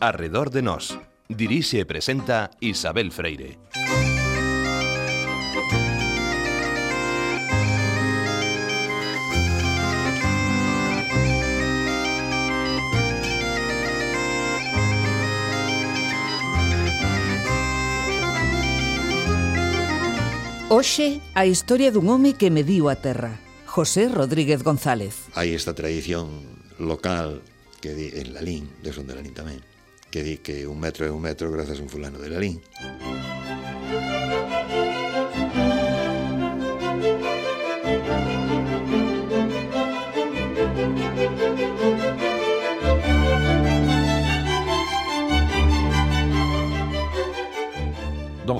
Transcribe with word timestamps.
Arredor 0.00 0.50
de 0.50 0.62
Nós. 0.62 0.96
Dirixe 1.28 1.82
e 1.82 1.84
presenta 1.84 2.54
Isabel 2.62 3.10
Freire. 3.10 3.58
Hoxe, 20.70 21.18
a 21.34 21.42
historia 21.42 21.90
dun 21.90 22.06
home 22.06 22.38
que 22.38 22.54
mediu 22.54 22.86
a 22.86 22.94
terra, 22.94 23.42
José 23.66 24.06
Rodríguez 24.06 24.62
González. 24.62 25.26
Hai 25.34 25.58
esta 25.58 25.74
tradición 25.74 26.30
local 26.78 27.42
que 27.82 27.98
di, 27.98 28.14
en 28.14 28.30
Lalín, 28.30 28.70
de 28.86 28.94
son 28.94 29.10
de 29.10 29.18
Lalín 29.18 29.34
tamén, 29.34 29.58
que 30.10 30.22
di 30.22 30.38
que 30.38 30.66
un 30.66 30.78
metro 30.80 31.06
é 31.06 31.10
un 31.10 31.20
metro 31.20 31.50
grazas 31.50 31.78
a 31.78 31.82
un 31.82 31.88
fulano 31.88 32.18
de 32.18 32.28
Lalín. 32.30 32.62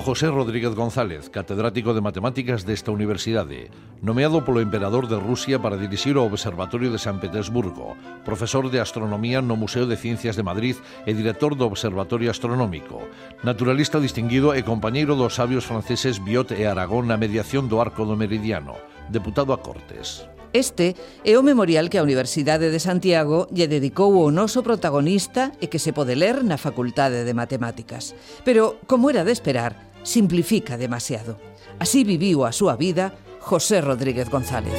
José 0.09 0.27
Rodríguez 0.29 0.73
González, 0.73 1.29
catedrático 1.29 1.93
de 1.93 2.01
matemáticas 2.01 2.65
desta 2.65 2.89
universidade, 2.89 3.69
nomeado 4.01 4.41
polo 4.41 4.57
emperador 4.57 5.05
de 5.05 5.21
Rusia 5.21 5.61
para 5.61 5.77
dirixir 5.77 6.17
o 6.17 6.25
Observatorio 6.25 6.89
de 6.89 6.97
San 6.97 7.21
Petersburgo, 7.21 7.93
profesor 8.25 8.73
de 8.73 8.81
astronomía 8.81 9.37
no 9.45 9.53
Museo 9.53 9.85
de 9.85 10.01
Ciencias 10.01 10.33
de 10.33 10.41
Madrid 10.41 10.81
e 11.05 11.13
director 11.13 11.53
do 11.53 11.69
Observatorio 11.69 12.33
Astronómico, 12.33 13.05
naturalista 13.45 14.01
distinguido 14.01 14.57
e 14.57 14.65
compañeiro 14.65 15.13
dos 15.13 15.37
sabios 15.37 15.69
franceses 15.69 16.17
Biot 16.17 16.57
e 16.57 16.65
Aragón 16.65 17.05
na 17.05 17.21
mediación 17.21 17.69
do 17.69 17.77
Arco 17.77 18.01
do 18.01 18.17
Meridiano, 18.17 18.81
deputado 19.13 19.53
a 19.53 19.61
Cortes. 19.61 20.25
Este 20.49 20.97
é 21.21 21.37
o 21.37 21.45
memorial 21.45 21.93
que 21.93 22.01
a 22.01 22.05
Universidade 22.05 22.73
de 22.73 22.81
Santiago 22.81 23.45
lle 23.53 23.69
dedicou 23.69 24.17
ao 24.17 24.33
noso 24.33 24.65
protagonista 24.65 25.53
e 25.61 25.69
que 25.69 25.77
se 25.77 25.93
pode 25.93 26.17
ler 26.17 26.41
na 26.41 26.57
Facultade 26.57 27.21
de 27.21 27.37
Matemáticas. 27.37 28.17
Pero, 28.41 28.81
como 28.89 29.13
era 29.13 29.21
de 29.21 29.29
esperar, 29.29 29.88
simplifica 30.03 30.77
demasiado. 30.77 31.39
Así 31.79 32.03
viviu 32.03 32.43
a 32.43 32.51
súa 32.51 32.75
vida 32.75 33.13
José 33.39 33.81
Rodríguez 33.81 34.29
González. 34.29 34.75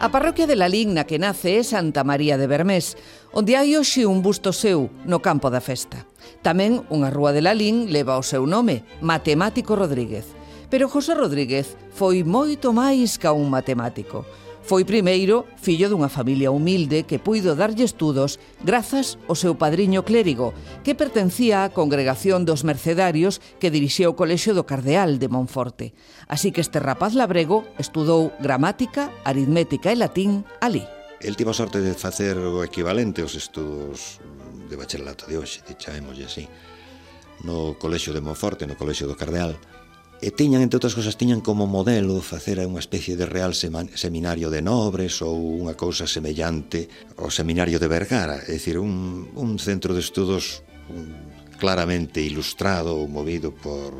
A 0.00 0.08
parroquia 0.08 0.46
de 0.46 0.56
la 0.56 0.72
na 0.88 1.04
que 1.04 1.20
nace 1.20 1.60
é 1.60 1.62
Santa 1.62 2.08
María 2.08 2.40
de 2.40 2.48
Bermés, 2.48 2.96
onde 3.36 3.60
hai 3.60 3.76
hoxe 3.76 4.08
un 4.08 4.24
busto 4.24 4.48
seu 4.48 4.88
no 5.04 5.20
campo 5.20 5.52
da 5.52 5.60
festa. 5.60 6.08
Tamén 6.40 6.88
unha 6.88 7.12
rúa 7.12 7.36
de 7.36 7.44
Lalín 7.44 7.92
leva 7.92 8.16
o 8.16 8.24
seu 8.24 8.48
nome, 8.48 8.80
Matemático 9.04 9.76
Rodríguez. 9.76 10.24
Pero 10.72 10.88
José 10.88 11.12
Rodríguez 11.12 11.76
foi 11.92 12.24
moito 12.24 12.72
máis 12.72 13.20
ca 13.20 13.36
un 13.36 13.52
matemático 13.52 14.24
Foi 14.70 14.86
primeiro 14.86 15.50
fillo 15.58 15.90
dunha 15.90 16.06
familia 16.06 16.54
humilde 16.54 17.02
que 17.02 17.18
puido 17.18 17.58
darlle 17.58 17.82
estudos 17.82 18.38
grazas 18.62 19.18
ao 19.26 19.34
seu 19.34 19.58
padriño 19.58 20.06
clérigo, 20.06 20.54
que 20.86 20.94
pertencía 20.94 21.66
á 21.66 21.74
congregación 21.74 22.46
dos 22.46 22.62
mercedarios 22.62 23.42
que 23.58 23.74
dirixía 23.74 24.06
o 24.06 24.14
colexio 24.14 24.54
do 24.54 24.70
Cardeal 24.70 25.18
de 25.18 25.26
Monforte. 25.26 25.90
Así 26.30 26.54
que 26.54 26.62
este 26.62 26.78
rapaz 26.78 27.18
labrego 27.18 27.66
estudou 27.82 28.30
gramática, 28.38 29.10
aritmética 29.26 29.90
e 29.90 29.98
latín 29.98 30.46
ali. 30.62 30.86
El 31.18 31.34
tivo 31.34 31.50
a 31.50 31.58
sorte 31.58 31.82
de 31.82 31.98
facer 31.98 32.38
o 32.38 32.62
equivalente 32.62 33.26
aos 33.26 33.34
estudos 33.34 34.22
de 34.70 34.78
bacharelato 34.78 35.26
de 35.26 35.34
hoxe, 35.34 35.66
dichámoslle 35.66 36.30
así, 36.30 36.46
no 37.42 37.74
colexio 37.74 38.14
de 38.14 38.22
Monforte, 38.22 38.70
no 38.70 38.78
colexio 38.78 39.10
do 39.10 39.18
Cardeal, 39.18 39.58
E 40.20 40.28
tiñan, 40.28 40.60
entre 40.60 40.76
outras 40.76 40.92
cosas, 40.92 41.16
tiñan 41.16 41.40
como 41.40 41.64
modelo 41.64 42.20
facer 42.20 42.60
unha 42.60 42.84
especie 42.84 43.16
de 43.16 43.24
real 43.24 43.56
seminario 43.56 44.52
de 44.52 44.60
nobres 44.60 45.24
ou 45.24 45.64
unha 45.64 45.72
cousa 45.80 46.04
semellante 46.04 46.92
ao 47.16 47.32
seminario 47.32 47.80
de 47.80 47.88
Vergara, 47.88 48.44
é 48.44 48.52
dicir, 48.52 48.76
un, 48.76 49.32
un 49.32 49.56
centro 49.56 49.96
de 49.96 50.04
estudos 50.04 50.60
claramente 51.56 52.20
ilustrado 52.20 53.00
ou 53.00 53.08
movido 53.08 53.48
por, 53.48 53.96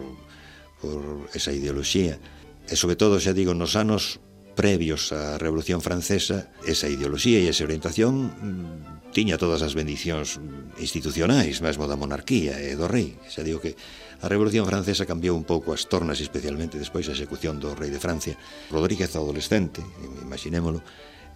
por 0.81 1.29
esa 1.33 1.57
ideoloxía. 1.57 2.21
E, 2.69 2.77
sobre 2.77 3.01
todo, 3.01 3.17
xa 3.17 3.33
digo, 3.33 3.57
nos 3.57 3.73
anos 3.73 4.21
previos 4.53 5.09
á 5.17 5.41
Revolución 5.41 5.81
Francesa, 5.81 6.53
esa 6.69 6.85
ideoloxía 6.85 7.41
e 7.41 7.49
esa 7.49 7.65
orientación 7.65 8.29
mm, 8.29 9.13
tiña 9.17 9.41
todas 9.41 9.65
as 9.65 9.73
bendicións 9.73 10.37
institucionais, 10.77 11.65
mesmo 11.65 11.89
da 11.89 11.97
monarquía 11.97 12.61
e 12.61 12.77
do 12.77 12.85
rei. 12.85 13.17
Xa 13.25 13.41
digo 13.41 13.61
que 13.65 13.73
A 14.21 14.29
Revolución 14.29 14.69
Francesa 14.69 15.09
cambiou 15.09 15.33
un 15.33 15.49
pouco 15.49 15.73
as 15.73 15.89
tornas, 15.89 16.21
especialmente 16.21 16.77
despois 16.77 17.09
a 17.09 17.17
execución 17.17 17.57
do 17.57 17.73
rei 17.73 17.89
de 17.89 17.97
Francia. 17.97 18.37
Rodríguez 18.69 19.17
adolescente, 19.17 19.81
imaginémolo, 20.21 20.85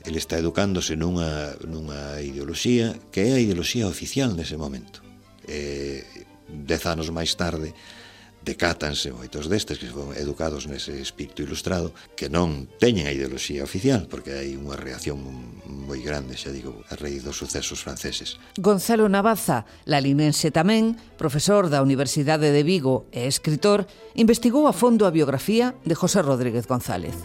ele 0.04 0.20
está 0.20 0.36
educándose 0.36 0.92
nunha, 0.92 1.56
nunha 1.64 2.20
ideoloxía 2.20 2.92
que 3.08 3.24
é 3.24 3.30
a 3.32 3.40
ideoloxía 3.40 3.88
oficial 3.88 4.36
nese 4.36 4.60
momento. 4.60 5.00
Eh, 5.48 6.04
dez 6.44 6.84
anos 6.84 7.08
máis 7.08 7.32
tarde, 7.40 7.72
decátanse 8.44 9.10
moitos 9.10 9.48
destes 9.48 9.80
que 9.80 9.88
son 9.88 10.12
educados 10.12 10.68
nese 10.68 11.00
espírito 11.00 11.40
ilustrado 11.40 11.96
que 12.12 12.28
non 12.28 12.68
teñen 12.76 13.08
a 13.08 13.14
ideoloxía 13.16 13.64
oficial 13.64 14.04
porque 14.06 14.36
hai 14.36 14.52
unha 14.52 14.76
reacción 14.76 15.16
moi 15.64 16.04
grande, 16.04 16.36
xa 16.36 16.52
digo, 16.52 16.84
a 16.92 16.94
raíz 17.00 17.24
dos 17.24 17.40
sucesos 17.40 17.80
franceses. 17.80 18.36
Gonzalo 18.60 19.08
Navaza, 19.08 19.64
lalinense 19.88 20.52
tamén, 20.52 21.00
profesor 21.16 21.72
da 21.72 21.80
Universidade 21.80 22.52
de 22.52 22.62
Vigo 22.62 23.08
e 23.10 23.24
escritor, 23.24 23.88
investigou 24.12 24.68
a 24.68 24.76
fondo 24.76 25.08
a 25.08 25.14
biografía 25.14 25.72
de 25.88 25.96
José 25.96 26.20
Rodríguez 26.20 26.68
González. 26.68 27.16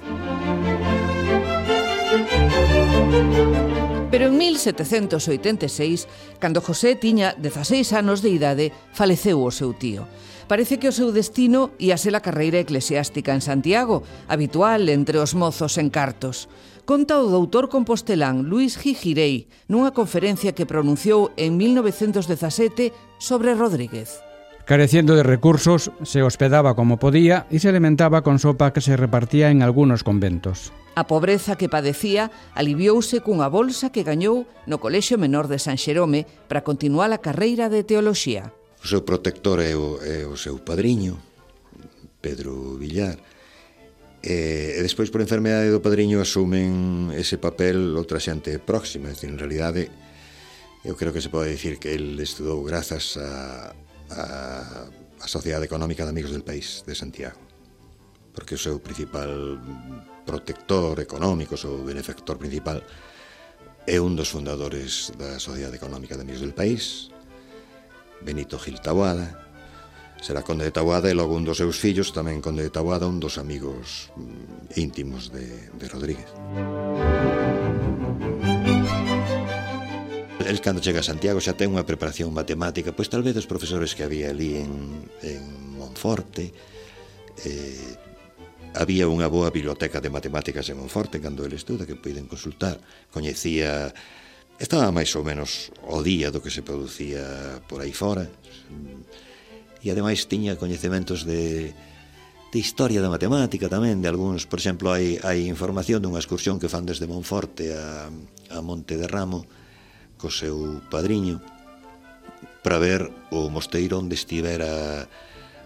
Pero 4.12 4.26
en 4.28 4.38
1786, 4.38 6.08
cando 6.40 6.62
José 6.62 6.96
tiña 6.96 7.36
16 7.38 7.94
anos 7.94 8.26
de 8.26 8.34
idade, 8.34 8.66
faleceu 8.92 9.44
o 9.46 9.52
seu 9.54 9.78
tío 9.78 10.10
parece 10.50 10.82
que 10.82 10.90
o 10.90 10.92
seu 10.92 11.14
destino 11.14 11.70
ia 11.78 11.94
ser 12.02 12.18
a 12.18 12.26
carreira 12.26 12.58
eclesiástica 12.58 13.38
en 13.38 13.46
Santiago, 13.46 14.02
habitual 14.26 14.90
entre 14.90 15.22
os 15.22 15.38
mozos 15.38 15.78
en 15.78 15.94
cartos. 15.94 16.50
Conta 16.90 17.22
o 17.22 17.30
doutor 17.30 17.70
compostelán 17.70 18.50
Luis 18.50 18.74
Gijirei 18.74 19.46
nunha 19.70 19.94
conferencia 19.94 20.58
que 20.58 20.66
pronunciou 20.66 21.30
en 21.38 21.54
1917 21.54 22.90
sobre 23.22 23.54
Rodríguez. 23.54 24.26
Careciendo 24.66 25.14
de 25.14 25.22
recursos, 25.22 25.94
se 26.02 26.26
hospedaba 26.26 26.74
como 26.74 26.98
podía 26.98 27.46
y 27.54 27.62
se 27.62 27.70
alimentaba 27.70 28.26
con 28.26 28.42
sopa 28.42 28.74
que 28.74 28.82
se 28.82 28.98
repartía 28.98 29.54
en 29.54 29.62
algunos 29.62 30.02
conventos. 30.02 30.74
A 30.98 31.06
pobreza 31.06 31.62
que 31.62 31.70
padecía 31.70 32.34
aliviouse 32.58 33.22
cunha 33.22 33.54
bolsa 33.54 33.94
que 33.94 34.02
gañou 34.02 34.50
no 34.66 34.82
Colexio 34.82 35.22
Menor 35.22 35.46
de 35.46 35.62
San 35.62 35.78
Xerome 35.78 36.26
para 36.50 36.66
continuar 36.66 37.14
a 37.14 37.22
carreira 37.22 37.70
de 37.70 37.86
Teoloxía. 37.86 38.50
O 38.84 38.88
seu 38.88 39.04
protector 39.04 39.60
é 39.60 39.76
o, 39.76 40.00
é 40.02 40.26
o 40.26 40.36
seu 40.40 40.60
padriño, 40.64 41.20
Pedro 42.22 42.78
Villar, 42.80 43.18
E, 44.20 44.76
e 44.76 44.82
despois 44.84 45.08
por 45.08 45.24
enfermedade 45.24 45.72
do 45.72 45.80
padriño 45.80 46.20
asumen 46.20 47.08
ese 47.16 47.40
papel 47.40 47.96
outra 47.96 48.20
xente 48.20 48.60
próxima, 48.60 49.08
é 49.08 49.16
dicir, 49.16 49.32
en 49.32 49.40
realidade 49.40 49.88
eu 50.84 51.00
creo 51.00 51.16
que 51.16 51.24
se 51.24 51.32
pode 51.32 51.56
dicir 51.56 51.80
que 51.80 51.96
el 51.96 52.20
estudou 52.20 52.60
grazas 52.68 53.16
a, 53.16 53.72
a, 54.12 54.92
a 54.92 55.28
Sociedade 55.32 55.72
Económica 55.72 56.04
de 56.04 56.12
Amigos 56.12 56.36
del 56.36 56.44
País 56.44 56.84
de 56.84 57.00
Santiago 57.00 57.40
porque 58.36 58.56
o 58.56 58.62
seu 58.62 58.80
principal 58.80 59.60
protector 60.24 61.00
económico, 61.00 61.56
o 61.56 61.62
seu 61.62 61.80
benefactor 61.84 62.40
principal 62.40 62.84
é 63.88 63.98
un 64.00 64.16
dos 64.16 64.32
fundadores 64.32 65.12
da 65.18 65.40
Sociedade 65.40 65.76
Económica 65.80 66.16
de 66.16 66.24
Amigos 66.24 66.44
del 66.44 66.56
País 66.56 67.08
Benito 68.22 68.60
Gil 68.60 68.80
Taboada, 68.80 69.50
será 70.22 70.44
conde 70.44 70.68
de 70.68 70.76
Taboada 70.76 71.08
e 71.08 71.16
logo 71.16 71.36
un 71.36 71.48
dos 71.48 71.64
seus 71.64 71.80
fillos, 71.80 72.12
tamén 72.12 72.44
conde 72.44 72.64
de 72.64 72.74
Taboada, 72.74 73.08
un 73.08 73.24
dos 73.24 73.40
amigos 73.40 74.12
mm, 74.20 74.76
íntimos 74.80 75.32
de, 75.32 75.72
de 75.76 75.86
Rodríguez. 75.88 76.28
El 80.44 80.60
cando 80.66 80.82
chega 80.82 81.00
a 81.00 81.08
Santiago 81.08 81.40
xa 81.40 81.54
ten 81.56 81.72
unha 81.72 81.86
preparación 81.86 82.34
matemática, 82.34 82.92
pois 82.92 83.08
tal 83.08 83.24
vez 83.24 83.38
os 83.38 83.48
profesores 83.48 83.94
que 83.94 84.04
había 84.04 84.34
ali 84.34 84.60
en, 84.60 85.06
en 85.22 85.78
Monforte, 85.78 86.52
eh, 87.46 87.96
había 88.76 89.10
unha 89.10 89.26
boa 89.32 89.50
biblioteca 89.50 89.98
de 90.04 90.14
matemáticas 90.14 90.68
en 90.70 90.78
Monforte 90.78 91.18
cando 91.18 91.42
ele 91.46 91.58
estuda 91.58 91.90
que 91.90 91.98
poden 91.98 92.30
consultar 92.30 92.78
coñecía 93.10 93.90
Estaba 94.60 94.92
máis 94.92 95.16
ou 95.16 95.24
menos 95.24 95.72
o 95.88 96.04
día 96.04 96.36
do 96.36 96.44
que 96.44 96.52
se 96.52 96.60
producía 96.60 97.64
por 97.72 97.80
aí 97.80 97.96
fora 97.96 98.28
e 99.80 99.88
ademais 99.88 100.28
tiña 100.28 100.60
coñecementos 100.60 101.24
de, 101.24 101.72
de 102.52 102.60
historia 102.60 103.00
da 103.00 103.08
matemática 103.08 103.72
tamén, 103.72 104.04
de 104.04 104.12
algúns, 104.12 104.44
por 104.44 104.60
exemplo, 104.60 104.92
hai, 104.92 105.16
hai 105.24 105.48
información 105.48 106.04
dunha 106.04 106.20
excursión 106.20 106.60
que 106.60 106.68
fan 106.68 106.84
desde 106.84 107.08
Monforte 107.08 107.72
a, 107.72 108.12
a 108.52 108.60
Monte 108.60 109.00
de 109.00 109.08
Ramo 109.08 109.48
co 110.20 110.28
seu 110.28 110.84
padriño 110.92 111.40
para 112.60 112.84
ver 112.84 113.08
o 113.32 113.48
mosteiro 113.48 113.96
onde 113.96 114.20
estivera 114.20 115.08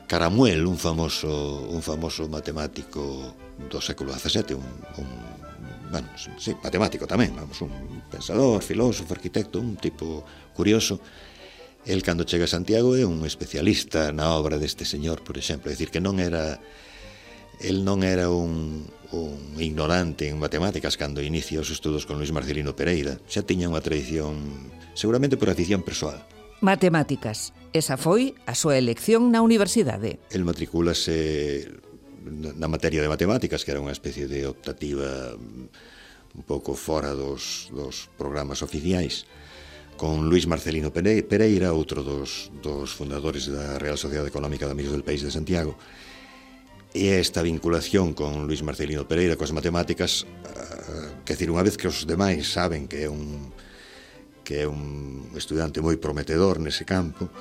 Caramuel, 0.05 0.69
un 0.69 0.77
famoso, 0.77 1.65
un 1.65 1.81
famoso 1.81 2.29
matemático 2.29 3.33
do 3.57 3.81
século 3.81 4.13
XVII, 4.13 4.53
un, 4.53 4.69
un 5.01 5.09
bueno, 5.93 6.09
sí, 6.17 6.57
matemático 6.57 7.05
tamén, 7.05 7.37
vamos, 7.37 7.61
un 7.61 8.01
pensador, 8.09 8.65
filósofo, 8.65 9.13
arquitecto, 9.13 9.61
un 9.61 9.77
tipo 9.77 10.25
curioso. 10.57 10.97
El 11.85 12.01
cando 12.01 12.25
chega 12.25 12.49
a 12.49 12.51
Santiago 12.51 12.97
é 12.97 13.05
un 13.05 13.21
especialista 13.29 14.09
na 14.09 14.33
obra 14.33 14.57
deste 14.57 14.89
señor, 14.89 15.21
por 15.21 15.37
exemplo, 15.37 15.69
é 15.69 15.77
dicir 15.77 15.93
que 15.93 16.01
non 16.01 16.17
era 16.17 16.57
el 17.61 17.85
non 17.85 18.01
era 18.01 18.33
un, 18.33 18.89
un 19.13 19.37
ignorante 19.61 20.33
en 20.33 20.41
matemáticas 20.41 20.97
cando 20.97 21.21
inicia 21.21 21.61
os 21.61 21.69
estudos 21.69 22.09
con 22.09 22.17
Luis 22.17 22.33
Marcelino 22.33 22.73
Pereira. 22.73 23.21
Xa 23.29 23.45
tiña 23.45 23.69
unha 23.69 23.85
tradición, 23.85 24.41
seguramente 24.97 25.37
por 25.37 25.53
afición 25.53 25.85
persoal. 25.85 26.25
Matemáticas. 26.65 27.53
Esa 27.69 28.01
foi 28.01 28.33
a 28.49 28.57
súa 28.57 28.81
elección 28.81 29.29
na 29.29 29.45
universidade. 29.45 30.17
El 30.33 30.41
matricúlase 30.41 31.69
na 32.23 32.67
materia 32.71 33.03
de 33.03 33.11
matemáticas, 33.11 33.63
que 33.63 33.71
era 33.75 33.83
unha 33.83 33.91
especie 33.91 34.27
de 34.31 34.47
optativa 34.47 35.35
mm, 35.35 36.39
un 36.39 36.43
pouco 36.47 36.73
fora 36.73 37.13
dos, 37.13 37.69
dos 37.69 38.09
programas 38.17 38.63
oficiais, 38.63 39.27
con 39.97 40.25
Luis 40.29 40.49
Marcelino 40.49 40.89
Pereira, 40.89 41.69
outro 41.71 42.01
dos, 42.01 42.49
dos 42.63 42.89
fundadores 42.91 43.45
da 43.45 43.77
Real 43.77 43.99
Sociedade 43.99 44.33
Económica 44.33 44.65
de 44.65 44.73
Amigos 44.73 44.93
del 44.95 45.05
País 45.05 45.21
de 45.21 45.29
Santiago, 45.29 45.77
e 46.93 47.17
esta 47.17 47.41
vinculación 47.41 48.13
con 48.13 48.45
Luis 48.45 48.61
Marcelino 48.61 49.09
Pereira 49.09 49.33
coas 49.33 49.49
matemáticas 49.49 50.29
eh, 50.45 51.09
uh, 51.09 51.25
que 51.25 51.33
decir, 51.33 51.49
unha 51.49 51.65
vez 51.65 51.73
que 51.73 51.89
os 51.89 52.05
demais 52.05 52.45
saben 52.53 52.85
que 52.85 53.05
é 53.05 53.09
un 53.09 53.49
que 54.45 54.61
é 54.61 54.67
un 54.69 55.33
estudante 55.33 55.81
moi 55.81 55.97
prometedor 55.97 56.61
nese 56.61 56.85
campo 56.85 57.33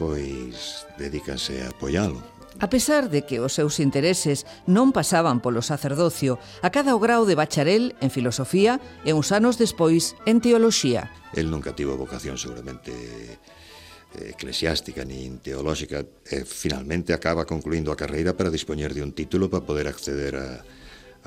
pois 0.00 0.88
dedícanse 0.96 1.60
a 1.60 1.68
apoiálo 1.68 2.37
A 2.60 2.68
pesar 2.68 3.08
de 3.08 3.22
que 3.22 3.38
os 3.38 3.54
seus 3.54 3.78
intereses 3.78 4.42
non 4.66 4.90
pasaban 4.90 5.38
polo 5.38 5.62
sacerdocio, 5.62 6.42
acada 6.58 6.90
o 6.90 6.98
grau 6.98 7.22
de 7.22 7.38
bacharel 7.38 7.94
en 8.02 8.10
filosofía 8.10 8.82
e 9.06 9.14
uns 9.14 9.30
anos 9.30 9.62
despois 9.62 10.18
en 10.26 10.42
teoloxía. 10.42 11.06
El 11.38 11.54
nunca 11.54 11.70
tivo 11.70 11.94
vocación 11.94 12.34
seguramente 12.34 12.90
eh, 12.90 14.34
eclesiástica 14.34 15.06
nin 15.06 15.38
teolóxica 15.38 16.02
e 16.26 16.42
finalmente 16.42 17.14
acaba 17.14 17.46
concluindo 17.46 17.94
a 17.94 18.00
carreira 18.00 18.34
para 18.34 18.50
dispoñer 18.50 18.90
de 18.90 19.06
un 19.06 19.14
título 19.14 19.46
para 19.46 19.62
poder 19.62 19.86
acceder 19.86 20.34
a, 20.34 20.66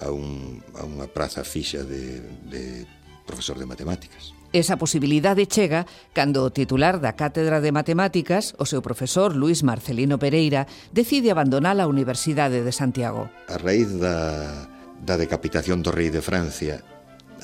a, 0.03 0.11
un, 0.11 0.59
a 0.75 0.83
unha 0.83 1.07
praza 1.07 1.47
fixa 1.47 1.87
de, 1.87 2.19
de 2.51 2.83
profesor 3.23 3.55
de 3.55 3.71
matemáticas. 3.71 4.35
Esa 4.51 4.75
posibilidade 4.75 5.47
chega 5.47 5.87
cando 6.11 6.43
o 6.43 6.51
titular 6.51 6.99
da 6.99 7.15
Cátedra 7.15 7.63
de 7.63 7.71
Matemáticas, 7.71 8.51
o 8.59 8.67
seu 8.67 8.83
profesor 8.83 9.31
Luis 9.31 9.63
Marcelino 9.63 10.19
Pereira, 10.19 10.67
decide 10.91 11.31
abandonar 11.31 11.79
a 11.79 11.87
Universidade 11.87 12.59
de 12.59 12.75
Santiago. 12.75 13.31
A 13.47 13.55
raíz 13.55 13.95
da, 13.95 14.67
da 14.99 15.15
decapitación 15.15 15.79
do 15.79 15.95
rei 15.95 16.11
de 16.11 16.19
Francia, 16.19 16.83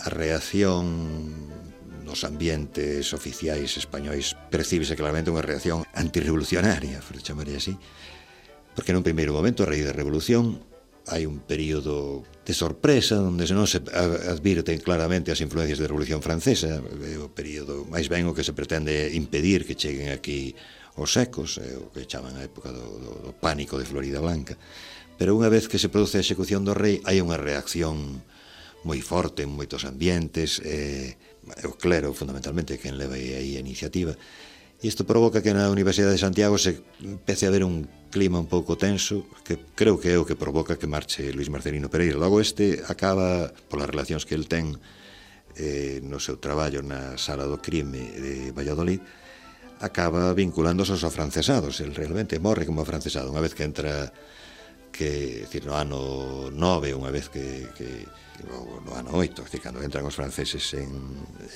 a 0.03 0.11
reacción 0.11 0.83
nos 2.03 2.27
ambientes 2.27 3.15
oficiais 3.15 3.79
españois 3.79 4.35
percibese 4.51 4.99
claramente 4.99 5.31
unha 5.31 5.43
reacción 5.43 5.87
antirrevolucionaria, 5.95 6.99
por 6.99 7.23
chamaría 7.23 7.55
así, 7.55 7.79
porque 8.75 8.91
nun 8.91 9.07
primeiro 9.07 9.31
momento, 9.31 9.63
a 9.63 9.69
raíz 9.71 9.87
da 9.87 9.95
revolución, 9.95 10.59
hai 11.07 11.23
un 11.23 11.39
período 11.39 12.27
de 12.43 12.51
sorpresa 12.51 13.23
onde 13.23 13.47
non 13.51 13.67
se 13.67 13.79
advirten 14.27 14.83
claramente 14.83 15.31
as 15.31 15.39
influencias 15.39 15.79
da 15.79 15.87
Revolución 15.87 16.19
Francesa, 16.19 16.83
é 16.83 17.15
o 17.15 17.31
período 17.31 17.87
máis 17.87 18.11
ben 18.11 18.27
o 18.27 18.35
que 18.35 18.43
se 18.43 18.51
pretende 18.51 19.15
impedir 19.15 19.63
que 19.63 19.79
cheguen 19.79 20.11
aquí 20.11 20.51
os 20.99 21.15
secos, 21.15 21.63
é 21.63 21.79
o 21.79 21.87
que 21.93 22.03
chaman 22.03 22.35
a 22.35 22.43
época 22.43 22.75
do, 22.75 22.85
do, 22.99 23.11
do 23.29 23.31
pánico 23.31 23.79
de 23.79 23.87
Florida 23.87 24.19
Blanca. 24.19 24.59
Pero 25.15 25.33
unha 25.33 25.49
vez 25.49 25.71
que 25.71 25.79
se 25.79 25.89
produce 25.89 26.19
a 26.19 26.25
execución 26.25 26.67
do 26.67 26.75
rei, 26.75 26.99
hai 27.07 27.23
unha 27.23 27.39
reacción 27.39 28.21
moi 28.83 28.99
forte 28.99 29.47
en 29.47 29.51
moitos 29.51 29.87
ambientes, 29.87 30.59
eh, 30.61 31.15
o 31.63 31.73
clero 31.79 32.11
fundamentalmente 32.11 32.77
quen 32.77 32.99
leva 32.99 33.15
aí 33.15 33.55
a 33.55 33.63
iniciativa, 33.63 34.13
Isto 34.81 35.09
provoca 35.09 35.41
que 35.41 35.57
na 35.57 35.73
Universidade 35.73 36.13
de 36.13 36.21
Santiago 36.21 36.61
se 36.61 36.85
empece 37.01 37.49
a 37.49 37.53
ver 37.53 37.65
un 37.65 37.89
clima 38.13 38.37
un 38.37 38.45
pouco 38.45 38.77
tenso, 38.77 39.25
que 39.41 39.57
creo 39.73 39.97
que 39.97 40.13
é 40.13 40.17
o 40.21 40.25
que 40.25 40.37
provoca 40.37 40.77
que 40.77 40.85
marche 40.85 41.33
Luis 41.33 41.49
Marcelino 41.49 41.89
Pereira. 41.89 42.21
Logo 42.21 42.37
este 42.37 42.85
acaba, 42.85 43.49
polas 43.73 43.89
relacións 43.89 44.29
que 44.29 44.37
el 44.37 44.45
ten 44.45 44.77
eh, 45.57 45.97
no 46.05 46.21
seu 46.21 46.37
traballo 46.37 46.85
na 46.85 47.17
sala 47.17 47.49
do 47.49 47.57
crime 47.57 48.05
de 48.21 48.53
Valladolid, 48.53 49.01
acaba 49.81 50.29
vinculándose 50.37 50.93
aos 50.93 51.01
afrancesados. 51.01 51.81
El 51.81 51.97
realmente 51.97 52.37
morre 52.37 52.69
como 52.69 52.85
afrancesado. 52.85 53.33
Unha 53.33 53.41
vez 53.41 53.57
que 53.57 53.65
entra 53.65 54.13
que, 54.93 55.49
decir, 55.49 55.65
no 55.65 55.73
ano 55.73 56.53
9, 56.53 56.93
unha 56.93 57.09
vez 57.09 57.33
que, 57.33 57.65
que 57.73 58.05
no, 58.45 58.81
no 58.85 58.91
ano 58.93 59.09
8, 59.13 59.45
que 59.49 59.59
cando 59.59 59.81
entran 59.81 60.05
os 60.05 60.13
franceses 60.13 60.73
en, 60.77 60.89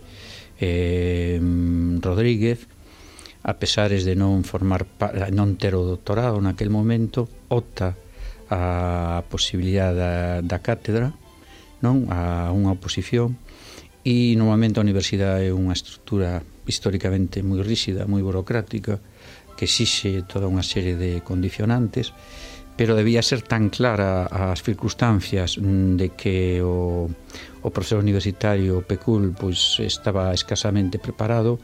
eh, 0.63 1.35
Rodríguez 1.99 2.63
a 3.43 3.59
pesares 3.59 4.07
de 4.07 4.15
non 4.15 4.47
formar 4.47 4.87
non 5.35 5.59
ter 5.59 5.75
o 5.75 5.83
doutorado 5.83 6.39
naquel 6.39 6.71
momento 6.71 7.27
opta 7.51 7.99
a 8.47 9.19
posibilidade 9.27 9.99
da, 9.99 10.39
da 10.39 10.63
cátedra 10.63 11.11
non 11.81 12.09
a 12.09 12.49
unha 12.53 12.73
oposición 12.73 13.37
e 14.07 14.33
normalmente 14.39 14.79
a 14.79 14.85
universidade 14.87 15.49
é 15.49 15.53
unha 15.53 15.75
estrutura 15.75 16.39
históricamente 16.63 17.43
moi 17.43 17.59
ríxida, 17.59 18.07
moi 18.07 18.23
burocrática, 18.23 19.03
que 19.57 19.65
exixe 19.65 20.23
toda 20.23 20.47
unha 20.47 20.63
serie 20.63 20.95
de 20.95 21.19
condicionantes, 21.25 22.13
pero 22.77 22.93
debía 22.93 23.25
ser 23.25 23.41
tan 23.41 23.73
clara 23.73 24.29
as 24.29 24.61
circunstancias 24.61 25.57
mm, 25.57 25.97
de 25.97 26.07
que 26.13 26.61
o, 26.61 27.09
o 27.65 27.69
profesor 27.73 27.99
universitario 27.99 28.85
PECUL 28.85 29.33
pois, 29.33 29.81
estaba 29.81 30.31
escasamente 30.31 31.01
preparado 31.01 31.57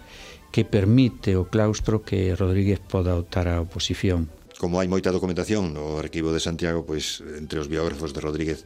que 0.50 0.66
permite 0.66 1.38
o 1.38 1.48
claustro 1.48 2.02
que 2.02 2.34
Rodríguez 2.34 2.82
poda 2.82 3.16
optar 3.16 3.48
a 3.48 3.62
oposición. 3.62 4.28
Como 4.58 4.82
hai 4.82 4.90
moita 4.90 5.14
documentación 5.14 5.74
no 5.74 6.02
arquivo 6.02 6.34
de 6.34 6.42
Santiago, 6.42 6.82
pois 6.82 7.22
entre 7.38 7.62
os 7.62 7.70
biógrafos 7.70 8.14
de 8.14 8.22
Rodríguez 8.22 8.66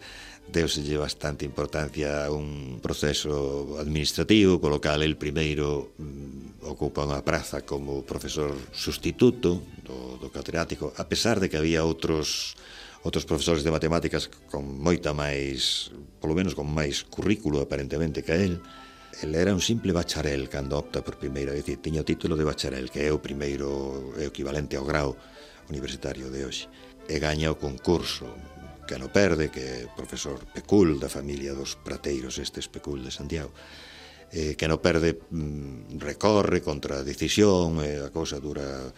deuselle 0.51 0.97
bastante 0.97 1.45
importancia 1.45 2.25
a 2.25 2.31
un 2.31 2.79
proceso 2.81 3.77
administrativo, 3.79 4.59
co 4.59 4.71
local 4.71 5.03
el 5.03 5.19
primeiro 5.19 5.91
mm, 5.99 6.63
ocupa 6.71 7.03
unha 7.03 7.23
praza 7.23 7.67
como 7.67 8.03
profesor 8.07 8.55
sustituto 8.71 9.59
do, 9.83 10.15
do 10.17 10.31
catedrático, 10.31 10.95
a 10.95 11.05
pesar 11.05 11.43
de 11.43 11.51
que 11.51 11.59
había 11.59 11.83
outros 11.83 12.55
outros 13.03 13.23
profesores 13.23 13.63
de 13.63 13.71
matemáticas 13.71 14.27
con 14.51 14.67
moita 14.67 15.13
máis, 15.13 15.91
polo 16.19 16.35
menos 16.35 16.57
con 16.57 16.67
máis 16.67 17.03
currículo 17.07 17.61
aparentemente 17.61 18.23
que 18.23 18.35
el, 18.35 18.59
el 19.23 19.31
era 19.35 19.53
un 19.53 19.61
simple 19.61 19.93
bacharel 19.93 20.49
cando 20.49 20.79
opta 20.79 21.03
por 21.03 21.15
primeira, 21.15 21.53
é 21.53 21.59
dicir, 21.61 21.79
tiña 21.79 22.03
o 22.03 22.07
título 22.07 22.35
de 22.35 22.47
bacharel, 22.47 22.89
que 22.91 23.05
é 23.05 23.11
o 23.13 23.21
primeiro 23.21 24.15
é 24.17 24.27
o 24.27 24.31
equivalente 24.31 24.75
ao 24.75 24.87
grau 24.87 25.15
universitario 25.69 26.31
de 26.31 26.43
hoxe, 26.43 26.67
e 27.07 27.15
gaña 27.19 27.51
o 27.53 27.59
concurso 27.59 28.27
que 28.87 28.97
no 28.97 29.11
Perde, 29.11 29.51
que 29.51 29.83
é 29.83 29.87
profesor 29.91 30.39
Pecul 30.55 30.97
da 30.97 31.11
familia 31.11 31.53
dos 31.53 31.75
prateiros 31.75 32.39
estes 32.39 32.71
Pecul 32.71 33.03
de 33.03 33.11
Santiago, 33.11 33.51
eh, 34.31 34.55
que 34.55 34.67
no 34.67 34.81
perde 34.81 35.19
mm, 35.29 35.99
recorre 35.99 36.61
contra 36.61 36.99
a 36.99 37.03
decisión, 37.03 37.79
eh, 37.83 38.03
a 38.03 38.11
cousa 38.11 38.39
dura 38.43 38.91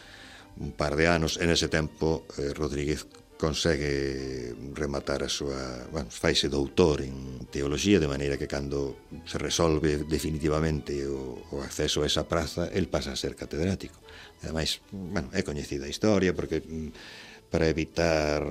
un 0.57 0.71
par 0.73 0.95
de 0.95 1.05
anos, 1.05 1.37
en 1.37 1.49
ese 1.49 1.69
tempo 1.69 2.25
eh, 2.37 2.53
Rodríguez 2.53 3.05
consegue 3.39 4.51
rematar 4.75 5.23
a 5.23 5.31
súa, 5.31 5.87
bueno, 5.95 6.11
faise 6.11 6.51
doutor 6.51 6.99
en 7.05 7.47
teoloxía 7.47 7.95
de 7.95 8.11
maneira 8.11 8.35
que 8.35 8.51
cando 8.51 9.07
se 9.23 9.39
resolve 9.39 10.03
definitivamente 10.03 11.07
o, 11.07 11.39
o 11.55 11.63
acceso 11.63 12.03
a 12.03 12.09
esa 12.09 12.27
praza, 12.27 12.67
el 12.67 12.91
pasa 12.91 13.15
a 13.15 13.15
ser 13.15 13.39
catedrático. 13.39 13.95
Ademais, 14.43 14.83
bueno, 14.91 15.31
é 15.31 15.39
coñecida 15.45 15.87
a 15.87 15.93
historia 15.93 16.35
porque 16.35 16.59
mm, 16.59 17.47
para 17.47 17.71
evitar 17.71 18.43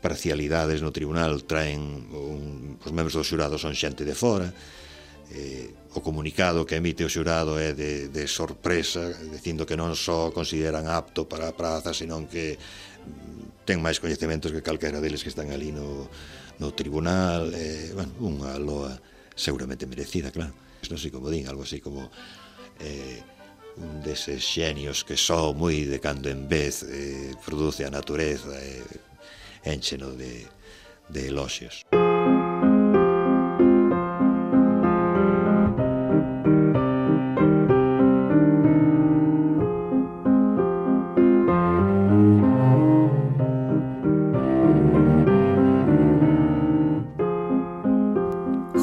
parcialidades 0.00 0.80
no 0.80 0.90
tribunal 0.90 1.44
traen 1.44 2.08
un, 2.10 2.80
os 2.80 2.92
membros 2.92 3.14
do 3.14 3.24
xurado 3.24 3.60
son 3.60 3.76
xente 3.76 4.02
de 4.02 4.16
fora 4.16 4.48
eh, 5.30 5.70
o 5.94 6.00
comunicado 6.02 6.66
que 6.66 6.80
emite 6.80 7.06
o 7.06 7.12
xurado 7.12 7.60
é 7.60 7.76
de, 7.76 8.08
de 8.10 8.24
sorpresa 8.26 9.12
dicindo 9.30 9.62
que 9.68 9.78
non 9.78 9.94
só 9.94 10.34
consideran 10.34 10.90
apto 10.90 11.28
para 11.28 11.46
a 11.46 11.54
praza 11.54 11.94
senón 11.94 12.26
que 12.26 12.56
mm, 12.58 13.68
ten 13.68 13.78
máis 13.78 14.02
coñecementos 14.02 14.50
que 14.50 14.64
calquera 14.64 14.98
deles 14.98 15.22
que 15.22 15.30
están 15.30 15.54
ali 15.54 15.70
no, 15.70 16.10
no 16.58 16.68
tribunal 16.74 17.52
eh, 17.54 17.94
bueno, 17.94 18.12
unha 18.18 18.58
loa 18.58 18.92
seguramente 19.40 19.88
merecida, 19.88 20.28
claro. 20.30 20.52
Non 20.88 21.00
sei 21.00 21.08
como 21.08 21.32
din, 21.32 21.48
algo 21.48 21.64
así 21.64 21.80
como 21.80 22.12
eh, 22.80 23.20
un 23.80 24.04
deses 24.04 24.44
xenios 24.44 25.06
que 25.06 25.16
só 25.16 25.56
moi 25.56 25.88
de 25.88 25.98
cando 26.02 26.28
en 26.28 26.48
vez 26.48 26.84
eh, 26.84 27.32
produce 27.44 27.88
a 27.88 27.90
natureza 27.90 28.52
eh, 28.60 28.84
encheno 29.64 30.10
de, 30.10 30.46
de 31.08 31.28
eloxios. 31.28 31.86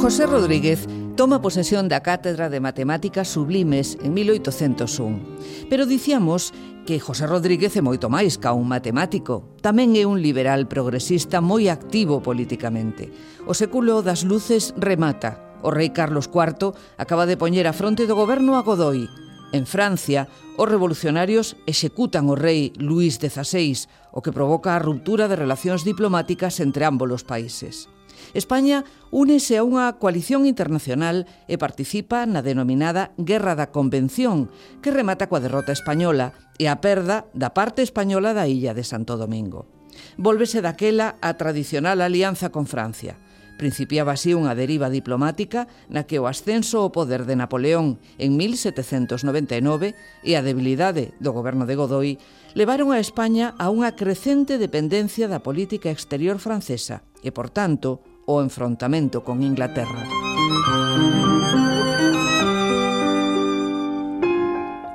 José 0.08 0.26
Rodríguez 0.26 0.88
Toma 1.18 1.42
posesión 1.42 1.90
da 1.90 2.06
Cátedra 2.06 2.46
de 2.46 2.62
Matemáticas 2.62 3.28
Sublimes 3.28 3.98
en 4.04 4.14
1801. 4.14 5.66
Pero 5.68 5.88
dicíamos 5.88 6.54
que 6.86 7.00
José 7.02 7.26
Rodríguez 7.26 7.74
é 7.74 7.82
moito 7.82 8.06
máis 8.06 8.38
ca 8.38 8.54
un 8.54 8.70
matemático. 8.70 9.42
Tamén 9.66 9.98
é 9.98 10.06
un 10.06 10.22
liberal 10.22 10.70
progresista 10.70 11.42
moi 11.42 11.74
activo 11.74 12.22
políticamente. 12.22 13.10
O 13.50 13.58
século 13.58 14.06
das 14.06 14.30
luces 14.30 14.78
remata. 14.78 15.58
O 15.66 15.74
rei 15.74 15.90
Carlos 15.90 16.30
IV 16.30 16.78
acaba 17.02 17.26
de 17.26 17.34
poñer 17.34 17.66
a 17.66 17.74
fronte 17.74 18.06
do 18.06 18.14
goberno 18.14 18.54
a 18.54 18.62
Godoy. 18.62 19.10
En 19.58 19.66
Francia, 19.66 20.30
os 20.54 20.70
revolucionarios 20.70 21.58
executan 21.66 22.30
o 22.30 22.38
rei 22.38 22.78
Luís 22.78 23.18
XVI, 23.18 23.90
o 24.14 24.22
que 24.22 24.30
provoca 24.30 24.78
a 24.78 24.84
ruptura 24.86 25.26
de 25.26 25.34
relacións 25.34 25.82
diplomáticas 25.82 26.62
entre 26.62 26.86
ambos 26.86 27.10
os 27.10 27.26
países. 27.26 27.90
España 28.34 28.84
únese 29.12 29.58
a 29.58 29.66
unha 29.66 29.96
coalición 29.98 30.46
internacional 30.46 31.26
e 31.48 31.56
participa 31.56 32.26
na 32.28 32.44
denominada 32.44 33.16
Guerra 33.16 33.56
da 33.56 33.72
Convención, 33.72 34.52
que 34.82 34.94
remata 34.94 35.32
coa 35.32 35.44
derrota 35.44 35.72
española 35.72 36.36
e 36.58 36.70
a 36.70 36.82
perda 36.82 37.30
da 37.34 37.54
parte 37.54 37.82
española 37.86 38.34
da 38.34 38.50
illa 38.50 38.74
de 38.74 38.84
Santo 38.84 39.16
Domingo. 39.16 39.70
Volvese 40.18 40.62
daquela 40.62 41.18
a 41.22 41.38
tradicional 41.38 42.02
alianza 42.02 42.50
con 42.50 42.66
Francia. 42.68 43.18
Principiaba 43.58 44.14
así 44.14 44.38
unha 44.38 44.54
deriva 44.54 44.94
diplomática 44.94 45.66
na 45.90 46.06
que 46.06 46.22
o 46.22 46.30
ascenso 46.30 46.86
ao 46.86 46.94
poder 46.94 47.26
de 47.26 47.34
Napoleón 47.34 47.98
en 48.22 48.38
1799 48.38 49.98
e 50.22 50.32
a 50.38 50.46
debilidade 50.46 51.18
do 51.18 51.34
goberno 51.34 51.66
de 51.66 51.74
Godoy 51.74 52.22
levaron 52.54 52.94
a 52.94 53.02
España 53.02 53.58
a 53.58 53.74
unha 53.74 53.98
crecente 53.98 54.62
dependencia 54.62 55.26
da 55.26 55.42
política 55.42 55.90
exterior 55.90 56.38
francesa, 56.38 57.02
e, 57.24 57.32
por 57.32 57.50
tanto, 57.50 58.02
o 58.28 58.44
enfrontamento 58.44 59.24
con 59.24 59.42
Inglaterra. 59.42 60.04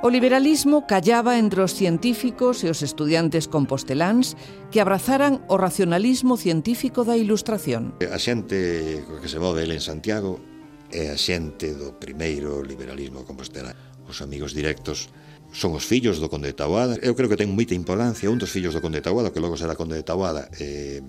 O 0.03 0.11
liberalismo 0.11 0.83
callaba 0.85 1.39
entre 1.39 1.63
os 1.63 1.71
científicos 1.71 2.59
e 2.61 2.67
os 2.67 2.83
estudiantes 2.83 3.47
composteláns 3.47 4.35
que 4.67 4.83
abrazaran 4.83 5.39
o 5.47 5.55
racionalismo 5.55 6.35
científico 6.35 7.07
da 7.07 7.15
ilustración. 7.15 7.95
A 8.03 8.19
xente 8.19 8.99
que 8.99 9.31
se 9.31 9.39
move 9.39 9.63
en 9.63 9.79
Santiago 9.79 10.43
é 10.91 11.07
a 11.07 11.15
xente 11.15 11.71
do 11.71 11.95
primeiro 11.95 12.59
liberalismo 12.61 13.23
compostelán. 13.23 13.79
Os 14.03 14.19
amigos 14.19 14.51
directos 14.51 15.07
son 15.55 15.71
os 15.71 15.87
fillos 15.87 16.19
do 16.19 16.27
Conde 16.27 16.51
de 16.51 16.59
Tauada. 16.59 16.99
Eu 16.99 17.15
creo 17.15 17.31
que 17.31 17.39
ten 17.39 17.47
moita 17.55 17.71
importancia 17.71 18.27
un 18.27 18.37
dos 18.37 18.51
fillos 18.51 18.75
do 18.75 18.83
Conde 18.83 18.99
de 18.99 19.07
Tauada, 19.07 19.31
que 19.31 19.39
logo 19.39 19.55
será 19.55 19.79
Conde 19.79 19.95
de 19.95 20.03
Tauada, 20.03 20.51
eh, 20.59 20.99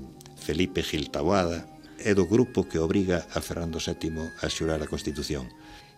Felipe 0.44 0.82
Gil 0.82 1.08
Taboada, 1.08 1.64
é 1.98 2.12
do 2.12 2.28
grupo 2.28 2.68
que 2.68 2.78
obriga 2.78 3.24
a 3.32 3.40
Fernando 3.40 3.80
VII 3.80 4.44
a 4.44 4.48
xurar 4.52 4.80
a 4.82 4.90
Constitución 4.92 5.48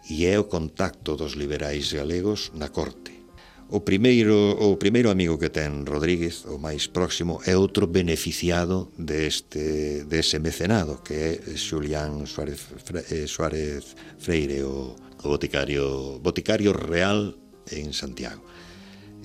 e 0.07 0.31
é 0.31 0.39
o 0.39 0.47
contacto 0.47 1.19
dos 1.19 1.35
liberais 1.35 1.91
galegos 1.91 2.55
na 2.55 2.71
corte. 2.71 3.27
O 3.67 3.83
primeiro, 3.83 4.55
o 4.63 4.79
primeiro 4.79 5.11
amigo 5.11 5.35
que 5.43 5.51
ten 5.51 5.83
Rodríguez, 5.83 6.47
o 6.47 6.63
máis 6.63 6.87
próximo, 6.87 7.43
é 7.43 7.59
outro 7.59 7.91
beneficiado 7.91 8.95
deste, 8.95 10.07
dese 10.07 10.39
mecenado, 10.39 11.03
que 11.03 11.15
é 11.19 11.31
Xulián 11.59 12.31
Suárez, 12.31 12.63
Fre, 12.63 13.03
eh, 13.11 13.27
Suárez 13.27 13.99
Freire, 14.23 14.63
o, 14.63 14.95
o 14.95 15.27
boticario, 15.27 16.23
boticario 16.23 16.71
real 16.71 17.35
en 17.75 17.91
Santiago 17.91 18.47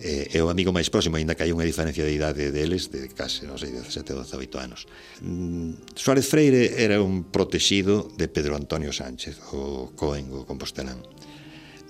eh, 0.02 0.34
é 0.34 0.40
o 0.42 0.50
amigo 0.50 0.74
máis 0.74 0.90
próximo, 0.90 1.16
aínda 1.16 1.38
que 1.38 1.46
hai 1.46 1.54
unha 1.54 1.64
diferencia 1.64 2.02
de 2.02 2.10
idade 2.10 2.50
deles 2.50 2.90
de 2.90 3.06
case, 3.14 3.46
non 3.46 3.62
sei, 3.62 3.70
17 3.70 4.18
ou 4.18 4.26
18 4.26 4.58
anos. 4.58 4.90
Mm, 5.22 5.94
Suárez 5.94 6.26
Freire 6.26 6.82
era 6.82 6.98
un 7.00 7.30
protexido 7.30 8.10
de 8.18 8.26
Pedro 8.26 8.58
Antonio 8.58 8.90
Sánchez, 8.90 9.38
o 9.54 9.94
Coen, 9.94 10.34
o 10.34 10.44
Compostelán. 10.50 11.06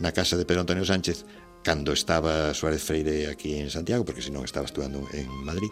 Na 0.03 0.11
casa 0.11 0.35
de 0.35 0.43
Pedro 0.43 0.67
Antonio 0.67 0.83
Sánchez, 0.83 1.23
cando 1.63 1.95
estaba 1.95 2.51
Suárez 2.51 2.83
Freire 2.83 3.31
aquí 3.31 3.55
en 3.55 3.71
Santiago, 3.71 4.03
porque 4.03 4.19
senón 4.19 4.43
estaba 4.43 4.67
estudando 4.67 5.07
en 5.15 5.31
Madrid, 5.47 5.71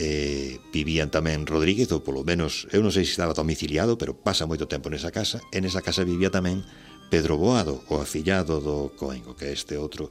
eh, 0.00 0.56
vivían 0.72 1.12
tamén 1.12 1.44
Rodríguez, 1.44 1.92
ou 1.92 2.00
polo 2.00 2.24
menos, 2.24 2.64
eu 2.72 2.80
non 2.80 2.94
sei 2.94 3.04
se 3.04 3.12
estaba 3.12 3.36
domiciliado, 3.36 4.00
pero 4.00 4.16
pasa 4.16 4.48
moito 4.48 4.64
tempo 4.64 4.88
nesa 4.88 5.12
casa, 5.12 5.44
e 5.52 5.60
nesa 5.60 5.84
casa 5.84 6.08
vivía 6.08 6.32
tamén 6.32 6.64
Pedro 7.12 7.36
Boado, 7.36 7.84
o 7.92 8.00
afillado 8.00 8.62
do 8.62 8.94
Coengo, 8.94 9.36
que 9.36 9.50
é 9.50 9.52
este 9.52 9.76
outro 9.76 10.08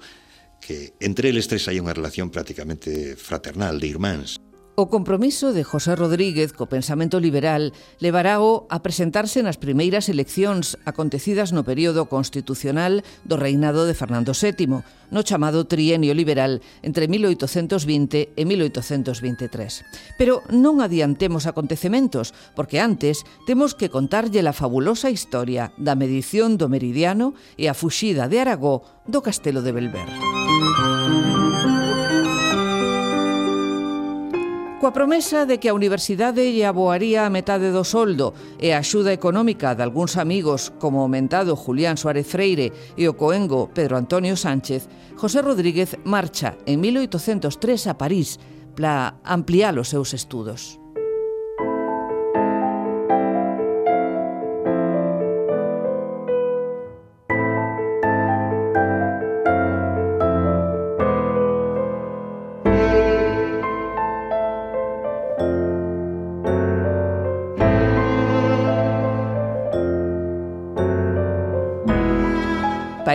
que 0.61 0.93
entre 0.99 1.29
eles 1.29 1.47
tres 1.47 1.67
hai 1.69 1.77
unha 1.81 1.95
relación 1.95 2.31
prácticamente 2.33 3.15
fraternal 3.15 3.77
de 3.77 3.87
irmáns. 3.91 4.41
O 4.79 4.93
compromiso 4.93 5.57
de 5.57 5.65
José 5.65 5.97
Rodríguez 5.97 6.53
co 6.53 6.69
pensamento 6.69 7.17
liberal 7.17 7.73
levarao 7.97 8.69
a 8.69 8.85
presentarse 8.85 9.41
nas 9.41 9.57
primeiras 9.57 10.05
eleccións 10.05 10.77
acontecidas 10.85 11.49
no 11.49 11.65
período 11.65 12.05
constitucional 12.05 13.01
do 13.25 13.41
reinado 13.41 13.89
de 13.89 13.97
Fernando 13.97 14.37
VII, 14.37 14.85
no 14.85 15.21
chamado 15.25 15.65
trienio 15.65 16.13
liberal 16.13 16.61
entre 16.85 17.09
1820 17.09 18.37
e 18.37 18.43
1823. 18.45 20.13
Pero 20.13 20.45
non 20.53 20.77
adiantemos 20.85 21.49
acontecementos, 21.49 22.37
porque 22.53 22.77
antes 22.77 23.25
temos 23.49 23.73
que 23.73 23.89
contarlle 23.89 24.45
la 24.45 24.53
fabulosa 24.53 25.09
historia 25.09 25.73
da 25.81 25.97
medición 25.97 26.53
do 26.53 26.69
meridiano 26.69 27.33
e 27.57 27.65
a 27.65 27.73
fuxida 27.73 28.29
de 28.29 28.45
Aragó 28.45 28.85
do 29.09 29.25
castelo 29.25 29.65
de 29.65 29.73
Belver. 29.73 30.05
Música 30.05 30.96
coa 34.77 34.93
promesa 34.93 35.49
de 35.49 35.57
que 35.57 35.69
a 35.69 35.73
universidade 35.73 36.53
lle 36.53 36.61
aboaría 36.69 37.25
a 37.25 37.33
metade 37.33 37.73
do 37.73 37.81
soldo 37.81 38.37
e 38.61 38.69
a 38.69 38.77
axuda 38.77 39.09
económica 39.09 39.73
de 39.73 39.81
algúns 39.81 40.21
amigos 40.21 40.69
como 40.77 41.01
o 41.01 41.09
mentado 41.09 41.57
Julián 41.57 41.97
Suárez 41.97 42.29
Freire 42.29 42.69
e 42.93 43.09
o 43.09 43.17
coengo 43.17 43.73
Pedro 43.73 43.97
Antonio 43.97 44.37
Sánchez, 44.37 44.85
José 45.17 45.41
Rodríguez 45.41 45.97
marcha 46.05 46.61
en 46.69 46.77
1803 46.77 47.89
a 47.89 47.97
París 47.97 48.37
para 48.77 49.17
ampliar 49.25 49.73
os 49.81 49.89
seus 49.89 50.13
estudos. 50.13 50.77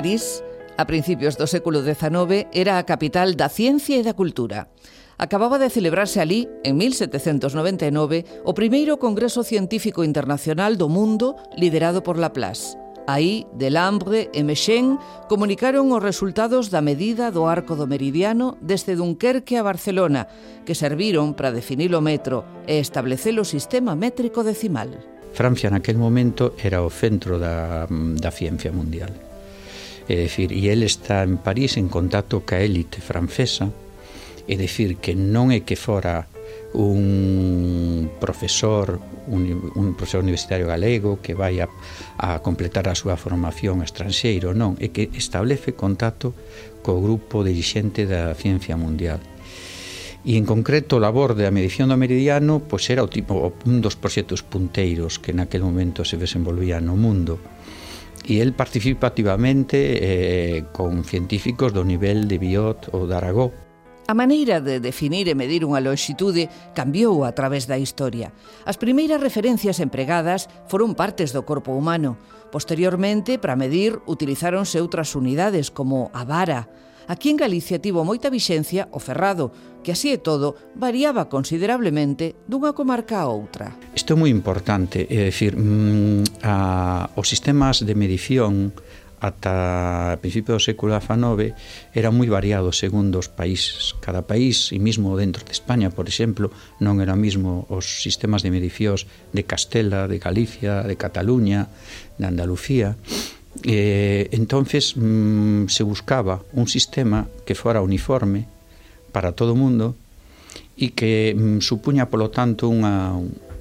París, 0.03 0.43
a 0.79 0.85
principios 0.85 1.39
do 1.39 1.47
século 1.47 1.79
XIX, 1.79 2.51
era 2.51 2.75
a 2.75 2.83
capital 2.83 3.39
da 3.39 3.47
ciencia 3.47 3.95
e 3.95 4.03
da 4.03 4.19
cultura. 4.19 4.67
Acababa 5.15 5.63
de 5.63 5.71
celebrarse 5.71 6.19
ali, 6.19 6.51
en 6.67 6.75
1799, 6.75 8.43
o 8.43 8.51
primeiro 8.51 8.99
Congreso 8.99 9.47
Científico 9.47 10.03
Internacional 10.03 10.75
do 10.75 10.91
Mundo 10.91 11.39
liderado 11.55 12.03
por 12.03 12.19
Laplace. 12.19 12.75
Aí, 13.07 13.47
Delambre 13.55 14.27
e 14.35 14.43
Mexén 14.43 14.99
comunicaron 15.31 15.95
os 15.95 16.03
resultados 16.03 16.75
da 16.75 16.83
medida 16.83 17.31
do 17.31 17.47
arco 17.47 17.79
do 17.79 17.87
meridiano 17.87 18.59
desde 18.59 18.99
Dunkerque 18.99 19.55
a 19.55 19.63
Barcelona, 19.63 20.27
que 20.67 20.75
serviron 20.75 21.39
para 21.39 21.55
definir 21.55 21.95
o 21.95 22.03
metro 22.03 22.43
e 22.67 22.83
establecer 22.83 23.39
o 23.39 23.47
sistema 23.47 23.95
métrico 23.95 24.43
decimal. 24.43 24.91
Francia 25.31 25.71
naquel 25.71 25.95
momento 25.95 26.59
era 26.59 26.83
o 26.83 26.91
centro 26.91 27.39
da, 27.39 27.87
da 27.87 28.35
ciencia 28.35 28.75
mundial 28.75 29.31
É 30.13 30.29
dicir, 30.29 30.53
e 30.53 30.69
el 30.69 30.85
está 30.85 31.25
en 31.25 31.41
París 31.41 31.81
en 31.81 31.89
contacto 31.89 32.45
ca 32.45 32.61
élite 32.61 33.01
francesa, 33.01 33.73
é 34.45 34.61
dicir 34.61 35.01
que 35.01 35.17
non 35.17 35.49
é 35.49 35.65
que 35.65 35.73
fora 35.73 36.29
un 36.77 38.13
profesor 38.21 39.01
un, 39.33 39.73
un 39.73 39.97
profesor 39.97 40.21
universitario 40.21 40.69
galego 40.69 41.25
que 41.25 41.33
vai 41.33 41.65
a, 41.65 41.69
a 42.21 42.45
completar 42.45 42.93
a 42.93 42.99
súa 42.99 43.17
formación 43.17 43.81
estranxeiro, 43.81 44.53
non, 44.53 44.77
é 44.85 44.93
que 44.93 45.09
establece 45.17 45.73
contacto 45.73 46.37
co 46.85 47.01
grupo 47.01 47.41
dirixente 47.41 48.05
da 48.05 48.37
ciencia 48.37 48.77
mundial. 48.77 49.25
E 50.29 50.37
en 50.37 50.45
concreto 50.45 51.01
o 51.01 51.03
labor 51.03 51.33
da 51.33 51.49
medición 51.49 51.89
do 51.89 51.97
meridiano 51.97 52.61
pois 52.61 52.85
era 52.93 53.01
o 53.01 53.09
tipo 53.09 53.57
un 53.65 53.81
dos 53.81 53.97
proxectos 53.97 54.45
punteiros 54.45 55.17
que 55.17 55.33
naquel 55.33 55.65
momento 55.65 56.05
se 56.05 56.21
desenvolvía 56.21 56.85
no 56.85 57.01
mundo. 57.01 57.41
E 58.23 58.39
el 58.39 58.55
participa 58.55 59.11
activamente 59.11 59.77
eh, 59.77 60.65
con 60.71 61.03
científicos 61.03 61.75
do 61.75 61.83
nivel 61.83 62.31
de 62.31 62.39
Biot 62.39 62.95
ou 62.95 63.11
de 63.11 63.15
Aragó. 63.19 63.51
A 64.07 64.15
maneira 64.15 64.61
de 64.61 64.83
definir 64.83 65.31
e 65.31 65.39
medir 65.39 65.63
unha 65.63 65.83
longitude 65.83 66.51
cambiou 66.75 67.23
a 67.23 67.35
través 67.35 67.71
da 67.71 67.79
historia. 67.79 68.35
As 68.67 68.79
primeiras 68.79 69.23
referencias 69.23 69.79
empregadas 69.79 70.51
foron 70.67 70.99
partes 70.99 71.31
do 71.31 71.47
corpo 71.47 71.75
humano. 71.75 72.19
Posteriormente, 72.51 73.39
para 73.39 73.59
medir, 73.59 74.03
utilizáronse 74.07 74.83
outras 74.83 75.15
unidades 75.15 75.71
como 75.71 76.11
a 76.13 76.27
vara, 76.27 76.67
Aquí 77.09 77.31
en 77.31 77.39
Galicia 77.39 77.83
tivo 77.83 78.07
moita 78.07 78.31
vixencia 78.31 78.87
o 78.95 79.01
ferrado, 79.03 79.51
que 79.83 79.91
así 79.91 80.15
e 80.15 80.23
todo 80.23 80.55
variaba 80.79 81.27
considerablemente 81.27 82.39
dunha 82.47 82.73
comarca 82.73 83.23
a 83.23 83.31
outra. 83.31 83.75
Isto 83.95 84.15
é 84.15 84.17
moi 84.17 84.31
importante, 84.31 85.07
é 85.11 85.27
dicir, 85.27 85.59
mm, 85.59 86.45
a, 86.47 87.11
os 87.19 87.27
sistemas 87.27 87.83
de 87.83 87.95
medición 87.99 88.71
ata 89.23 90.19
principio 90.19 90.59
do 90.59 90.63
século 90.63 90.99
XIX 90.99 91.55
era 91.95 92.11
moi 92.11 92.27
variado 92.27 92.75
segundo 92.75 93.23
os 93.23 93.31
países. 93.31 93.95
Cada 94.03 94.27
país, 94.27 94.75
e 94.75 94.83
mesmo 94.83 95.15
dentro 95.15 95.47
de 95.47 95.55
España, 95.55 95.95
por 95.95 96.11
exemplo, 96.11 96.51
non 96.83 96.99
era 96.99 97.15
mismo 97.15 97.71
os 97.71 98.03
sistemas 98.03 98.43
de 98.43 98.51
medicións 98.51 99.07
de 99.31 99.47
Castela, 99.47 100.11
de 100.11 100.19
Galicia, 100.19 100.83
de 100.83 100.99
Cataluña, 100.99 101.71
de 102.19 102.27
Andalucía. 102.27 102.99
Eh, 103.65 104.29
entonces 104.33 104.97
mm, 104.97 105.67
se 105.69 105.83
buscaba 105.83 106.41
un 106.53 106.69
sistema 106.69 107.29
que 107.45 107.55
fuera 107.55 107.83
uniforme 107.83 108.47
para 109.13 109.33
todo 109.33 109.53
o 109.53 109.61
mundo 109.61 109.95
e 110.73 110.97
que 110.97 111.37
mm, 111.37 111.61
supuña, 111.61 112.09
polo 112.09 112.33
tanto, 112.33 112.73
unha, 112.73 113.13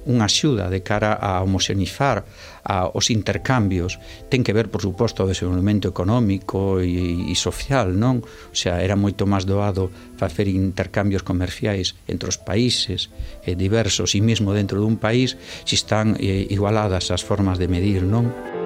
unha 0.08 0.24
axuda 0.26 0.72
de 0.72 0.80
cara 0.80 1.12
a 1.12 1.44
homoxenizar 1.44 2.24
a, 2.64 2.88
os 2.88 3.12
intercambios. 3.12 4.00
Ten 4.32 4.40
que 4.40 4.56
ver, 4.56 4.72
por 4.72 4.80
suposto, 4.80 5.22
o 5.22 5.30
desenvolvemento 5.30 5.92
económico 5.92 6.80
e, 6.80 7.28
e 7.28 7.34
social, 7.36 7.92
non? 7.92 8.24
O 8.24 8.56
sea, 8.56 8.80
era 8.80 8.96
moito 8.96 9.28
máis 9.28 9.44
doado 9.44 9.92
facer 10.16 10.48
intercambios 10.48 11.20
comerciais 11.20 11.94
entre 12.08 12.32
os 12.32 12.40
países 12.40 13.12
eh, 13.44 13.52
diversos 13.52 14.16
e 14.16 14.24
mesmo 14.24 14.56
dentro 14.56 14.80
dun 14.80 14.96
país 14.96 15.36
se 15.68 15.76
están 15.76 16.16
eh, 16.16 16.48
igualadas 16.48 17.12
as 17.12 17.20
formas 17.20 17.60
de 17.60 17.68
medir, 17.68 18.02
non? 18.08 18.32
Non? 18.32 18.61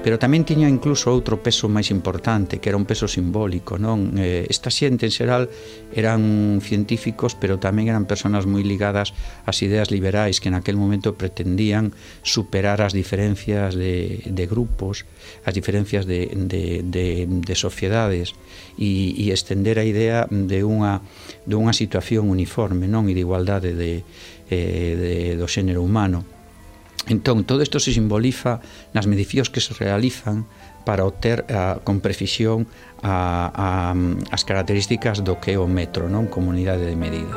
pero 0.00 0.16
tamén 0.16 0.48
tiña 0.48 0.64
incluso 0.64 1.12
outro 1.12 1.44
peso 1.44 1.68
máis 1.68 1.92
importante, 1.92 2.56
que 2.56 2.72
era 2.72 2.80
un 2.80 2.88
peso 2.88 3.04
simbólico, 3.04 3.76
non? 3.76 4.16
Eh, 4.16 4.48
esta 4.48 4.72
xente 4.72 5.04
en 5.04 5.12
xeral 5.12 5.52
eran 5.92 6.64
científicos, 6.64 7.36
pero 7.36 7.60
tamén 7.60 7.92
eran 7.92 8.08
persoas 8.08 8.48
moi 8.48 8.64
ligadas 8.64 9.12
ás 9.44 9.60
ideas 9.60 9.92
liberais 9.92 10.40
que 10.40 10.48
naquel 10.48 10.80
momento 10.80 11.20
pretendían 11.20 11.92
superar 12.24 12.80
as 12.80 12.96
diferencias 12.96 13.76
de, 13.76 14.24
de 14.24 14.44
grupos, 14.48 15.04
as 15.44 15.52
diferencias 15.52 16.08
de, 16.08 16.32
de, 16.32 16.80
de, 16.80 17.28
de 17.28 17.54
sociedades 17.54 18.32
e, 18.80 19.12
e 19.12 19.36
estender 19.36 19.76
a 19.76 19.84
idea 19.84 20.24
de 20.32 20.64
unha, 20.64 21.04
de 21.44 21.60
unha 21.60 21.76
situación 21.76 22.32
uniforme, 22.32 22.88
non? 22.88 23.04
E 23.04 23.12
de 23.12 23.20
igualdade 23.20 23.76
de, 23.76 24.00
eh, 24.48 24.96
de, 24.96 25.14
do 25.36 25.44
xénero 25.44 25.84
humano. 25.84 26.39
Entón, 27.08 27.44
todo 27.44 27.62
isto 27.62 27.80
se 27.80 27.94
simboliza 27.96 28.60
nas 28.92 29.08
medicións 29.08 29.48
que 29.48 29.64
se 29.64 29.72
realizan 29.72 30.44
para 30.84 31.04
obter 31.08 31.48
a, 31.48 31.80
con 31.80 32.04
precisión 32.04 32.68
a, 33.00 33.48
a, 33.52 33.94
as 34.30 34.42
características 34.44 35.24
do 35.24 35.40
que 35.40 35.56
é 35.56 35.58
o 35.58 35.68
metro, 35.68 36.12
non 36.12 36.28
comunidade 36.28 36.84
de 36.84 36.96
medida. 36.98 37.34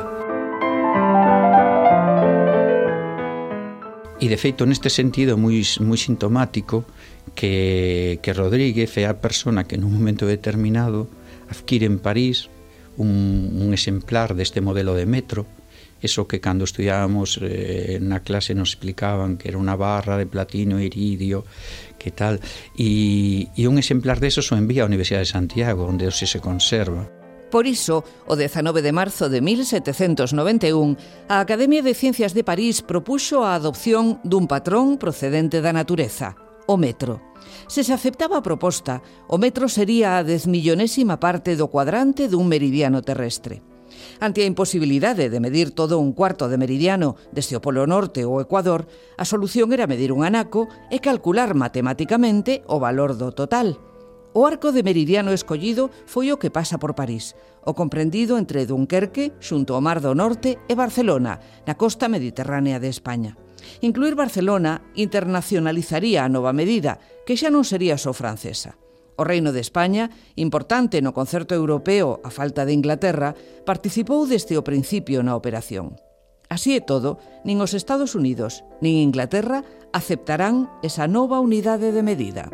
E 4.20 4.30
de 4.30 4.38
feito 4.40 4.64
neste 4.64 4.88
sentido 4.88 5.36
moi 5.36 5.60
moi 5.84 5.98
sintomático 6.00 6.88
que 7.36 8.20
que 8.24 8.30
Rodríguez 8.32 8.94
é 8.96 9.04
a 9.04 9.18
persona 9.20 9.68
que 9.68 9.76
nun 9.76 9.92
momento 9.92 10.24
determinado 10.24 11.10
adquire 11.50 11.84
en 11.84 12.00
París 12.00 12.48
un, 12.96 13.52
un 13.60 13.74
exemplar 13.74 14.32
deste 14.32 14.62
modelo 14.64 14.94
de 14.94 15.04
metro 15.04 15.44
Eso 16.04 16.28
que 16.28 16.36
cando 16.36 16.68
estudiábamos 16.68 17.40
eh, 17.40 17.96
na 17.96 18.20
clase 18.20 18.52
nos 18.52 18.76
explicaban 18.76 19.40
que 19.40 19.48
era 19.48 19.56
unha 19.56 19.72
barra 19.72 20.20
de 20.20 20.28
platino 20.28 20.76
e 20.76 20.92
iridio, 20.92 21.48
que 21.96 22.12
tal, 22.12 22.44
e, 22.76 23.48
e 23.56 23.64
un 23.64 23.80
exemplar 23.80 24.20
deso 24.20 24.44
o 24.44 24.60
envía 24.60 24.84
á 24.84 24.90
Universidade 24.92 25.24
de 25.24 25.32
Santiago, 25.32 25.88
onde 25.88 26.04
se 26.12 26.28
se 26.28 26.44
conserva. 26.44 27.08
Por 27.48 27.64
iso, 27.64 28.04
o 28.28 28.36
19 28.36 28.84
de 28.84 28.92
marzo 28.92 29.32
de 29.32 29.40
1791, 29.40 31.00
a 31.32 31.40
Academia 31.40 31.80
de 31.80 31.96
Ciencias 31.96 32.36
de 32.36 32.44
París 32.44 32.84
propuxo 32.84 33.40
a 33.40 33.56
adopción 33.56 34.20
dun 34.28 34.44
patrón 34.44 35.00
procedente 35.00 35.64
da 35.64 35.72
natureza, 35.72 36.36
o 36.68 36.76
metro. 36.76 37.24
Se 37.64 37.80
se 37.80 37.96
aceptaba 37.96 38.36
a 38.36 38.44
proposta, 38.44 39.00
o 39.24 39.40
metro 39.40 39.72
sería 39.72 40.20
a 40.20 40.24
desmillonésima 40.26 41.16
parte 41.16 41.56
do 41.56 41.72
cuadrante 41.72 42.28
dun 42.28 42.44
meridiano 42.44 43.00
terrestre. 43.00 43.64
Ante 44.20 44.42
a 44.42 44.50
imposibilidade 44.50 45.30
de 45.30 45.40
medir 45.40 45.72
todo 45.72 45.98
un 45.98 46.12
cuarto 46.12 46.48
de 46.48 46.58
meridiano 46.58 47.16
desde 47.32 47.58
o 47.58 47.62
Polo 47.62 47.86
Norte 47.86 48.22
ou 48.22 48.38
Ecuador, 48.38 48.86
a 49.18 49.24
solución 49.26 49.74
era 49.74 49.90
medir 49.90 50.14
un 50.14 50.22
anaco 50.22 50.70
e 50.90 51.02
calcular 51.02 51.54
matemáticamente 51.58 52.62
o 52.70 52.78
valor 52.78 53.18
do 53.18 53.34
total. 53.34 53.80
O 54.34 54.50
arco 54.50 54.74
de 54.74 54.82
meridiano 54.82 55.30
escollido 55.30 55.94
foi 56.10 56.34
o 56.34 56.38
que 56.42 56.50
pasa 56.50 56.78
por 56.78 56.98
París, 56.98 57.38
o 57.62 57.74
comprendido 57.78 58.34
entre 58.34 58.66
Dunkerque, 58.66 59.30
xunto 59.38 59.78
ao 59.78 59.82
Mar 59.82 60.02
do 60.02 60.10
Norte, 60.10 60.58
e 60.66 60.74
Barcelona, 60.74 61.38
na 61.66 61.78
costa 61.78 62.10
mediterránea 62.10 62.82
de 62.82 62.90
España. 62.90 63.38
Incluir 63.80 64.18
Barcelona 64.18 64.82
internacionalizaría 64.98 66.26
a 66.26 66.30
nova 66.30 66.50
medida, 66.50 66.98
que 67.22 67.38
xa 67.38 67.46
non 67.46 67.62
sería 67.62 67.94
só 67.94 68.10
francesa. 68.10 68.74
O 69.16 69.22
Reino 69.22 69.54
de 69.54 69.60
España, 69.62 70.10
importante 70.34 70.98
no 71.02 71.14
concerto 71.14 71.54
europeo 71.54 72.18
a 72.26 72.30
falta 72.34 72.66
de 72.66 72.74
Inglaterra, 72.74 73.38
participou 73.62 74.26
desde 74.26 74.58
o 74.58 74.66
principio 74.66 75.22
na 75.22 75.38
operación. 75.38 75.94
Así 76.50 76.76
é 76.76 76.82
todo, 76.82 77.18
nin 77.42 77.62
os 77.62 77.72
Estados 77.72 78.14
Unidos, 78.14 78.62
nin 78.82 79.00
Inglaterra 79.00 79.64
aceptarán 79.94 80.68
esa 80.82 81.06
nova 81.06 81.38
unidade 81.40 81.94
de 81.94 82.02
medida. 82.02 82.50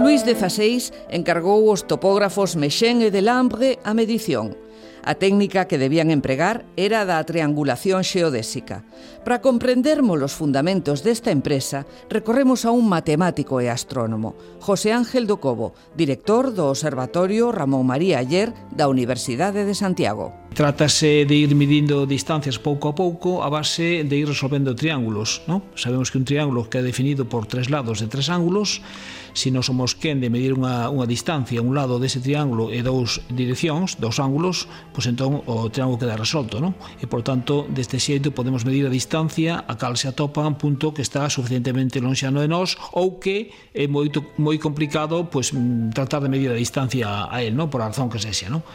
Luís 0.00 0.22
XVI 0.24 1.12
encargou 1.12 1.68
os 1.68 1.84
topógrafos 1.84 2.56
Mechén 2.56 3.04
e 3.04 3.12
Delambre 3.12 3.76
a 3.84 3.92
medición, 3.92 4.56
A 5.04 5.14
técnica 5.16 5.68
que 5.68 5.78
debían 5.78 6.10
empregar 6.10 6.64
era 6.76 7.04
da 7.04 7.20
triangulación 7.24 8.04
xeodésica. 8.04 8.84
Para 9.24 9.44
comprendermos 9.44 10.16
os 10.20 10.32
fundamentos 10.32 11.04
desta 11.04 11.28
empresa, 11.28 11.84
recorremos 12.08 12.64
a 12.64 12.70
un 12.72 12.88
matemático 12.88 13.60
e 13.60 13.68
astrónomo, 13.68 14.36
José 14.64 14.96
Ángel 14.96 15.28
do 15.28 15.36
Cobo, 15.36 15.76
director 15.92 16.56
do 16.56 16.72
Observatorio 16.72 17.52
Ramón 17.52 17.84
María 17.84 18.20
Ayer 18.20 18.56
da 18.72 18.88
Universidade 18.88 19.68
de 19.68 19.76
Santiago. 19.76 20.39
Trátase 20.50 21.24
de 21.30 21.34
ir 21.46 21.54
midindo 21.54 22.10
distancias 22.10 22.58
pouco 22.58 22.90
a 22.90 22.94
pouco 22.94 23.46
a 23.46 23.48
base 23.48 24.02
de 24.02 24.14
ir 24.18 24.26
resolvendo 24.26 24.74
triángulos. 24.74 25.46
Non? 25.46 25.62
Sabemos 25.78 26.10
que 26.10 26.18
un 26.18 26.26
triángulo 26.26 26.66
que 26.66 26.82
é 26.82 26.84
definido 26.84 27.22
por 27.22 27.46
tres 27.46 27.70
lados 27.70 28.02
de 28.02 28.10
tres 28.10 28.26
ángulos, 28.26 28.82
se 29.30 29.46
si 29.46 29.54
non 29.54 29.62
somos 29.62 29.94
quen 29.94 30.18
de 30.18 30.26
medir 30.26 30.58
unha, 30.58 30.90
unha 30.90 31.06
distancia 31.06 31.62
un 31.62 31.78
lado 31.78 32.02
dese 32.02 32.18
triángulo 32.18 32.74
e 32.74 32.82
dous 32.82 33.22
direccións, 33.30 34.02
dous 34.02 34.18
ángulos, 34.18 34.66
pois 34.90 35.06
entón 35.06 35.38
o 35.46 35.70
triángulo 35.70 36.02
queda 36.02 36.18
resolto. 36.18 36.58
Non? 36.58 36.74
E, 36.98 37.06
por 37.06 37.22
tanto, 37.22 37.70
deste 37.70 38.02
xeito 38.02 38.34
podemos 38.34 38.66
medir 38.66 38.90
a 38.90 38.92
distancia 38.92 39.62
a 39.62 39.78
cal 39.78 39.94
se 39.94 40.10
atopa 40.10 40.42
un 40.42 40.58
punto 40.58 40.90
que 40.90 41.06
está 41.06 41.30
suficientemente 41.30 42.02
lonxano 42.02 42.42
de 42.42 42.50
nós 42.50 42.74
ou 42.90 43.22
que 43.22 43.54
é 43.70 43.86
moito, 43.86 44.34
moi 44.42 44.58
complicado 44.58 45.30
pois, 45.30 45.54
tratar 45.94 46.26
de 46.26 46.28
medir 46.28 46.50
a 46.50 46.58
distancia 46.58 47.30
a 47.30 47.38
él, 47.38 47.54
non? 47.54 47.70
por 47.70 47.86
a 47.86 47.88
razón 47.88 48.10
que 48.10 48.18
sexa. 48.18 48.50
Non? 48.50 48.66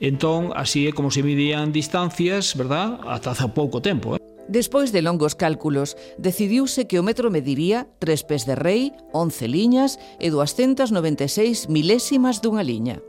Entón, 0.00 0.54
así 0.54 0.86
é 0.86 0.92
como 0.94 1.10
se 1.10 1.26
midían 1.26 1.74
distancias, 1.74 2.54
verdad? 2.54 3.02
Ata 3.02 3.34
hace 3.34 3.50
pouco 3.50 3.82
tempo, 3.82 4.14
eh? 4.14 4.22
Despois 4.48 4.92
de 4.92 5.02
longos 5.02 5.34
cálculos, 5.34 5.98
decidiuse 6.16 6.86
que 6.88 6.96
o 6.96 7.04
metro 7.04 7.28
mediría 7.28 7.90
tres 7.98 8.24
pés 8.24 8.46
de 8.46 8.56
rei, 8.56 8.94
11 9.12 9.44
liñas 9.50 10.00
e 10.22 10.30
296 10.30 11.68
milésimas 11.68 12.40
dunha 12.40 12.64
liña. 12.64 13.02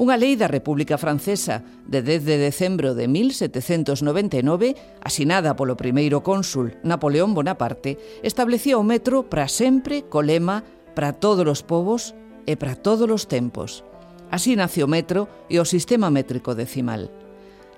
Unha 0.00 0.16
lei 0.16 0.38
da 0.38 0.48
República 0.48 0.96
Francesa 0.96 1.66
de 1.84 2.00
10 2.00 2.24
de 2.24 2.36
decembro 2.40 2.94
de 2.94 3.04
1799, 3.04 4.78
asinada 5.04 5.58
polo 5.58 5.76
primeiro 5.76 6.24
cónsul 6.24 6.78
Napoleón 6.86 7.34
Bonaparte, 7.34 7.98
establecía 8.24 8.80
o 8.80 8.86
metro 8.86 9.28
para 9.28 9.50
sempre 9.50 10.08
co 10.08 10.24
lema 10.24 10.64
para 10.94 11.12
todos 11.12 11.44
os 11.44 11.60
povos 11.66 12.16
e 12.48 12.56
para 12.56 12.78
todos 12.78 13.10
os 13.10 13.28
tempos. 13.28 13.84
Así 14.30 14.56
nace 14.56 14.84
o 14.84 14.88
metro 14.88 15.28
e 15.48 15.56
o 15.56 15.64
sistema 15.64 16.12
métrico 16.12 16.52
decimal. 16.52 17.08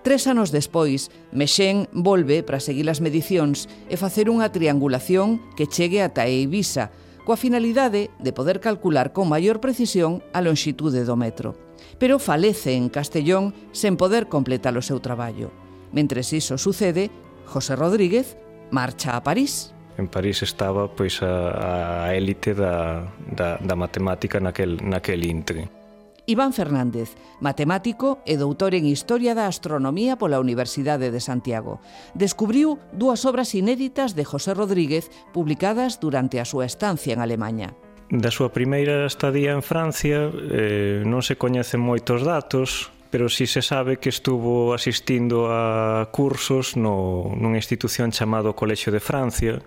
Tres 0.03 0.27
anos 0.27 0.49
despois, 0.51 1.13
Mexén 1.31 1.85
volve 1.93 2.41
para 2.43 2.59
seguir 2.59 2.89
as 2.89 3.05
medicións 3.05 3.69
e 3.93 4.01
facer 4.01 4.33
unha 4.33 4.49
triangulación 4.49 5.39
que 5.55 5.69
chegue 5.69 6.01
ata 6.01 6.25
Eivisa, 6.25 6.89
coa 7.29 7.37
finalidade 7.37 8.09
de 8.17 8.33
poder 8.33 8.65
calcular 8.65 9.13
con 9.13 9.29
maior 9.29 9.61
precisión 9.61 10.25
a 10.33 10.41
lonxitude 10.41 11.05
do 11.05 11.21
metro. 11.21 11.53
Pero 12.01 12.17
falece 12.17 12.73
en 12.73 12.89
Castellón 12.89 13.53
sen 13.77 14.01
poder 14.01 14.33
completar 14.33 14.73
o 14.75 14.83
seu 14.83 15.05
traballo. 15.05 15.53
Mentres 15.93 16.33
iso 16.33 16.57
sucede, 16.57 17.13
José 17.45 17.77
Rodríguez 17.77 18.41
marcha 18.73 19.15
a 19.15 19.23
París. 19.23 19.77
En 20.01 20.09
París 20.09 20.41
estaba 20.41 20.89
pois 20.89 21.21
a, 21.21 22.09
a 22.09 22.17
élite 22.17 22.57
da, 22.57 23.05
da, 23.29 23.61
da 23.61 23.77
matemática 23.77 24.41
naquel, 24.41 24.81
naquel 24.81 25.29
intre. 25.29 25.80
Iván 26.27 26.53
Fernández, 26.53 27.17
matemático 27.41 28.19
e 28.27 28.37
doutor 28.37 28.77
en 28.77 28.85
Historia 28.85 29.33
da 29.33 29.47
Astronomía 29.47 30.21
pola 30.21 30.41
Universidade 30.41 31.09
de 31.13 31.21
Santiago. 31.21 31.81
Descubriu 32.13 32.81
dúas 32.93 33.25
obras 33.25 33.55
inéditas 33.55 34.13
de 34.17 34.25
José 34.25 34.53
Rodríguez 34.53 35.09
publicadas 35.33 36.01
durante 36.01 36.41
a 36.41 36.49
súa 36.49 36.67
estancia 36.67 37.13
en 37.15 37.21
Alemanha. 37.25 37.73
Da 38.11 38.35
súa 38.35 38.51
primeira 38.51 39.07
estadía 39.07 39.55
en 39.55 39.63
Francia 39.63 40.35
eh, 40.35 41.07
non 41.07 41.23
se 41.23 41.39
coñecen 41.39 41.79
moitos 41.79 42.27
datos, 42.27 42.91
pero 43.11 43.31
si 43.31 43.47
se 43.47 43.63
sabe 43.63 43.99
que 44.03 44.11
estuvo 44.11 44.75
asistindo 44.75 45.51
a 45.51 46.11
cursos 46.11 46.75
no, 46.75 47.31
nunha 47.39 47.63
institución 47.63 48.11
chamado 48.11 48.59
Colexio 48.59 48.91
de 48.91 48.99
Francia, 48.99 49.63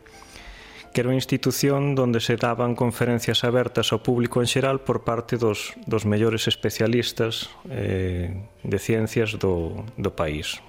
que 0.94 1.02
era 1.02 1.10
unha 1.10 1.18
institución 1.18 1.98
onde 1.98 2.22
se 2.22 2.38
daban 2.38 2.78
conferencias 2.78 3.42
abertas 3.42 3.90
ao 3.90 4.06
público 4.06 4.40
en 4.40 4.48
xeral 4.48 4.86
por 4.86 5.02
parte 5.02 5.42
dos, 5.42 5.74
dos 5.90 6.06
mellores 6.06 6.46
especialistas 6.46 7.50
eh, 7.68 8.30
de 8.62 8.78
ciencias 8.78 9.36
do, 9.42 9.84
do 9.98 10.14
país 10.14 10.62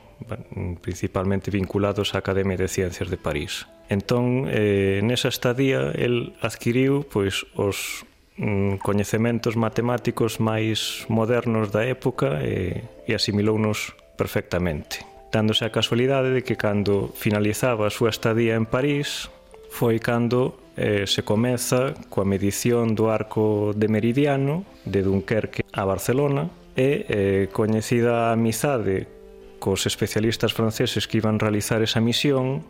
principalmente 0.80 1.50
vinculados 1.50 2.14
á 2.14 2.22
Academia 2.24 2.56
de 2.56 2.70
Ciencias 2.70 3.10
de 3.10 3.18
París. 3.18 3.66
Entón, 3.90 4.48
eh, 4.48 5.04
nesa 5.04 5.28
estadía, 5.28 5.92
el 5.92 6.32
adquiriu 6.40 7.04
pois, 7.04 7.44
os 7.58 8.08
mm, 8.40 8.80
coñecementos 8.80 9.60
matemáticos 9.60 10.40
máis 10.40 11.04
modernos 11.12 11.68
da 11.68 11.84
época 11.84 12.40
e, 12.40 12.86
e 13.04 13.12
asimilounos 13.12 13.92
perfectamente 14.16 15.04
dándose 15.34 15.66
a 15.66 15.74
casualidade 15.74 16.30
de 16.30 16.46
que 16.46 16.54
cando 16.54 17.10
finalizaba 17.18 17.90
a 17.90 17.92
súa 17.92 18.14
estadía 18.14 18.54
en 18.54 18.70
París 18.70 19.33
foi 19.74 19.98
cando 19.98 20.54
eh, 20.78 21.02
se 21.10 21.26
comeza 21.26 21.98
coa 22.06 22.22
medición 22.22 22.94
do 22.94 23.10
arco 23.10 23.74
de 23.74 23.90
meridiano 23.90 24.62
de 24.86 25.02
Dunkerque 25.02 25.66
a 25.74 25.82
Barcelona 25.82 26.46
e 26.78 27.02
eh, 27.10 27.44
coñecida 27.50 28.30
a 28.30 28.38
amizade 28.38 29.10
cos 29.58 29.90
especialistas 29.90 30.54
franceses 30.54 31.10
que 31.10 31.18
iban 31.18 31.42
realizar 31.42 31.82
esa 31.82 31.98
misión, 31.98 32.62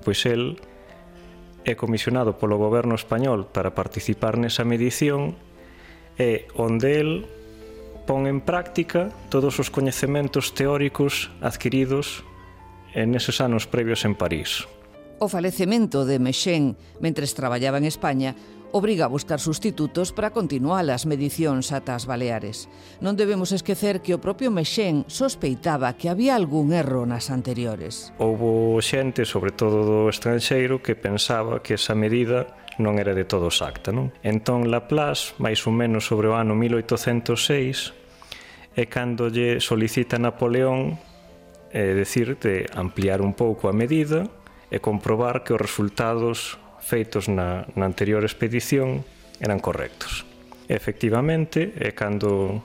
pois 0.00 0.24
el 0.24 0.56
é 1.68 1.76
comisionado 1.76 2.40
polo 2.40 2.56
goberno 2.56 2.96
español 2.96 3.44
para 3.44 3.76
participar 3.76 4.40
nesa 4.40 4.64
medición 4.64 5.36
e 6.16 6.48
onde 6.56 6.96
el 6.96 7.28
pon 8.08 8.24
en 8.24 8.40
práctica 8.40 9.12
todos 9.28 9.60
os 9.60 9.68
coñecementos 9.68 10.56
teóricos 10.56 11.28
adquiridos 11.44 12.24
en 12.96 13.12
eses 13.12 13.44
anos 13.44 13.68
previos 13.68 14.08
en 14.08 14.16
París. 14.16 14.64
O 15.18 15.26
falecemento 15.26 16.06
de 16.06 16.22
Mexén 16.22 16.78
mentres 17.02 17.34
traballaba 17.34 17.82
en 17.82 17.90
España 17.90 18.38
obriga 18.70 19.06
a 19.06 19.10
buscar 19.10 19.40
sustitutos 19.40 20.14
para 20.14 20.30
continuar 20.30 20.86
as 20.94 21.10
medicións 21.10 21.74
ata 21.74 21.98
as 21.98 22.06
Baleares. 22.06 22.70
Non 23.02 23.18
debemos 23.18 23.50
esquecer 23.50 23.98
que 23.98 24.14
o 24.14 24.22
propio 24.22 24.54
Mexén 24.54 25.02
sospeitaba 25.10 25.98
que 25.98 26.06
había 26.06 26.38
algún 26.38 26.70
erro 26.70 27.02
nas 27.02 27.34
anteriores. 27.34 28.14
Houbo 28.22 28.78
xente, 28.78 29.26
sobre 29.26 29.50
todo 29.50 29.82
do 29.82 30.06
estranxeiro, 30.06 30.78
que 30.78 30.94
pensaba 30.94 31.66
que 31.66 31.74
esa 31.74 31.98
medida 31.98 32.54
non 32.78 33.02
era 33.02 33.10
de 33.10 33.26
todo 33.26 33.50
exacta. 33.50 33.90
Non? 33.90 34.14
Entón, 34.22 34.70
Laplace, 34.70 35.34
máis 35.42 35.66
ou 35.66 35.74
menos 35.74 36.06
sobre 36.06 36.30
o 36.30 36.38
ano 36.38 36.54
1806, 36.54 37.90
é 38.78 38.86
cando 38.86 39.34
lle 39.34 39.58
solicita 39.58 40.14
a 40.14 40.22
Napoleón 40.22 40.94
é 41.72 41.92
dicir, 41.92 42.38
de 42.40 42.64
ampliar 42.72 43.20
un 43.20 43.34
pouco 43.34 43.68
a 43.68 43.76
medida 43.76 44.24
e 44.68 44.78
comprobar 44.78 45.44
que 45.44 45.52
os 45.56 45.60
resultados 45.60 46.60
feitos 46.80 47.28
na, 47.28 47.68
na 47.76 47.88
anterior 47.88 48.24
expedición 48.24 49.04
eran 49.40 49.60
correctos. 49.60 50.24
Efectivamente, 50.68 51.72
é 51.76 51.96
cando 51.96 52.60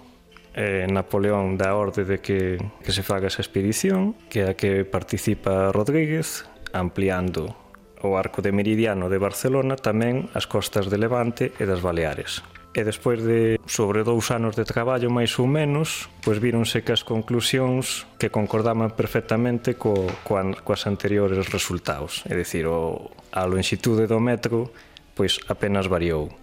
eh, 0.53 0.85
Napoleón 0.91 1.57
dá 1.57 1.73
orde 1.73 2.03
de 2.03 2.19
que, 2.19 2.59
que 2.83 2.91
se 2.91 3.03
faga 3.03 3.27
esa 3.27 3.41
expedición, 3.41 4.15
que 4.27 4.43
é 4.43 4.51
a 4.51 4.57
que 4.57 4.83
participa 4.83 5.71
Rodríguez, 5.71 6.45
ampliando 6.75 7.55
o 8.03 8.19
arco 8.19 8.43
de 8.43 8.51
meridiano 8.51 9.07
de 9.07 9.17
Barcelona 9.17 9.79
tamén 9.79 10.27
as 10.35 10.45
costas 10.45 10.91
de 10.91 10.99
Levante 10.99 11.55
e 11.55 11.63
das 11.63 11.79
Baleares 11.79 12.43
e 12.73 12.81
despois 12.81 13.21
de 13.21 13.61
sobre 13.69 14.01
dous 14.01 14.33
anos 14.33 14.57
de 14.57 14.65
traballo 14.65 15.13
máis 15.13 15.37
ou 15.37 15.45
menos, 15.45 16.09
pois 16.25 16.41
víronse 16.41 16.81
que 16.81 16.91
as 16.91 17.05
conclusións 17.05 18.09
que 18.17 18.33
concordaban 18.33 18.97
perfectamente 18.97 19.77
co, 19.77 20.09
coa, 20.25 20.41
coas 20.65 20.89
anteriores 20.89 21.47
resultados, 21.53 22.25
é 22.25 22.33
dicir, 22.33 22.65
o, 22.65 23.13
a 23.31 23.45
lonxitude 23.45 24.09
do 24.09 24.17
metro 24.17 24.73
pois 25.15 25.39
apenas 25.47 25.85
variou. 25.87 26.42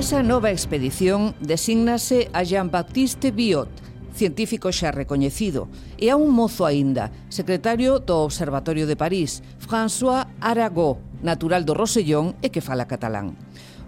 Esa 0.00 0.24
nova 0.24 0.48
expedición 0.48 1.36
designase 1.44 2.32
a 2.32 2.40
Jean-Baptiste 2.40 3.36
Biot, 3.36 3.68
científico 4.16 4.72
xa 4.72 4.96
recoñecido, 4.96 5.68
e 6.00 6.08
a 6.08 6.16
un 6.16 6.32
mozo 6.32 6.64
aínda, 6.64 7.12
secretario 7.28 8.00
do 8.00 8.24
Observatorio 8.24 8.88
de 8.88 8.96
París, 8.96 9.44
François 9.60 10.24
Aragó, 10.40 10.96
natural 11.20 11.68
do 11.68 11.76
Rosellón 11.76 12.32
e 12.40 12.48
que 12.48 12.64
fala 12.64 12.88
catalán. 12.88 13.36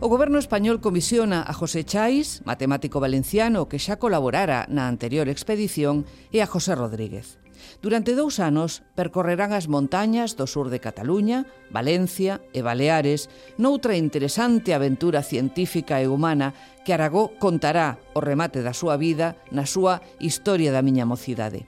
O 0.05 0.12
goberno 0.12 0.37
español 0.37 0.85
comisiona 0.85 1.48
a 1.48 1.57
José 1.57 1.81
Chais, 1.81 2.44
matemático 2.44 3.01
valenciano 3.01 3.64
que 3.64 3.81
xa 3.81 3.96
colaborara 3.96 4.68
na 4.68 4.92
anterior 4.92 5.33
expedición, 5.33 6.05
e 6.29 6.44
a 6.44 6.46
José 6.46 6.77
Rodríguez. 6.77 7.40
Durante 7.81 8.14
dous 8.14 8.38
anos 8.38 8.83
percorrerán 8.94 9.53
as 9.53 9.66
montañas 9.66 10.38
do 10.38 10.46
sur 10.46 10.70
de 10.70 10.79
Cataluña, 10.79 11.44
Valencia 11.70 12.40
e 12.55 12.62
Baleares 12.62 13.27
noutra 13.59 13.98
interesante 13.98 14.72
aventura 14.72 15.20
científica 15.27 15.98
e 15.98 16.07
humana 16.07 16.55
que 16.87 16.94
Aragó 16.94 17.35
contará 17.38 17.98
o 18.14 18.20
remate 18.22 18.62
da 18.62 18.75
súa 18.75 18.98
vida 18.98 19.38
na 19.51 19.66
súa 19.66 20.03
Historia 20.18 20.70
da 20.70 20.83
miña 20.83 21.07
mocidade. 21.07 21.66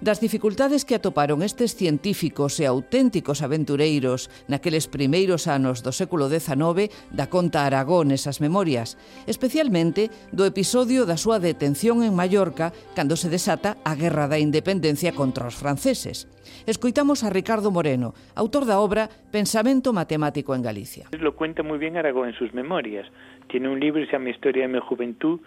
Das 0.00 0.20
dificultades 0.20 0.84
que 0.84 0.94
atoparon 0.94 1.40
estes 1.40 1.72
científicos 1.72 2.60
e 2.60 2.68
auténticos 2.68 3.40
aventureiros 3.40 4.28
naqueles 4.44 4.92
primeiros 4.92 5.48
anos 5.48 5.80
do 5.80 5.88
século 5.88 6.28
XIX 6.28 6.92
da 7.08 7.32
conta 7.32 7.64
Aragón 7.64 8.12
esas 8.12 8.44
memorias, 8.44 9.00
especialmente 9.24 10.12
do 10.36 10.44
episodio 10.44 11.08
da 11.08 11.16
súa 11.16 11.40
detención 11.40 12.04
en 12.04 12.12
Mallorca 12.12 12.76
cando 12.92 13.16
se 13.16 13.32
desata 13.32 13.80
a 13.88 13.96
Guerra 13.96 14.28
da 14.28 14.36
Independencia 14.36 15.16
contra 15.16 15.48
os 15.48 15.56
franceses. 15.56 16.28
Escoitamos 16.68 17.24
a 17.24 17.32
Ricardo 17.32 17.72
Moreno, 17.72 18.12
autor 18.36 18.68
da 18.68 18.84
obra 18.84 19.08
Pensamento 19.32 19.96
Matemático 19.96 20.52
en 20.52 20.60
Galicia. 20.60 21.08
Lo 21.16 21.32
cuenta 21.32 21.64
muy 21.64 21.80
bien 21.80 21.96
Aragón 21.96 22.28
en 22.28 22.36
sus 22.36 22.52
memorias. 22.52 23.08
Tiene 23.48 23.72
un 23.72 23.80
libro 23.80 24.04
que 24.04 24.12
se 24.12 24.12
llama 24.12 24.28
Historia 24.28 24.68
de 24.68 24.76
mi 24.76 24.80
juventud, 24.84 25.40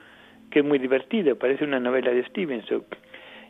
que 0.49 0.59
es 0.59 0.65
muy 0.65 0.79
divertido, 0.81 1.37
parece 1.37 1.69
una 1.69 1.79
novela 1.79 2.09
de 2.09 2.25
Stevenson. 2.25 2.83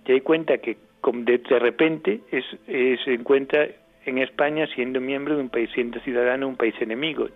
Y 0.06 0.12
ahí 0.12 0.22
cuenta 0.22 0.58
que 0.58 0.88
de, 1.04 1.38
de 1.38 1.60
repente 1.60 2.22
es, 2.32 2.46
se 2.66 3.14
encuentra 3.14 3.68
en 4.06 4.18
España 4.18 4.68
siendo 4.76 5.00
miembro 5.00 5.36
de 5.36 5.42
un 5.42 5.50
país, 5.50 5.70
siendo 5.74 6.00
ciudadano 6.02 6.46
de 6.46 6.52
un 6.52 6.58
país 6.58 6.76
enemigo. 6.80 7.28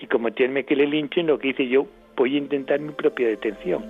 Y 0.00 0.06
como 0.06 0.32
tiene 0.32 0.64
que 0.64 0.76
le 0.76 0.86
linchen, 0.86 1.26
lo 1.26 1.38
que 1.38 1.48
hice 1.48 1.68
yo, 1.68 1.86
voy 2.16 2.34
a 2.34 2.38
intentar 2.38 2.80
mi 2.80 2.92
propia 2.92 3.28
detención. 3.28 3.84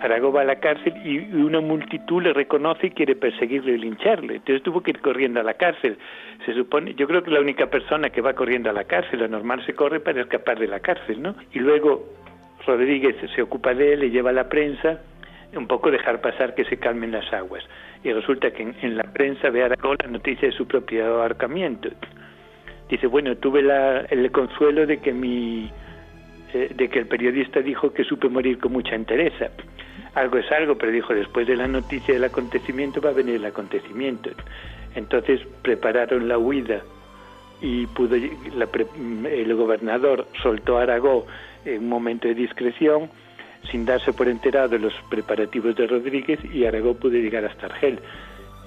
Aragó 0.00 0.32
va 0.32 0.40
a 0.40 0.44
la 0.44 0.56
cárcel 0.56 0.94
y 1.04 1.18
una 1.34 1.60
multitud 1.60 2.22
le 2.22 2.32
reconoce 2.32 2.86
y 2.86 2.90
quiere 2.90 3.14
perseguirle 3.14 3.72
y 3.72 3.78
lincharle. 3.78 4.36
Entonces 4.36 4.62
tuvo 4.62 4.82
que 4.82 4.92
ir 4.92 5.00
corriendo 5.00 5.40
a 5.40 5.42
la 5.42 5.54
cárcel. 5.54 5.98
Se 6.46 6.54
supone, 6.54 6.94
yo 6.94 7.06
creo 7.06 7.22
que 7.22 7.30
la 7.30 7.40
única 7.40 7.66
persona 7.66 8.08
que 8.08 8.22
va 8.22 8.32
corriendo 8.32 8.70
a 8.70 8.72
la 8.72 8.84
cárcel, 8.84 9.20
lo 9.20 9.28
normal 9.28 9.64
se 9.66 9.74
corre 9.74 10.00
para 10.00 10.22
escapar 10.22 10.58
de 10.58 10.68
la 10.68 10.80
cárcel, 10.80 11.20
¿no? 11.20 11.34
Y 11.52 11.58
luego 11.58 12.08
Rodríguez 12.66 13.16
se 13.34 13.42
ocupa 13.42 13.74
de 13.74 13.94
él, 13.94 14.00
le 14.00 14.10
lleva 14.10 14.30
a 14.30 14.34
la 14.34 14.48
prensa, 14.48 15.00
un 15.54 15.66
poco 15.66 15.90
dejar 15.90 16.20
pasar 16.20 16.54
que 16.54 16.64
se 16.64 16.78
calmen 16.78 17.12
las 17.12 17.32
aguas. 17.32 17.64
Y 18.04 18.12
resulta 18.12 18.50
que 18.50 18.62
en, 18.62 18.96
la 18.96 19.04
prensa 19.04 19.50
ve 19.50 19.62
Aragón 19.62 19.96
la 20.02 20.10
noticia 20.10 20.48
de 20.48 20.54
su 20.54 20.66
propio 20.66 21.22
ahorcamiento. 21.22 21.90
Dice, 22.88 23.06
bueno, 23.06 23.36
tuve 23.36 23.62
la, 23.62 24.00
el 24.00 24.30
consuelo 24.30 24.86
de 24.86 24.98
que 24.98 25.12
mi 25.12 25.70
eh, 26.52 26.70
de 26.74 26.88
que 26.88 26.98
el 26.98 27.06
periodista 27.06 27.60
dijo 27.60 27.92
que 27.92 28.04
supe 28.04 28.28
morir 28.28 28.58
con 28.58 28.72
mucha 28.72 28.94
entereza 28.94 29.50
algo 30.14 30.38
es 30.38 30.50
algo, 30.50 30.76
pero 30.76 30.92
dijo, 30.92 31.14
después 31.14 31.46
de 31.46 31.56
la 31.56 31.68
noticia 31.68 32.14
del 32.14 32.24
acontecimiento 32.24 33.00
va 33.00 33.10
a 33.10 33.14
venir 33.14 33.36
el 33.36 33.44
acontecimiento. 33.44 34.30
Entonces 34.94 35.40
prepararon 35.62 36.28
la 36.28 36.38
huida 36.38 36.82
y 37.60 37.86
pudo 37.86 38.16
el 38.16 39.54
gobernador 39.54 40.26
soltó 40.42 40.78
a 40.78 40.82
Aragó 40.82 41.26
en 41.64 41.84
un 41.84 41.88
momento 41.88 42.28
de 42.28 42.34
discreción 42.34 43.10
sin 43.70 43.84
darse 43.84 44.12
por 44.12 44.28
enterado 44.28 44.78
los 44.78 44.94
preparativos 45.10 45.76
de 45.76 45.86
Rodríguez 45.86 46.38
y 46.52 46.64
Aragó 46.64 46.94
pudo 46.94 47.12
llegar 47.12 47.44
hasta 47.44 47.66
Argel. 47.66 48.00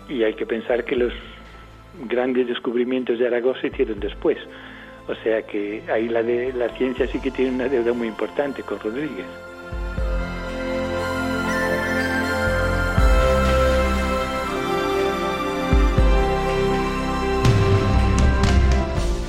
Y 0.07 0.23
hay 0.23 0.33
que 0.35 0.45
pensar 0.45 0.83
que 0.85 0.95
los 0.95 1.13
grandes 2.07 2.47
descubrimientos 2.47 3.19
de 3.19 3.27
Aragó 3.27 3.55
se 3.55 3.67
hicieron 3.67 3.99
después. 3.99 4.37
O 5.07 5.15
sea 5.15 5.41
que 5.41 5.83
ahí 5.91 6.07
la, 6.07 6.23
de, 6.23 6.53
la 6.53 6.69
ciencia 6.69 7.07
sí 7.07 7.19
que 7.19 7.31
tiene 7.31 7.51
una 7.51 7.67
deuda 7.67 7.93
muy 7.93 8.07
importante 8.07 8.63
con 8.63 8.79
Rodríguez. 8.79 9.25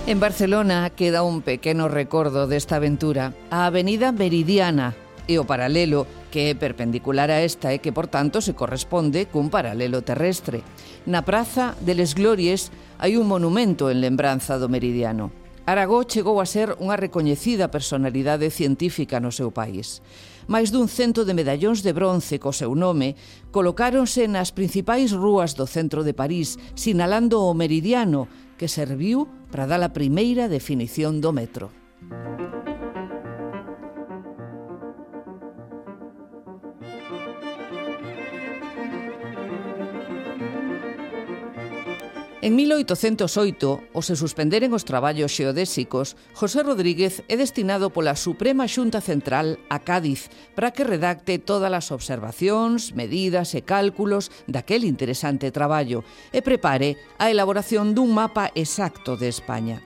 En 0.06 0.20
Barcelona 0.20 0.90
queda 0.90 1.22
un 1.22 1.40
pequeno 1.40 1.88
recordo 1.88 2.46
desta 2.46 2.76
aventura, 2.76 3.32
a 3.48 3.64
Avenida 3.64 4.12
Meridiana 4.12 4.92
e 5.24 5.40
o 5.40 5.48
paralelo 5.48 6.04
que 6.28 6.52
é 6.52 6.54
perpendicular 6.54 7.32
a 7.32 7.40
esta 7.40 7.72
e 7.72 7.80
que, 7.80 7.88
por 7.88 8.12
tanto, 8.12 8.44
se 8.44 8.52
corresponde 8.52 9.24
cun 9.32 9.48
paralelo 9.48 10.04
terrestre. 10.04 10.60
Na 11.08 11.24
Praza 11.24 11.72
de 11.80 11.96
Les 11.96 12.12
Glories 12.12 12.68
hai 13.00 13.16
un 13.16 13.32
monumento 13.32 13.88
en 13.88 14.04
lembranza 14.04 14.60
do 14.60 14.68
Meridiano. 14.68 15.32
Aragó 15.64 16.04
chegou 16.04 16.36
a 16.36 16.44
ser 16.44 16.76
unha 16.76 17.00
recoñecida 17.00 17.72
personalidade 17.72 18.52
científica 18.52 19.24
no 19.24 19.32
seu 19.32 19.56
país. 19.56 20.04
Mais 20.44 20.68
dun 20.68 20.92
cento 20.92 21.24
de 21.24 21.32
medallóns 21.32 21.80
de 21.80 21.96
bronce 21.96 22.36
co 22.36 22.52
seu 22.52 22.76
nome 22.76 23.16
colocáronse 23.48 24.28
nas 24.28 24.52
principais 24.52 25.16
rúas 25.16 25.56
do 25.56 25.64
centro 25.64 26.04
de 26.04 26.12
París, 26.12 26.60
sinalando 26.76 27.40
o 27.40 27.56
meridiano 27.56 28.28
que 28.64 28.68
serviu 28.72 29.29
para 29.53 29.68
dar 29.68 29.85
a 29.85 29.92
primeira 29.92 30.48
definición 30.48 31.20
do 31.20 31.37
metro. 31.37 31.68
En 42.44 42.57
1808, 42.57 43.96
ao 43.96 44.04
se 44.04 44.20
suspenderen 44.20 44.76
os 44.76 44.85
traballos 44.85 45.33
xeodésicos, 45.33 46.12
José 46.37 46.61
Rodríguez 46.61 47.24
é 47.33 47.40
destinado 47.40 47.88
pola 47.88 48.20
Suprema 48.20 48.68
Xunta 48.68 49.00
Central 49.00 49.57
a 49.72 49.80
Cádiz 49.80 50.28
para 50.52 50.68
que 50.68 50.85
redacte 50.85 51.40
todas 51.40 51.72
as 51.72 51.88
observacións, 51.88 52.92
medidas 52.92 53.57
e 53.57 53.64
cálculos 53.64 54.28
daquel 54.44 54.85
interesante 54.85 55.48
traballo 55.57 56.04
e 56.37 56.44
prepare 56.44 57.00
a 57.16 57.33
elaboración 57.33 57.96
dun 57.96 58.12
mapa 58.12 58.52
exacto 58.52 59.16
de 59.16 59.33
España. 59.33 59.80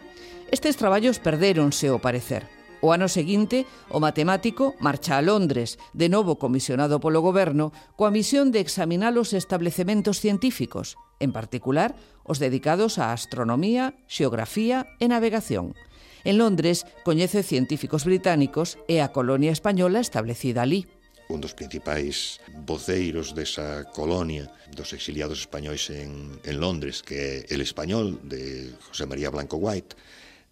Estes 0.51 0.75
traballos 0.75 1.23
perdéronse, 1.23 1.87
ao 1.87 2.03
parecer. 2.03 2.58
O 2.81 2.95
ano 2.95 3.11
seguinte, 3.11 3.67
o 3.91 3.99
matemático 3.99 4.79
marcha 4.79 5.19
a 5.19 5.23
Londres, 5.23 5.83
de 5.91 6.07
novo 6.07 6.39
comisionado 6.39 7.03
polo 7.03 7.19
goberno, 7.19 7.75
coa 7.99 8.15
misión 8.15 8.55
de 8.55 8.63
examinar 8.63 9.19
os 9.19 9.35
establecementos 9.35 10.23
científicos, 10.23 10.95
en 11.19 11.35
particular 11.35 11.99
os 12.23 12.39
dedicados 12.39 13.03
á 13.03 13.11
astronomía, 13.11 13.99
xeografía 14.07 14.87
e 15.03 15.11
navegación. 15.11 15.75
En 16.23 16.39
Londres 16.39 16.87
coñece 17.03 17.43
científicos 17.43 18.07
británicos 18.07 18.79
e 18.87 19.03
a 19.03 19.11
colonia 19.11 19.51
española 19.51 19.99
establecida 19.99 20.63
ali 20.63 20.87
un 21.29 21.45
dos 21.45 21.53
principais 21.53 22.41
voceiros 22.65 23.37
desa 23.37 23.85
colonia 23.93 24.49
dos 24.73 24.97
exiliados 24.97 25.45
españois 25.45 25.93
en, 25.93 26.41
en 26.41 26.57
Londres, 26.57 27.05
que 27.05 27.45
é 27.45 27.53
el 27.53 27.61
español 27.61 28.17
de 28.25 28.73
José 28.89 29.05
María 29.05 29.29
Blanco 29.29 29.61
White, 29.61 29.93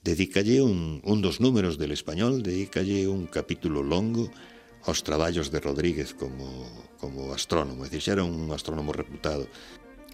dedicalle 0.07 0.63
un, 0.63 1.03
un 1.03 1.19
dos 1.21 1.43
números 1.43 1.79
del 1.83 1.91
español, 1.91 2.47
dedicalle 2.47 3.11
un 3.11 3.27
capítulo 3.27 3.83
longo 3.83 4.31
aos 4.87 5.03
traballos 5.03 5.51
de 5.51 5.59
Rodríguez 5.59 6.15
como, 6.15 6.47
como 7.03 7.35
astrónomo, 7.35 7.83
é 7.83 7.91
dicir, 7.91 8.15
era 8.15 8.23
un 8.23 8.55
astrónomo 8.55 8.95
reputado. 8.95 9.51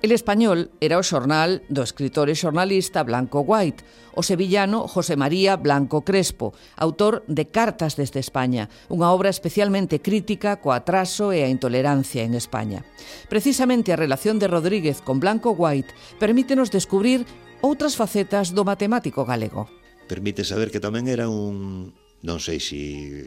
El 0.00 0.10
Español 0.10 0.72
era 0.80 0.98
o 0.98 1.04
xornal 1.06 1.62
do 1.70 1.84
escritor 1.84 2.26
e 2.26 2.34
xornalista 2.34 3.04
Blanco 3.06 3.44
White, 3.46 3.84
o 4.16 4.24
sevillano 4.24 4.88
José 4.88 5.14
María 5.14 5.54
Blanco 5.60 6.02
Crespo, 6.02 6.56
autor 6.74 7.22
de 7.30 7.52
Cartas 7.52 7.94
desde 7.94 8.18
España, 8.18 8.66
unha 8.90 9.12
obra 9.12 9.30
especialmente 9.30 10.00
crítica 10.00 10.58
co 10.58 10.74
atraso 10.74 11.30
e 11.30 11.44
a 11.44 11.52
intolerancia 11.52 12.24
en 12.24 12.34
España. 12.34 12.82
Precisamente 13.30 13.92
a 13.92 14.00
relación 14.00 14.40
de 14.40 14.50
Rodríguez 14.50 15.04
con 15.04 15.20
Blanco 15.20 15.52
White 15.54 15.94
permítenos 16.18 16.72
descubrir 16.72 17.28
outras 17.62 17.94
facetas 17.94 18.56
do 18.56 18.66
matemático 18.66 19.22
galego 19.22 19.81
permite 20.12 20.44
saber 20.44 20.68
que 20.68 20.84
tamén 20.84 21.08
era 21.08 21.32
un 21.32 21.96
non 22.22 22.38
sei 22.38 22.60
se 22.60 22.76
si 22.76 22.82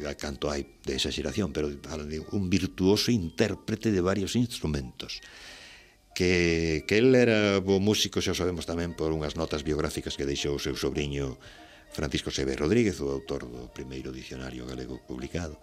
a 0.06 0.14
canto 0.14 0.54
hai 0.54 0.62
de 0.86 0.94
exageración, 0.96 1.50
pero 1.50 1.68
un 1.68 2.46
virtuoso 2.48 3.10
intérprete 3.10 3.90
de 3.90 4.06
varios 4.06 4.38
instrumentos 4.38 5.20
que, 6.16 6.86
que 6.88 6.98
él 7.02 7.14
era 7.14 7.60
bo 7.60 7.82
músico, 7.82 8.24
xa 8.24 8.38
sabemos 8.38 8.64
tamén 8.70 8.96
por 8.96 9.12
unhas 9.12 9.36
notas 9.36 9.68
biográficas 9.68 10.16
que 10.16 10.24
deixou 10.30 10.56
o 10.56 10.64
seu 10.64 10.78
sobrinho 10.80 11.36
Francisco 11.92 12.32
Seve 12.32 12.56
Rodríguez, 12.56 13.02
o 13.04 13.12
autor 13.12 13.50
do 13.50 13.68
primeiro 13.74 14.16
dicionario 14.16 14.64
galego 14.64 15.02
publicado. 15.04 15.60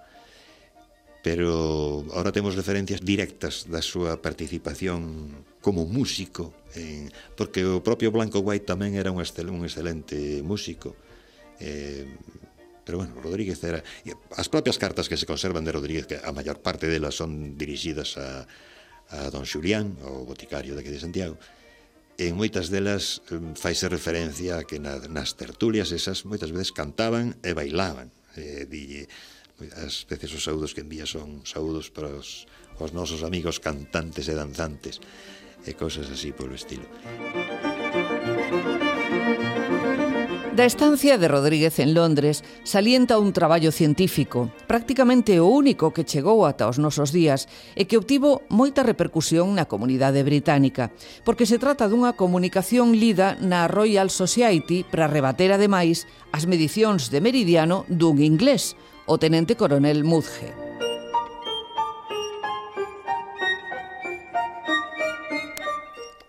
Pero 1.25 2.03
ahora 2.13 2.35
temos 2.37 2.59
referencias 2.59 3.01
directas 3.01 3.65
da 3.71 3.81
súa 3.81 4.21
participación 4.21 5.47
como 5.65 5.89
músico, 5.89 6.53
en, 6.77 7.09
porque 7.33 7.65
o 7.65 7.81
propio 7.81 8.13
Blanco 8.13 8.45
White 8.45 8.69
tamén 8.69 8.93
era 8.93 9.09
un, 9.09 9.25
excel, 9.25 9.49
un 9.49 9.65
excelente 9.65 10.45
músico 10.45 10.93
Eh, 11.62 12.07
pero 12.85 12.98
bueno, 12.98 13.14
Rodríguez 13.22 13.62
era... 13.62 13.83
As 14.35 14.51
propias 14.51 14.75
cartas 14.75 15.07
que 15.07 15.16
se 15.16 15.27
conservan 15.27 15.62
de 15.62 15.70
Rodríguez, 15.70 16.11
que 16.11 16.18
a 16.18 16.35
maior 16.35 16.59
parte 16.59 16.90
delas 16.90 17.14
son 17.14 17.55
dirixidas 17.55 18.18
a, 18.18 18.51
a 19.14 19.31
don 19.31 19.46
Xulián, 19.46 19.94
o 20.03 20.27
boticario 20.27 20.75
daqui 20.75 20.90
de 20.90 20.98
Santiago, 20.98 21.38
en 22.18 22.35
moitas 22.35 22.68
delas 22.68 23.22
faise 23.55 23.87
referencia 23.87 24.61
a 24.61 24.66
que 24.66 24.83
na, 24.83 24.98
nas 25.07 25.38
tertulias 25.38 25.94
esas 25.94 26.27
moitas 26.27 26.51
veces 26.51 26.75
cantaban 26.75 27.38
e 27.46 27.55
bailaban. 27.55 28.11
Eh, 28.35 28.66
dille, 28.66 29.07
as 29.79 30.03
veces 30.11 30.35
os 30.35 30.42
saúdos 30.42 30.75
que 30.75 30.83
envía 30.83 31.07
son 31.07 31.46
saúdos 31.46 31.88
para 31.94 32.11
os, 32.11 32.51
os 32.83 32.90
nosos 32.90 33.22
amigos 33.22 33.62
cantantes 33.62 34.27
e 34.27 34.35
danzantes 34.35 34.98
e 35.62 35.72
cosas 35.79 36.11
así 36.11 36.35
polo 36.35 36.59
estilo. 36.59 36.85
Música 37.07 37.72
Da 40.53 40.67
estancia 40.67 41.17
de 41.17 41.29
Rodríguez 41.29 41.79
en 41.79 41.95
Londres 41.95 42.45
salienta 42.62 43.19
un 43.19 43.33
traballo 43.33 43.73
científico, 43.73 44.53
prácticamente 44.69 45.41
o 45.41 45.49
único 45.49 45.97
que 45.97 46.05
chegou 46.05 46.45
ata 46.45 46.69
os 46.69 46.77
nosos 46.77 47.09
días 47.09 47.49
e 47.73 47.88
que 47.88 47.97
obtivo 47.97 48.45
moita 48.53 48.85
repercusión 48.85 49.57
na 49.57 49.65
comunidade 49.65 50.21
británica, 50.21 50.93
porque 51.25 51.49
se 51.49 51.57
trata 51.57 51.88
dunha 51.88 52.12
comunicación 52.21 52.93
lida 52.93 53.33
na 53.41 53.65
Royal 53.65 54.12
Society 54.12 54.85
para 54.85 55.09
rebater 55.09 55.57
ademais 55.57 56.05
as 56.37 56.45
medicións 56.45 57.09
de 57.09 57.25
meridiano 57.25 57.88
dun 57.88 58.21
inglés, 58.21 58.77
o 59.09 59.17
tenente 59.17 59.57
coronel 59.57 60.05
Mudge. 60.05 60.62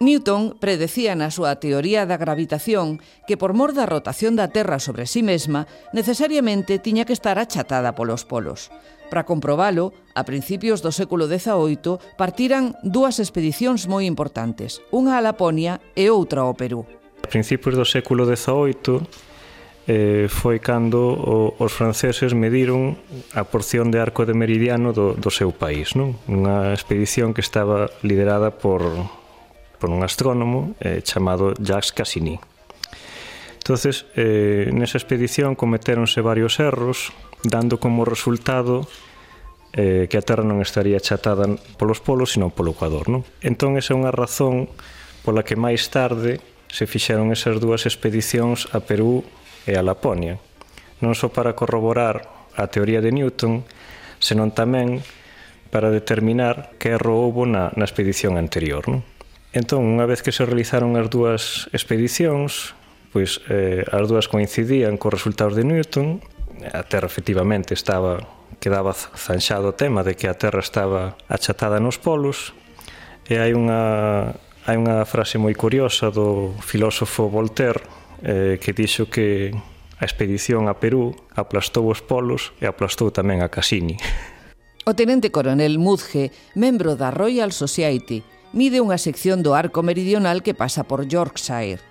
Newton 0.04 0.60
predecía 0.60 1.16
na 1.16 1.32
súa 1.32 1.56
teoría 1.64 2.04
da 2.04 2.20
gravitación 2.20 3.00
que 3.24 3.40
por 3.40 3.56
mor 3.56 3.72
da 3.72 3.88
rotación 3.88 4.36
da 4.36 4.52
Terra 4.52 4.78
sobre 4.84 5.08
si 5.08 5.20
sí 5.20 5.22
mesma 5.24 5.66
necesariamente 5.96 6.78
tiña 6.78 7.08
que 7.08 7.16
estar 7.16 7.40
achatada 7.40 7.96
polos 7.96 8.28
polos. 8.28 8.68
Para 9.08 9.24
comprobalo, 9.24 9.96
a 10.14 10.28
principios 10.28 10.84
do 10.84 10.92
século 10.92 11.32
XVIII 11.32 12.20
partiran 12.20 12.76
dúas 12.84 13.24
expedicións 13.24 13.88
moi 13.88 14.04
importantes, 14.04 14.84
unha 14.92 15.16
a 15.16 15.24
Laponia 15.24 15.80
e 15.96 16.12
outra 16.12 16.44
ao 16.44 16.54
Perú. 16.54 16.84
A 17.24 17.30
principios 17.32 17.80
do 17.80 17.88
século 17.88 18.28
XVIII 18.28 19.00
eh, 19.88 20.28
foi 20.28 20.60
cando 20.60 21.00
o, 21.16 21.56
os 21.56 21.72
franceses 21.72 22.36
mediron 22.36 23.00
a 23.32 23.48
porción 23.48 23.88
de 23.88 24.04
arco 24.04 24.28
de 24.28 24.36
meridiano 24.36 24.92
do, 24.92 25.16
do 25.16 25.32
seu 25.32 25.56
país, 25.56 25.96
non? 25.96 26.20
Unha 26.28 26.76
expedición 26.76 27.32
que 27.32 27.44
estaba 27.44 27.88
liderada 28.04 28.52
por 28.52 28.84
por 29.84 29.92
un 29.92 30.02
astrónomo 30.02 30.76
eh, 30.80 31.02
chamado 31.04 31.54
Jacques 31.60 31.92
Cassini. 31.92 32.40
Entonces, 33.60 34.06
eh, 34.16 34.72
nesa 34.72 34.96
expedición 34.96 35.60
cometéronse 35.60 36.24
varios 36.24 36.64
erros, 36.64 37.12
dando 37.44 37.84
como 37.84 38.08
resultado 38.08 38.88
eh, 39.76 40.08
que 40.08 40.16
a 40.16 40.24
Terra 40.24 40.48
non 40.48 40.64
estaría 40.64 40.96
achatada 40.96 41.52
polos 41.76 42.00
polos, 42.00 42.32
sino 42.32 42.48
polo 42.48 42.72
Ecuador. 42.72 43.12
Non? 43.12 43.28
Entón, 43.44 43.76
esa 43.76 43.92
é 43.92 44.00
unha 44.00 44.16
razón 44.16 44.72
pola 45.20 45.44
que 45.44 45.60
máis 45.60 45.92
tarde 45.92 46.40
se 46.72 46.88
fixeron 46.88 47.36
esas 47.36 47.60
dúas 47.60 47.84
expedicións 47.84 48.72
a 48.72 48.80
Perú 48.80 49.20
e 49.68 49.76
a 49.76 49.84
Laponia, 49.84 50.40
non 51.04 51.12
só 51.12 51.28
para 51.28 51.60
corroborar 51.60 52.24
a 52.56 52.72
teoría 52.72 53.04
de 53.04 53.12
Newton, 53.12 53.68
senón 54.24 54.56
tamén 54.56 55.04
para 55.76 55.92
determinar 55.92 56.72
que 56.80 56.96
erro 56.96 57.20
houbo 57.20 57.44
na, 57.44 57.68
na 57.76 57.84
expedición 57.84 58.40
anterior. 58.40 58.88
Non? 58.88 59.04
Entón, 59.54 59.86
unha 59.86 60.10
vez 60.10 60.26
que 60.26 60.34
se 60.34 60.42
realizaron 60.50 60.98
as 60.98 61.14
dúas 61.14 61.70
expedicións, 61.70 62.74
pois 63.14 63.38
eh, 63.54 63.86
as 63.86 64.10
dúas 64.10 64.26
coincidían 64.26 64.98
cos 64.98 65.14
resultados 65.14 65.54
de 65.54 65.62
Newton, 65.62 66.26
a 66.74 66.82
Terra 66.90 67.06
efectivamente 67.06 67.78
estaba 67.78 68.26
quedaba 68.58 68.98
zanxado 68.98 69.70
o 69.70 69.78
tema 69.78 70.02
de 70.02 70.18
que 70.18 70.26
a 70.26 70.34
Terra 70.34 70.64
estaba 70.64 71.20
achatada 71.30 71.78
nos 71.78 72.02
polos, 72.02 72.58
e 73.30 73.38
hai 73.38 73.54
unha 73.54 74.34
hai 74.66 74.80
unha 74.80 75.06
frase 75.06 75.38
moi 75.38 75.54
curiosa 75.54 76.10
do 76.10 76.58
filósofo 76.64 77.30
Voltaire 77.30 77.86
eh, 78.26 78.58
que 78.58 78.74
dixo 78.74 79.06
que 79.06 79.54
a 80.00 80.06
expedición 80.08 80.66
a 80.66 80.82
Perú 80.82 81.14
aplastou 81.38 81.94
os 81.94 82.02
polos 82.02 82.58
e 82.58 82.66
aplastou 82.66 83.14
tamén 83.14 83.46
a 83.46 83.54
Cassini. 83.54 84.02
O 84.84 84.98
tenente 84.98 85.30
coronel 85.30 85.78
Mudge, 85.78 86.34
membro 86.58 86.98
da 86.98 87.14
Royal 87.14 87.54
Society, 87.54 88.24
mide 88.54 88.80
unha 88.80 89.02
sección 89.02 89.42
do 89.42 89.58
arco 89.58 89.82
meridional 89.82 90.46
que 90.46 90.54
pasa 90.54 90.86
por 90.86 91.10
Yorkshire. 91.10 91.82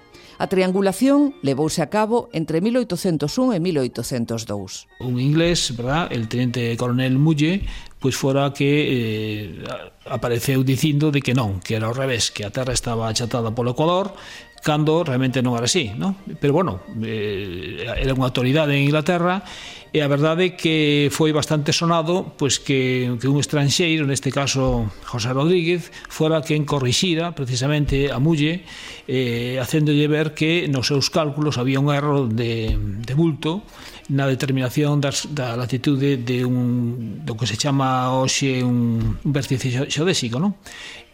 A 0.43 0.51
triangulación 0.51 1.39
levouse 1.43 1.83
a 1.83 1.91
cabo 1.93 2.27
entre 2.33 2.59
1801 2.65 3.53
e 3.53 3.59
1802. 3.61 4.89
Un 4.99 5.21
inglés, 5.21 5.71
verdad, 5.77 6.11
el 6.11 6.27
teniente 6.27 6.75
coronel 6.75 7.19
Mulle, 7.19 7.63
pois 8.03 8.19
fora 8.19 8.51
que 8.51 8.67
eh, 8.67 9.63
apareceu 10.11 10.67
dicindo 10.67 11.15
de 11.15 11.23
que 11.23 11.35
non, 11.37 11.63
que 11.63 11.79
era 11.79 11.87
ao 11.87 11.95
revés, 11.95 12.35
que 12.35 12.43
a 12.43 12.51
Terra 12.51 12.75
estaba 12.75 13.07
achatada 13.07 13.55
polo 13.55 13.77
Ecuador, 13.77 14.19
cando 14.63 15.03
realmente 15.07 15.43
non 15.43 15.55
era 15.55 15.67
así, 15.67 15.95
non? 15.95 16.19
Pero 16.39 16.55
bueno, 16.55 16.83
eh, 17.03 17.87
era 17.87 18.15
unha 18.15 18.27
autoridade 18.27 18.75
en 18.75 18.87
Inglaterra 18.87 19.47
e 19.93 20.01
a 20.01 20.09
verdade 20.09 20.49
é 20.49 20.57
que 20.57 21.13
foi 21.13 21.37
bastante 21.37 21.69
sonado 21.77 22.33
pois 22.41 22.57
que, 22.57 23.13
que 23.21 23.29
un 23.29 23.37
estranxeiro, 23.37 24.09
neste 24.09 24.33
caso 24.33 24.89
José 25.05 25.37
Rodríguez, 25.37 25.93
fora 26.09 26.41
quen 26.41 26.65
corrixira 26.65 27.37
precisamente 27.37 28.09
a 28.09 28.17
mulle 28.17 28.65
eh, 29.05 29.61
facéndolle 29.61 30.09
ver 30.09 30.33
que 30.33 30.65
nos 30.73 30.89
seus 30.89 31.13
cálculos 31.13 31.61
había 31.61 31.77
un 31.77 31.93
erro 31.93 32.25
de, 32.25 32.73
de 32.73 33.13
bulto 33.13 33.61
na 34.09 34.25
determinación 34.27 34.99
das, 34.99 35.29
da 35.31 35.55
latitude 35.61 36.17
de 36.17 36.45
un, 36.45 37.23
do 37.23 37.37
que 37.37 37.45
se 37.45 37.61
chama 37.61 38.17
hoxe 38.17 38.65
un, 38.65 39.21
un 39.21 39.33
vértice 39.33 39.89
xeodésico, 39.93 40.41
non? 40.41 40.57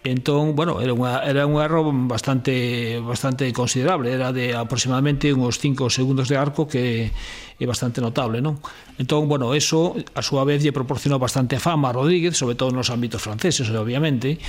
Entón, 0.07 0.55
bueno, 0.55 0.81
era, 0.81 0.95
unha, 0.95 1.21
era 1.27 1.43
un 1.45 1.59
erro 1.59 1.91
bastante 1.91 2.97
bastante 3.03 3.51
considerable, 3.53 4.15
era 4.15 4.31
de 4.33 4.55
aproximadamente 4.55 5.35
uns 5.35 5.59
5 5.59 5.91
segundos 5.91 6.31
de 6.31 6.39
arco 6.39 6.71
que 6.71 7.11
é 7.59 7.67
bastante 7.67 7.99
notable, 8.01 8.39
non? 8.39 8.63
Entón, 8.99 9.29
bueno, 9.29 9.55
eso 9.55 9.95
a 10.15 10.23
súa 10.27 10.43
vez 10.43 10.59
lle 10.59 10.75
proporcionou 10.75 11.23
bastante 11.23 11.63
fama 11.63 11.91
a 11.91 11.95
Rodríguez, 11.95 12.35
sobre 12.35 12.59
todo 12.59 12.75
nos 12.75 12.91
ámbitos 12.91 13.23
franceses, 13.23 13.71
obviamente, 13.71 14.43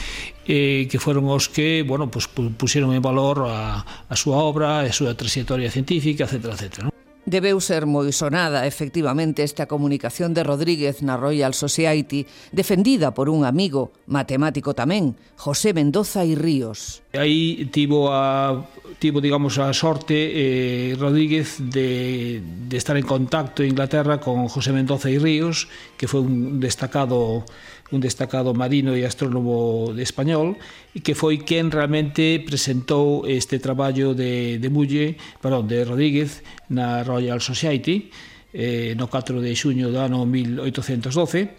eh, 0.50 0.90
que 0.90 0.98
foron 0.98 1.30
os 1.30 1.54
que, 1.54 1.86
bueno, 1.86 2.10
pues, 2.10 2.26
pusieron 2.28 2.90
en 2.98 3.02
valor 3.02 3.46
a, 3.46 3.86
a 4.10 4.16
súa 4.18 4.42
obra, 4.42 4.82
a 4.82 4.90
súa 4.90 5.14
trayectoria 5.14 5.70
científica, 5.70 6.26
etc. 6.26 6.50
etc 6.58 6.90
¿no? 6.90 6.99
Debeu 7.30 7.62
ser 7.62 7.86
moi 7.86 8.10
sonada, 8.10 8.66
efectivamente, 8.66 9.46
esta 9.46 9.70
comunicación 9.70 10.34
de 10.34 10.42
Rodríguez 10.42 11.06
na 11.06 11.14
Royal 11.14 11.54
Society, 11.54 12.26
defendida 12.50 13.14
por 13.14 13.30
un 13.30 13.46
amigo, 13.46 13.94
matemático 14.10 14.74
tamén, 14.74 15.14
José 15.38 15.78
Mendoza 15.78 16.26
y 16.26 16.34
Ríos. 16.34 17.06
Aí 17.14 17.70
tivo 17.70 18.10
a 18.10 18.66
tivo, 18.98 19.22
digamos, 19.22 19.62
a 19.62 19.70
sorte 19.78 20.18
eh, 20.18 20.98
Rodríguez 20.98 21.62
de, 21.62 22.42
de 22.42 22.76
estar 22.82 22.98
en 22.98 23.06
contacto 23.06 23.62
en 23.62 23.78
Inglaterra 23.78 24.18
con 24.18 24.50
José 24.50 24.74
Mendoza 24.74 25.14
y 25.14 25.22
Ríos, 25.22 25.70
que 26.02 26.10
foi 26.10 26.26
un 26.26 26.58
destacado 26.58 27.46
un 27.92 28.00
destacado 28.00 28.54
marino 28.54 28.94
e 28.94 29.06
astrónomo 29.06 29.92
de 29.96 30.04
español, 30.06 30.58
e 30.94 31.02
que 31.02 31.18
foi 31.18 31.42
quen 31.42 31.74
realmente 31.74 32.38
presentou 32.46 33.26
este 33.26 33.58
traballo 33.58 34.14
de, 34.14 34.62
de 34.62 34.70
Mulle, 34.70 35.18
perdón, 35.42 35.66
de 35.66 35.82
Rodríguez 35.86 36.46
na 36.70 37.02
Royal 37.02 37.42
Society, 37.42 38.14
eh, 38.54 38.94
no 38.98 39.10
4 39.10 39.42
de 39.42 39.52
xuño 39.58 39.90
do 39.90 40.00
ano 40.02 40.26
1812, 40.26 41.58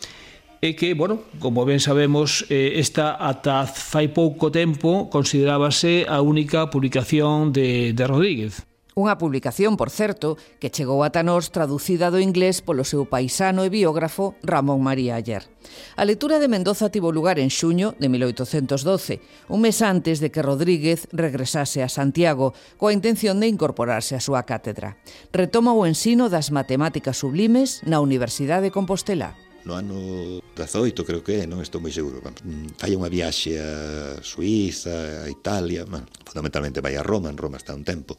e 0.61 0.77
que, 0.77 0.93
bueno, 0.93 1.25
como 1.40 1.64
ben 1.64 1.81
sabemos, 1.81 2.45
eh, 2.53 2.77
esta 2.77 3.16
ata 3.16 3.64
fai 3.64 4.12
pouco 4.12 4.53
tempo 4.53 5.09
considerábase 5.09 6.05
a 6.05 6.21
única 6.21 6.69
publicación 6.69 7.51
de, 7.51 7.97
de 7.97 8.05
Rodríguez. 8.07 8.69
Unha 9.00 9.16
publicación, 9.16 9.80
por 9.80 9.88
certo, 9.88 10.36
que 10.60 10.68
chegou 10.68 11.00
ata 11.00 11.24
nós 11.24 11.48
traducida 11.48 12.12
do 12.12 12.20
inglés 12.20 12.60
polo 12.60 12.84
seu 12.84 13.08
paisano 13.08 13.64
e 13.64 13.72
biógrafo 13.72 14.36
Ramón 14.44 14.84
María 14.84 15.16
Ayer. 15.16 15.48
A 15.96 16.04
lectura 16.04 16.36
de 16.36 16.52
Mendoza 16.52 16.92
tivo 16.92 17.08
lugar 17.08 17.40
en 17.40 17.48
xuño 17.48 17.96
de 17.96 18.12
1812, 18.12 19.24
un 19.48 19.64
mes 19.64 19.80
antes 19.80 20.20
de 20.20 20.28
que 20.28 20.44
Rodríguez 20.44 21.08
regresase 21.16 21.80
a 21.80 21.88
Santiago, 21.88 22.52
coa 22.76 22.92
intención 22.92 23.40
de 23.40 23.48
incorporarse 23.48 24.12
á 24.12 24.20
súa 24.20 24.44
cátedra. 24.44 25.00
Retoma 25.32 25.72
o 25.72 25.88
ensino 25.88 26.28
das 26.28 26.52
matemáticas 26.52 27.16
sublimes 27.24 27.80
na 27.88 28.04
Universidade 28.04 28.68
de 28.68 28.76
Compostela 28.76 29.32
no 29.64 29.76
ano 29.76 30.40
18, 30.56 31.04
creo 31.04 31.22
que 31.22 31.44
é, 31.44 31.46
non 31.46 31.60
estou 31.60 31.84
moi 31.84 31.92
seguro. 31.92 32.20
Fai 32.24 32.92
mm, 32.92 32.96
unha 32.96 33.12
viaxe 33.12 33.60
a 33.60 34.16
Suíza, 34.24 35.24
a 35.24 35.28
Italia, 35.28 35.84
fundamentalmente 36.24 36.80
vai 36.80 36.96
a 36.96 37.04
Roma, 37.04 37.28
en 37.28 37.36
Roma 37.36 37.60
está 37.60 37.76
un 37.76 37.84
tempo, 37.84 38.16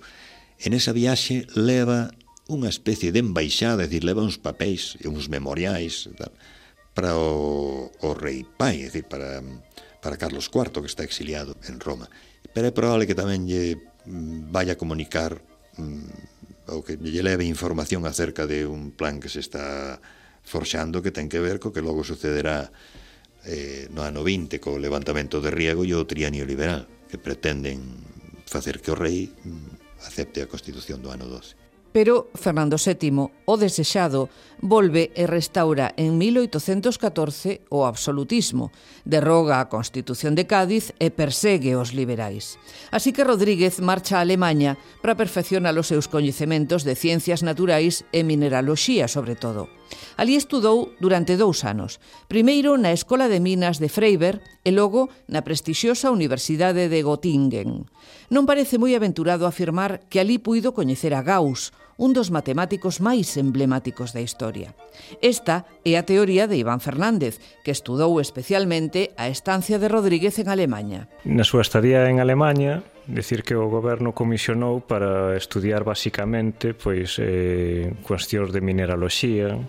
En 0.62 0.78
esa 0.78 0.94
viaxe 0.94 1.50
leva 1.58 2.14
unha 2.46 2.70
especie 2.70 3.10
de 3.10 3.18
embaixada, 3.18 3.82
é 3.82 3.90
dicir, 3.90 4.06
leva 4.06 4.22
uns 4.22 4.38
papéis 4.38 4.94
e 5.02 5.10
uns 5.10 5.26
memoriais 5.26 6.06
tal, 6.14 6.30
para 6.94 7.18
o, 7.18 7.90
o 7.90 8.10
rei 8.14 8.46
pai, 8.46 8.86
é 8.86 8.94
dicir, 8.94 9.10
para, 9.10 9.42
para 10.06 10.22
Carlos 10.22 10.54
IV, 10.54 10.86
que 10.86 10.92
está 10.92 11.02
exiliado 11.02 11.58
en 11.66 11.82
Roma. 11.82 12.06
Pero 12.54 12.70
é 12.70 12.74
probable 12.76 13.10
que 13.10 13.18
tamén 13.18 13.50
lle 13.50 13.82
mm, 14.06 14.54
vaya 14.54 14.78
a 14.78 14.82
comunicar 14.82 15.42
mm, 15.82 16.78
ou 16.78 16.86
que 16.86 16.94
lle 17.02 17.26
leve 17.26 17.42
información 17.50 18.06
acerca 18.06 18.46
de 18.46 18.70
un 18.70 18.94
plan 18.94 19.18
que 19.18 19.34
se 19.34 19.42
está 19.42 19.98
forxando 20.46 21.02
que 21.02 21.10
ten 21.10 21.26
que 21.26 21.42
ver 21.42 21.58
co 21.58 21.74
que 21.74 21.82
logo 21.82 22.06
sucederá 22.06 22.70
eh, 23.50 23.90
no 23.90 24.06
ano 24.06 24.22
20 24.22 24.62
co 24.62 24.78
levantamento 24.78 25.42
de 25.42 25.50
Riego 25.50 25.82
e 25.90 25.98
o 25.98 26.06
trienio 26.06 26.46
liberal 26.46 26.86
que 27.10 27.18
pretenden 27.18 27.82
facer 28.46 28.78
que 28.78 28.94
o 28.94 28.98
rei 28.98 29.34
mm, 29.42 29.81
acepte 30.06 30.42
a 30.42 30.50
Constitución 30.50 31.02
do 31.02 31.10
ano 31.10 31.30
12. 31.30 31.62
Pero 31.92 32.32
Fernando 32.36 32.78
VII, 32.80 33.28
o 33.46 33.56
desexado, 33.60 34.32
volve 34.64 35.12
e 35.12 35.28
restaura 35.28 35.92
en 36.00 36.16
1814 36.16 37.68
o 37.68 37.84
absolutismo, 37.84 38.72
derroga 39.04 39.60
a 39.60 39.68
Constitución 39.68 40.32
de 40.32 40.48
Cádiz 40.48 40.96
e 41.04 41.12
persegue 41.12 41.76
os 41.76 41.92
liberais. 41.92 42.56
Así 42.96 43.12
que 43.12 43.28
Rodríguez 43.28 43.84
marcha 43.84 44.20
a 44.20 44.24
Alemanha 44.24 44.80
para 45.04 45.20
perfeccionar 45.20 45.76
os 45.76 45.92
seus 45.92 46.08
coñecementos 46.08 46.88
de 46.88 46.96
ciencias 46.96 47.44
naturais 47.44 48.08
e 48.16 48.24
mineraloxía, 48.24 49.12
sobre 49.12 49.36
todo. 49.36 49.68
Ali 50.16 50.36
estudou 50.36 50.94
durante 51.00 51.36
dous 51.40 51.64
anos, 51.64 52.00
primeiro 52.28 52.78
na 52.78 52.92
Escola 52.92 53.32
de 53.32 53.40
Minas 53.40 53.80
de 53.80 53.90
Freiberg 53.90 54.42
e 54.64 54.72
logo 54.72 55.10
na 55.28 55.42
prestixiosa 55.42 56.14
Universidade 56.14 56.88
de 56.88 57.00
Göttingen. 57.02 57.90
Non 58.32 58.48
parece 58.48 58.80
moi 58.80 58.96
aventurado 58.96 59.44
afirmar 59.44 60.06
que 60.08 60.22
ali 60.24 60.40
puido 60.40 60.72
coñecer 60.72 61.12
a 61.16 61.24
Gauss, 61.26 61.76
un 62.02 62.18
dos 62.18 62.34
matemáticos 62.34 62.98
máis 62.98 63.38
emblemáticos 63.38 64.10
da 64.10 64.26
historia. 64.26 64.74
Esta 65.22 65.70
é 65.86 66.00
a 66.00 66.08
teoría 66.08 66.50
de 66.50 66.58
Iván 66.58 66.82
Fernández, 66.82 67.38
que 67.62 67.70
estudou 67.70 68.18
especialmente 68.18 69.14
a 69.22 69.30
estancia 69.30 69.78
de 69.78 69.86
Rodríguez 69.86 70.42
en 70.42 70.50
Alemanha. 70.50 71.06
Na 71.30 71.46
súa 71.46 71.62
estadía 71.62 72.10
en 72.10 72.18
Alemanha, 72.18 72.82
decir 73.06 73.46
que 73.46 73.54
o 73.54 73.70
goberno 73.70 74.18
comisionou 74.18 74.82
para 74.82 75.38
estudiar 75.38 75.86
basicamente 75.86 76.74
pois 76.74 77.22
eh 77.22 77.94
cuestións 78.02 78.50
de 78.50 78.66
mineraloxía, 78.66 79.62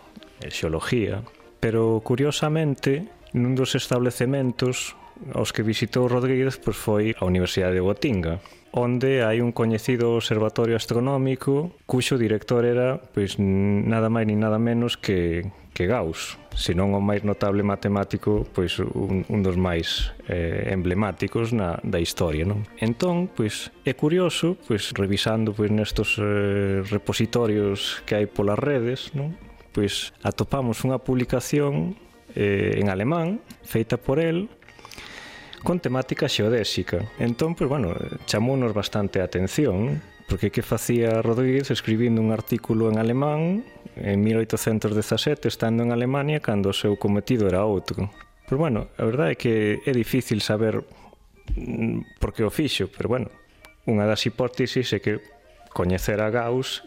e 0.42 0.50
xeoloxía, 0.50 1.22
pero 1.62 2.02
curiosamente 2.02 3.06
nun 3.32 3.54
dos 3.56 3.78
establecementos 3.78 4.98
aos 5.32 5.54
que 5.54 5.62
visitou 5.62 6.10
Rodríguez 6.10 6.58
pois 6.58 6.76
foi 6.76 7.04
a 7.16 7.24
Universidade 7.24 7.78
de 7.78 7.84
Gotinga, 7.84 8.42
onde 8.72 9.22
hai 9.22 9.38
un 9.38 9.52
coñecido 9.54 10.18
observatorio 10.18 10.74
astronómico 10.74 11.76
cuxo 11.86 12.18
director 12.18 12.64
era 12.66 12.98
pois 12.98 13.38
nada 13.38 14.08
máis 14.10 14.26
ni 14.26 14.36
nada 14.36 14.58
menos 14.58 14.98
que 14.98 15.46
que 15.72 15.86
Gauss, 15.86 16.36
senón 16.52 16.92
o 16.92 17.00
máis 17.00 17.24
notable 17.24 17.64
matemático, 17.64 18.44
pois 18.52 18.76
un, 18.76 19.24
un 19.24 19.40
dos 19.40 19.56
máis 19.56 20.12
eh, 20.28 20.68
emblemáticos 20.68 21.56
na 21.56 21.80
da 21.80 21.96
historia, 21.96 22.44
non? 22.44 22.68
Entón, 22.76 23.32
pois 23.32 23.72
é 23.88 23.96
curioso, 23.96 24.60
pois 24.68 24.92
revisando 24.92 25.56
pois 25.56 25.72
nestos 25.72 26.20
eh, 26.20 26.84
repositorios 26.84 28.04
que 28.04 28.20
hai 28.20 28.28
polas 28.28 28.60
redes, 28.60 29.16
non? 29.16 29.32
pois 29.72 30.12
atopamos 30.22 30.84
unha 30.84 31.00
publicación 31.00 31.96
eh, 32.36 32.78
en 32.78 32.92
alemán 32.92 33.40
feita 33.64 33.96
por 33.96 34.20
el 34.20 34.48
con 35.62 35.78
temática 35.78 36.28
xeodésica. 36.28 37.06
Entón, 37.18 37.54
pois, 37.54 37.70
bueno, 37.70 37.94
chamounos 38.26 38.74
bastante 38.74 39.22
a 39.22 39.24
atención, 39.24 40.02
porque 40.28 40.50
que 40.50 40.62
facía 40.62 41.22
Rodríguez 41.22 41.70
escribindo 41.70 42.20
un 42.20 42.32
artículo 42.32 42.90
en 42.90 42.98
alemán 42.98 43.64
en 43.96 44.20
1817, 44.22 45.48
estando 45.48 45.82
en 45.82 45.92
Alemania, 45.92 46.40
cando 46.40 46.70
o 46.70 46.76
seu 46.76 46.98
cometido 46.98 47.46
era 47.46 47.62
outro. 47.62 48.10
Pois, 48.50 48.58
bueno, 48.58 48.90
a 48.98 49.04
verdade 49.06 49.32
é 49.32 49.38
que 49.38 49.54
é 49.86 49.92
difícil 49.94 50.42
saber 50.42 50.82
mm, 51.54 52.18
por 52.18 52.34
que 52.34 52.42
o 52.42 52.50
fixo, 52.50 52.90
pero, 52.90 53.06
bueno, 53.06 53.30
unha 53.86 54.04
das 54.04 54.26
hipótesis 54.26 54.90
é 54.92 54.98
que 54.98 55.22
coñecer 55.70 56.18
a 56.18 56.28
Gauss 56.28 56.82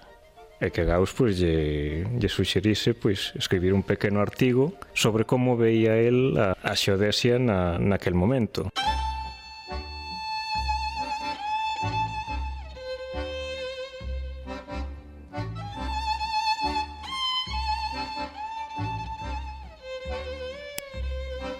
e 0.66 0.74
que 0.74 0.84
Gauss 0.84 1.13
pois, 1.13 1.38
lle, 1.38 2.03
lle 2.18 2.30
suxerise 2.30 2.97
pois, 2.97 3.32
escribir 3.38 3.72
un 3.74 3.86
pequeno 3.86 4.20
artigo 4.20 4.74
sobre 4.97 5.26
como 5.26 5.53
veía 5.53 5.93
el 6.01 6.34
a, 6.38 6.57
a 6.57 6.74
xeodesia 6.74 7.38
na, 7.38 7.78
naquel 7.78 8.18
momento. 8.18 8.74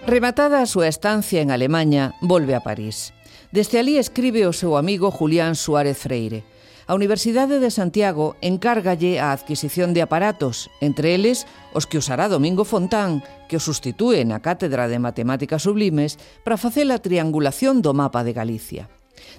Rematada 0.06 0.62
a 0.62 0.70
súa 0.70 0.90
estancia 0.90 1.42
en 1.42 1.50
Alemania, 1.50 2.14
volve 2.22 2.54
a 2.54 2.62
París. 2.62 3.14
Desde 3.54 3.82
ali 3.82 3.98
escribe 3.98 4.46
o 4.50 4.54
seu 4.54 4.78
amigo 4.78 5.14
Julián 5.14 5.54
Suárez 5.54 6.02
Freire– 6.02 6.42
a 6.88 6.94
Universidade 6.94 7.58
de 7.60 7.74
Santiago 7.74 8.38
encárgalle 8.46 9.18
a 9.18 9.34
adquisición 9.34 9.98
de 9.98 10.06
aparatos, 10.06 10.70
entre 10.82 11.18
eles 11.18 11.50
os 11.74 11.90
que 11.90 11.98
usará 11.98 12.30
Domingo 12.30 12.62
Fontán, 12.62 13.26
que 13.50 13.58
o 13.58 13.64
sustitúe 13.64 14.22
na 14.22 14.38
Cátedra 14.46 14.86
de 14.86 15.02
Matemáticas 15.02 15.66
Sublimes 15.66 16.22
para 16.46 16.62
facer 16.62 16.86
a 16.94 17.02
triangulación 17.02 17.82
do 17.82 17.98
mapa 17.98 18.22
de 18.22 18.38
Galicia. 18.38 18.86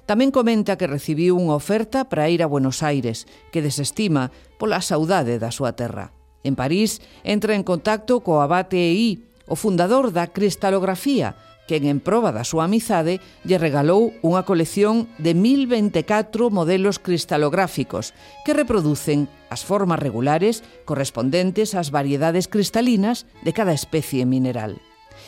Tamén 0.03 0.35
comenta 0.35 0.75
que 0.75 0.91
recibiu 0.91 1.39
unha 1.39 1.55
oferta 1.55 2.11
para 2.11 2.27
ir 2.27 2.43
a 2.43 2.51
Buenos 2.51 2.83
Aires, 2.83 3.23
que 3.55 3.63
desestima 3.63 4.35
pola 4.59 4.83
saudade 4.83 5.39
da 5.39 5.47
súa 5.47 5.71
terra. 5.71 6.11
En 6.43 6.59
París 6.59 6.99
entra 7.23 7.55
en 7.55 7.63
contacto 7.63 8.19
co 8.19 8.43
abate 8.43 8.75
EI, 8.75 9.23
o 9.47 9.55
fundador 9.55 10.11
da 10.11 10.27
cristalografía, 10.27 11.39
quen 11.67 11.85
en 11.85 11.99
proba 11.99 12.31
da 12.31 12.47
súa 12.47 12.65
amizade 12.65 13.19
lle 13.43 13.59
regalou 13.59 14.15
unha 14.23 14.47
colección 14.47 15.11
de 15.19 15.35
1024 15.35 16.49
modelos 16.49 16.97
cristalográficos 16.97 18.15
que 18.47 18.55
reproducen 18.55 19.27
as 19.51 19.61
formas 19.67 19.99
regulares 19.99 20.63
correspondentes 20.87 21.75
ás 21.75 21.91
variedades 21.91 22.47
cristalinas 22.47 23.27
de 23.43 23.51
cada 23.51 23.75
especie 23.75 24.25
mineral. 24.25 24.79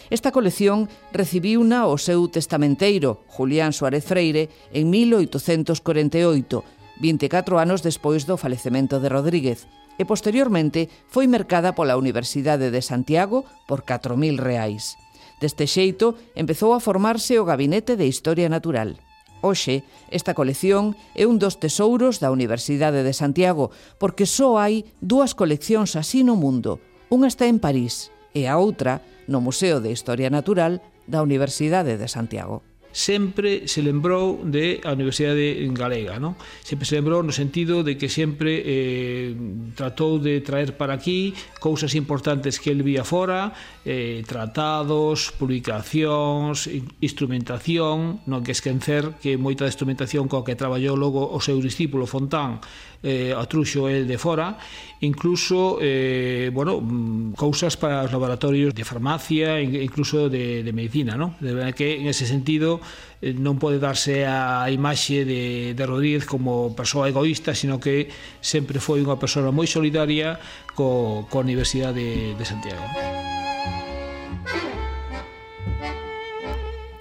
Esta 0.09 0.31
colección 0.31 0.89
recibiuna 1.13 1.85
o 1.85 1.99
seu 2.01 2.25
testamenteiro, 2.31 3.21
Julián 3.29 3.75
Suárez 3.75 4.07
Freire, 4.07 4.49
en 4.73 4.89
1848, 4.89 6.63
24 6.97 7.59
anos 7.61 7.85
despois 7.85 8.25
do 8.25 8.39
falecemento 8.39 8.97
de 8.97 9.11
Rodríguez, 9.11 9.69
e 9.99 10.07
posteriormente 10.07 10.87
foi 11.11 11.27
mercada 11.27 11.75
pola 11.75 11.99
Universidade 11.99 12.71
de 12.71 12.81
Santiago 12.81 13.43
por 13.67 13.83
4.000 13.83 14.39
reais. 14.39 14.95
Deste 15.39 15.65
xeito, 15.67 16.19
empezou 16.35 16.75
a 16.75 16.83
formarse 16.83 17.39
o 17.39 17.47
Gabinete 17.47 17.95
de 17.95 18.05
Historia 18.07 18.51
Natural. 18.51 18.99
Hoxe, 19.39 19.87
esta 20.11 20.35
colección 20.35 20.99
é 21.15 21.23
un 21.23 21.39
dos 21.39 21.55
tesouros 21.63 22.19
da 22.19 22.27
Universidade 22.27 23.07
de 23.07 23.15
Santiago, 23.15 23.71
porque 23.95 24.27
só 24.27 24.59
hai 24.59 24.83
dúas 24.99 25.31
coleccións 25.31 25.95
así 25.95 26.27
no 26.27 26.35
mundo. 26.35 26.83
Unha 27.07 27.31
está 27.31 27.47
en 27.47 27.63
París 27.63 28.11
e 28.35 28.51
a 28.51 28.59
outra 28.59 28.99
no 29.31 29.39
Museo 29.39 29.79
de 29.79 29.95
Historia 29.95 30.27
Natural 30.27 30.83
da 31.07 31.23
Universidade 31.23 31.95
de 31.95 32.11
Santiago 32.11 32.67
sempre 32.91 33.67
se 33.67 33.81
lembrou 33.83 34.41
de 34.43 34.81
a 34.83 34.93
Universidade 34.93 35.61
Galega, 35.77 36.17
non? 36.17 36.33
Sempre 36.65 36.89
se 36.89 36.97
lembrou 36.97 37.21
no 37.21 37.29
sentido 37.29 37.85
de 37.85 38.01
que 38.01 38.09
sempre 38.09 38.65
eh, 38.65 39.37
tratou 39.77 40.17
de 40.17 40.41
traer 40.41 40.73
para 40.73 40.97
aquí 40.97 41.37
cousas 41.61 41.93
importantes 41.93 42.57
que 42.57 42.73
el 42.73 42.81
vía 42.81 43.05
fora, 43.05 43.53
eh, 43.89 44.21
tratados, 44.27 45.33
publicacións, 45.33 46.69
instrumentación, 47.01 48.21
non 48.29 48.45
que 48.45 48.53
esquecer 48.53 49.17
que 49.17 49.33
moita 49.33 49.65
da 49.65 49.73
instrumentación 49.73 50.29
coa 50.29 50.45
que 50.45 50.53
traballou 50.53 50.93
logo 50.93 51.25
o 51.25 51.41
seu 51.41 51.57
discípulo 51.57 52.05
Fontán 52.05 52.61
eh, 53.01 53.33
atruxo 53.33 53.89
el 53.89 54.05
de 54.05 54.21
fora, 54.21 54.61
incluso 55.01 55.81
eh, 55.81 56.53
bueno, 56.53 56.77
mm, 56.77 57.33
cousas 57.33 57.81
para 57.81 58.05
os 58.05 58.13
laboratorios 58.13 58.77
de 58.77 58.85
farmacia, 58.85 59.57
incluso 59.57 60.29
de, 60.29 60.61
de 60.61 60.69
medicina, 60.69 61.17
non? 61.17 61.33
De 61.41 61.57
verdade 61.57 61.73
que 61.73 61.97
en 61.97 62.05
ese 62.05 62.29
sentido 62.29 62.77
eh, 63.25 63.33
non 63.33 63.57
pode 63.57 63.81
darse 63.81 64.29
a 64.29 64.69
imaxe 64.69 65.25
de, 65.25 65.73
de 65.73 65.83
Rodríguez 65.89 66.29
como 66.29 66.77
persoa 66.77 67.09
egoísta, 67.09 67.57
sino 67.57 67.81
que 67.81 68.13
sempre 68.37 68.77
foi 68.77 69.01
unha 69.01 69.17
persoa 69.17 69.49
moi 69.49 69.65
solidaria 69.65 70.37
co, 70.77 71.25
co 71.25 71.41
Universidade 71.41 71.97
de, 71.97 72.37
de 72.37 72.45
Santiago. 72.45 72.85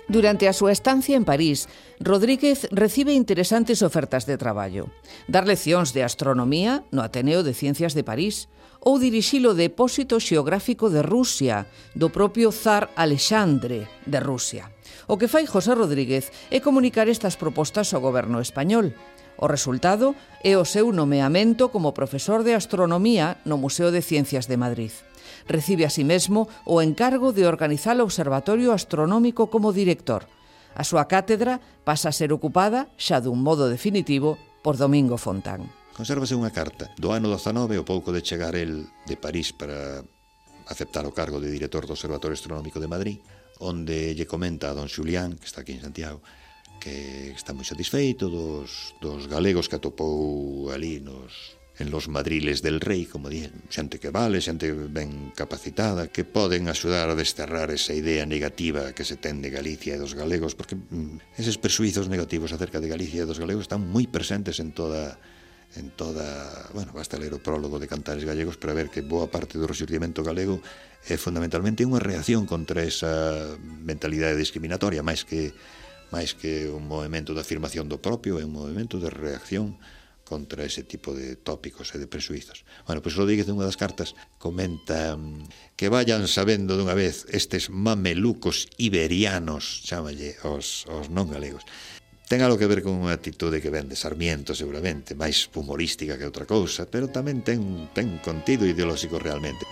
Durante 0.09 0.49
a 0.49 0.57
súa 0.57 0.73
estancia 0.73 1.21
en 1.21 1.29
París, 1.29 1.69
Rodríguez 2.01 2.65
recibe 2.73 3.13
interesantes 3.13 3.85
ofertas 3.85 4.25
de 4.25 4.41
traballo. 4.41 4.89
Dar 5.29 5.45
leccións 5.45 5.93
de 5.93 6.01
astronomía 6.01 6.81
no 6.89 7.05
Ateneo 7.05 7.45
de 7.45 7.53
Ciencias 7.53 7.93
de 7.93 8.09
París 8.09 8.49
ou 8.81 8.97
dirixir 8.97 9.45
o 9.45 9.53
depósito 9.53 10.17
xeográfico 10.17 10.89
de 10.89 11.05
Rusia 11.05 11.69
do 11.93 12.09
propio 12.09 12.49
zar 12.57 12.89
Alexandre 12.97 13.85
de 14.09 14.17
Rusia. 14.25 14.73
O 15.13 15.21
que 15.21 15.29
fai 15.29 15.45
José 15.45 15.77
Rodríguez 15.77 16.33
é 16.49 16.65
comunicar 16.65 17.05
estas 17.13 17.37
propostas 17.37 17.93
ao 17.93 18.01
goberno 18.01 18.41
español. 18.41 18.97
O 19.37 19.45
resultado 19.45 20.17
é 20.41 20.57
o 20.57 20.65
seu 20.65 20.89
nomeamento 20.89 21.69
como 21.69 21.93
profesor 21.93 22.49
de 22.49 22.57
astronomía 22.57 23.45
no 23.45 23.61
Museo 23.61 23.93
de 23.93 24.01
Ciencias 24.01 24.49
de 24.49 24.57
Madrid. 24.57 24.91
Recibe 25.49 25.89
asimismo 25.89 26.47
o 26.69 26.85
encargo 26.85 27.33
de 27.33 27.49
organizar 27.49 27.97
o 27.97 28.05
Observatorio 28.05 28.77
Astronómico 28.77 29.49
como 29.49 29.73
director. 29.73 30.29
A 30.77 30.85
súa 30.85 31.09
cátedra 31.09 31.59
pasa 31.89 32.13
a 32.13 32.17
ser 32.17 32.31
ocupada, 32.37 32.93
xa 33.01 33.19
dun 33.25 33.41
modo 33.41 33.67
definitivo, 33.67 34.37
por 34.61 34.77
Domingo 34.77 35.17
Fontán. 35.17 35.67
Consérvase 35.97 36.37
unha 36.37 36.55
carta 36.55 36.93
do 37.01 37.11
ano 37.11 37.33
19 37.33 37.81
o 37.81 37.89
pouco 37.89 38.15
de 38.15 38.23
chegar 38.23 38.55
el 38.55 38.87
de 39.09 39.17
París 39.17 39.51
para 39.51 40.05
aceptar 40.69 41.09
o 41.09 41.17
cargo 41.17 41.41
de 41.41 41.51
director 41.51 41.89
do 41.89 41.97
Observatorio 41.97 42.37
Astronómico 42.37 42.79
de 42.79 42.87
Madrid, 42.87 43.19
onde 43.59 44.15
lle 44.15 44.29
comenta 44.29 44.71
a 44.71 44.77
don 44.77 44.87
Xulián, 44.87 45.35
que 45.35 45.49
está 45.49 45.65
aquí 45.65 45.75
en 45.75 45.83
Santiago, 45.83 46.23
que 46.79 47.35
está 47.35 47.51
moi 47.51 47.67
satisfeito 47.67 48.31
dos, 48.31 48.95
dos 49.03 49.27
galegos 49.27 49.67
que 49.67 49.81
atopou 49.81 50.71
ali 50.71 51.03
nos, 51.03 51.58
en 51.79 51.91
los 51.91 52.09
madriles 52.09 52.61
del 52.63 52.81
rei, 52.81 53.07
como 53.07 53.31
dixen, 53.31 53.55
xente 53.71 54.03
que 54.03 54.11
vale, 54.11 54.43
xente 54.43 54.75
ben 54.75 55.31
capacitada, 55.31 56.11
que 56.11 56.27
poden 56.27 56.67
axudar 56.67 57.07
a 57.07 57.15
desterrar 57.15 57.71
esa 57.71 57.95
idea 57.95 58.27
negativa 58.27 58.91
que 58.93 59.07
se 59.07 59.15
ten 59.15 59.39
de 59.39 59.55
Galicia 59.55 59.95
e 59.95 60.03
dos 60.03 60.19
galegos, 60.19 60.59
porque 60.59 60.75
mm, 60.75 61.39
eses 61.39 61.55
persuizos 61.55 62.11
negativos 62.11 62.51
acerca 62.51 62.83
de 62.83 62.91
Galicia 62.91 63.23
e 63.23 63.31
dos 63.31 63.39
galegos 63.39 63.71
están 63.71 63.87
moi 63.87 64.11
presentes 64.11 64.59
en 64.59 64.75
toda 64.75 65.17
en 65.77 65.91
toda, 65.91 66.67
bueno, 66.73 66.93
basta 66.97 67.21
ler 67.21 67.37
o 67.37 67.45
prólogo 67.45 67.77
de 67.79 67.87
Cantares 67.87 68.25
Gallegos 68.25 68.57
para 68.57 68.73
ver 68.73 68.89
que 68.89 69.05
boa 69.05 69.29
parte 69.29 69.61
do 69.61 69.69
resurgimento 69.69 70.25
galego 70.25 70.65
é 71.05 71.21
fundamentalmente 71.21 71.85
unha 71.85 72.01
reacción 72.01 72.49
contra 72.49 72.83
esa 72.83 73.55
mentalidade 73.63 74.35
discriminatoria, 74.35 75.05
máis 75.05 75.23
que 75.29 75.53
máis 76.09 76.33
que 76.33 76.73
un 76.73 76.89
movimento 76.89 77.37
de 77.37 77.45
afirmación 77.45 77.87
do 77.87 78.01
propio, 78.01 78.41
é 78.41 78.45
un 78.49 78.57
movimento 78.57 78.97
de 78.97 79.13
reacción 79.13 79.77
contra 80.29 80.69
ese 80.69 80.85
tipo 80.85 81.17
de 81.17 81.41
tópicos 81.41 81.97
e 81.97 81.99
de 81.99 82.05
presuizos. 82.05 82.69
Bueno, 82.85 83.01
pois 83.01 83.17
Rodríguez 83.17 83.49
unha 83.49 83.65
das 83.65 83.81
cartas 83.81 84.13
comenta 84.37 85.17
mm, 85.17 85.73
que 85.81 85.89
vayan 85.89 86.29
sabendo 86.29 86.77
dunha 86.77 86.93
vez 86.93 87.25
estes 87.33 87.73
mamelucos 87.73 88.69
iberianos, 88.77 89.89
chamalle 89.89 90.37
os, 90.45 90.85
os 90.93 91.09
non 91.09 91.33
galegos, 91.33 91.65
Ten 92.29 92.45
algo 92.45 92.61
que 92.61 92.69
ver 92.69 92.85
con 92.85 93.01
unha 93.01 93.17
actitude 93.17 93.57
que 93.57 93.73
ven 93.73 93.89
de 93.89 93.97
Sarmiento, 93.97 94.53
seguramente, 94.53 95.17
máis 95.17 95.49
humorística 95.57 96.21
que 96.21 96.29
outra 96.29 96.45
cousa, 96.45 96.85
pero 96.85 97.09
tamén 97.09 97.41
ten, 97.41 97.89
ten 97.97 98.21
contido 98.21 98.69
ideolóxico 98.69 99.17
realmente. 99.17 99.65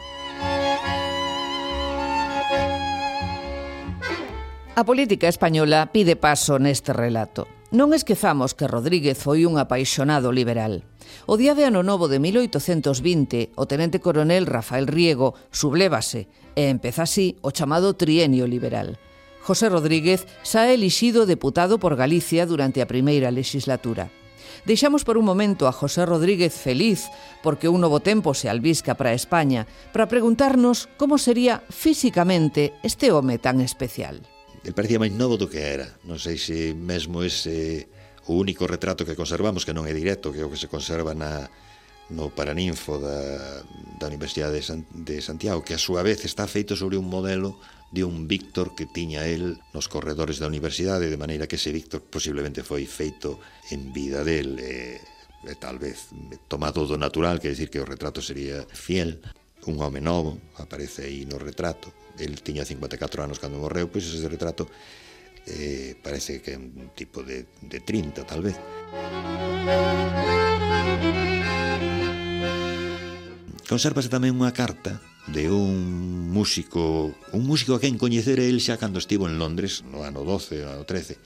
A 4.73 4.83
política 4.89 5.29
española 5.29 5.93
pide 5.93 6.17
paso 6.17 6.57
neste 6.57 6.97
relato. 6.97 7.56
Non 7.75 7.91
esquezamos 7.91 8.55
que 8.55 8.71
Rodríguez 8.71 9.19
foi 9.19 9.43
un 9.43 9.59
apaixonado 9.59 10.31
liberal. 10.31 10.87
O 11.27 11.35
día 11.35 11.59
de 11.59 11.67
Ano 11.67 11.83
Novo 11.83 12.07
de 12.07 12.23
1820, 12.23 13.59
o 13.59 13.67
tenente 13.67 13.99
coronel 13.99 14.47
Rafael 14.47 14.87
Riego 14.87 15.35
sublévase 15.51 16.31
e 16.55 16.71
empeza 16.71 17.11
así 17.11 17.35
o 17.43 17.51
chamado 17.51 17.99
trienio 17.99 18.47
liberal. 18.47 19.03
José 19.43 19.67
Rodríguez 19.67 20.31
xa 20.47 20.71
elixido 20.71 21.27
deputado 21.27 21.83
por 21.83 21.99
Galicia 21.99 22.47
durante 22.47 22.79
a 22.79 22.87
primeira 22.87 23.35
legislatura. 23.35 24.15
Deixamos 24.63 25.03
por 25.03 25.19
un 25.19 25.27
momento 25.27 25.67
a 25.67 25.75
José 25.75 26.07
Rodríguez 26.07 26.55
feliz 26.55 27.11
porque 27.43 27.67
un 27.67 27.83
novo 27.83 27.99
tempo 27.99 28.31
se 28.31 28.47
albisca 28.47 28.95
para 28.95 29.11
España 29.11 29.67
para 29.91 30.07
preguntarnos 30.07 30.87
como 30.95 31.19
sería 31.19 31.67
físicamente 31.67 32.79
este 32.87 33.11
home 33.11 33.43
tan 33.43 33.59
especial. 33.59 34.23
El 34.67 34.75
parecía 34.75 34.99
máis 34.99 35.15
novo 35.15 35.39
do 35.39 35.47
que 35.47 35.63
era. 35.63 35.95
Non 36.03 36.19
sei 36.19 36.43
se 36.43 36.75
mesmo 36.75 37.23
ese 37.23 37.87
o 38.27 38.35
único 38.35 38.67
retrato 38.67 39.07
que 39.07 39.15
conservamos, 39.15 39.63
que 39.63 39.71
non 39.71 39.87
é 39.87 39.95
directo, 39.95 40.35
que 40.35 40.43
é 40.43 40.45
o 40.45 40.51
que 40.51 40.59
se 40.59 40.67
conserva 40.67 41.15
na, 41.15 41.47
no 42.11 42.35
Paraninfo 42.35 42.99
da, 42.99 43.63
da 44.03 44.11
Universidade 44.11 44.59
de, 44.59 44.67
San, 44.67 44.83
de 44.91 45.23
Santiago, 45.23 45.63
que 45.63 45.79
a 45.79 45.79
súa 45.79 46.03
vez 46.03 46.27
está 46.27 46.51
feito 46.51 46.75
sobre 46.75 46.99
un 46.99 47.07
modelo 47.07 47.63
de 47.95 48.03
un 48.03 48.27
Víctor 48.27 48.75
que 48.75 48.91
tiña 48.91 49.31
el 49.31 49.63
nos 49.71 49.87
corredores 49.87 50.43
da 50.43 50.51
universidade, 50.51 51.07
de 51.07 51.15
maneira 51.15 51.47
que 51.47 51.63
ese 51.63 51.71
Víctor 51.71 52.03
posiblemente 52.03 52.67
foi 52.67 52.91
feito 52.91 53.39
en 53.71 53.95
vida 53.95 54.27
del, 54.27 54.59
e, 54.59 54.99
e 55.47 55.55
tal 55.63 55.79
vez 55.79 56.11
tomado 56.51 56.83
do 56.91 56.99
natural, 56.99 57.39
quer 57.39 57.55
decir 57.55 57.71
que 57.71 57.79
o 57.79 57.87
retrato 57.87 58.19
sería 58.19 58.67
fiel, 58.75 59.23
un 59.71 59.79
home 59.79 60.03
novo 60.03 60.43
aparece 60.59 61.07
aí 61.07 61.23
no 61.23 61.39
retrato, 61.39 61.95
el 62.19 62.43
tiña 62.43 62.65
54 62.65 63.23
anos 63.23 63.39
cando 63.39 63.61
morreu, 63.61 63.89
pois 63.89 64.05
ese 64.05 64.29
retrato 64.29 64.69
eh, 65.47 65.95
parece 66.03 66.43
que 66.43 66.55
é 66.55 66.59
un 66.59 66.91
tipo 66.95 67.23
de, 67.23 67.47
de 67.63 67.79
30, 67.81 68.27
tal 68.27 68.43
vez. 68.43 68.59
Consérvase 73.67 74.07
tamén 74.07 74.39
unha 74.39 74.55
carta 74.55 75.03
de 75.27 75.51
un 75.51 76.31
músico, 76.31 77.11
un 77.35 77.43
músico 77.43 77.75
a 77.75 77.83
quen 77.83 77.99
coñecera 77.99 78.47
el 78.47 78.63
xa 78.63 78.79
cando 78.79 79.03
estivo 79.03 79.27
en 79.27 79.43
Londres, 79.43 79.83
no 79.83 80.07
ano 80.07 80.23
12, 80.23 80.63
no 80.63 80.71
ano 80.71 80.85
13, 80.87 81.19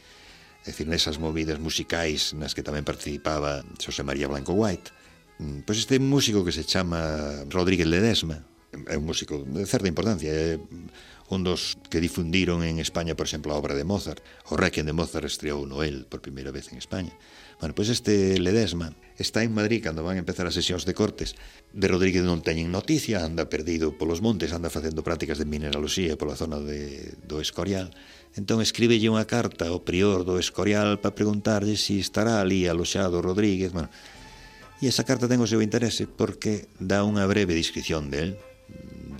é 0.64 0.68
dicir, 0.72 0.88
nesas 0.88 1.20
movidas 1.20 1.60
musicais 1.60 2.32
nas 2.36 2.56
que 2.56 2.64
tamén 2.64 2.84
participaba 2.84 3.64
Xosé 3.76 4.04
María 4.04 4.28
Blanco 4.28 4.56
White. 4.56 4.92
Mm, 5.40 5.68
pois 5.68 5.84
este 5.84 6.00
músico 6.00 6.44
que 6.44 6.52
se 6.52 6.64
chama 6.64 7.44
Rodríguez 7.48 7.88
Ledesma, 7.88 8.44
é 8.72 8.96
un 8.96 9.04
músico 9.06 9.42
de 9.42 9.66
certa 9.66 9.88
importancia, 9.88 10.30
é 10.30 10.58
un 11.30 11.46
dos 11.46 11.78
que 11.88 12.02
difundiron 12.02 12.66
en 12.66 12.82
España, 12.82 13.14
por 13.14 13.26
exemplo, 13.26 13.54
a 13.54 13.58
obra 13.58 13.78
de 13.78 13.86
Mozart. 13.86 14.18
O 14.50 14.58
Requiem 14.58 14.86
de 14.86 14.92
Mozart 14.92 15.30
estreou 15.30 15.62
Noel 15.62 16.10
por 16.10 16.18
primeira 16.18 16.50
vez 16.50 16.74
en 16.74 16.78
España. 16.82 17.14
Bueno, 17.62 17.74
pois 17.74 17.86
este 17.86 18.40
Ledesma 18.42 18.96
está 19.14 19.44
en 19.44 19.54
Madrid 19.54 19.84
cando 19.84 20.02
van 20.02 20.18
a 20.18 20.24
empezar 20.24 20.50
as 20.50 20.58
sesións 20.58 20.82
de 20.82 20.94
cortes. 20.94 21.38
De 21.70 21.86
Rodríguez 21.86 22.26
non 22.26 22.42
teñen 22.42 22.74
noticia, 22.74 23.22
anda 23.22 23.46
perdido 23.46 23.94
polos 23.94 24.18
montes, 24.18 24.50
anda 24.50 24.74
facendo 24.74 25.06
prácticas 25.06 25.38
de 25.38 25.46
mineraloxía 25.46 26.18
pola 26.18 26.34
zona 26.34 26.58
de, 26.58 27.14
do 27.30 27.38
Escorial. 27.38 27.94
Entón 28.34 28.58
escríbelle 28.58 29.06
unha 29.06 29.28
carta 29.28 29.70
ao 29.70 29.86
prior 29.86 30.26
do 30.26 30.34
Escorial 30.42 30.98
para 30.98 31.14
preguntarlle 31.14 31.78
se 31.78 31.94
si 31.94 31.96
estará 32.02 32.42
ali 32.42 32.66
aloxado 32.66 33.22
Rodríguez. 33.22 33.70
Bueno, 33.70 33.92
e 34.82 34.90
esa 34.90 35.06
carta 35.06 35.30
ten 35.30 35.38
o 35.38 35.46
seu 35.46 35.62
interese 35.62 36.10
porque 36.10 36.66
dá 36.80 37.06
unha 37.06 37.22
breve 37.30 37.54
descripción 37.54 38.10
del, 38.10 38.34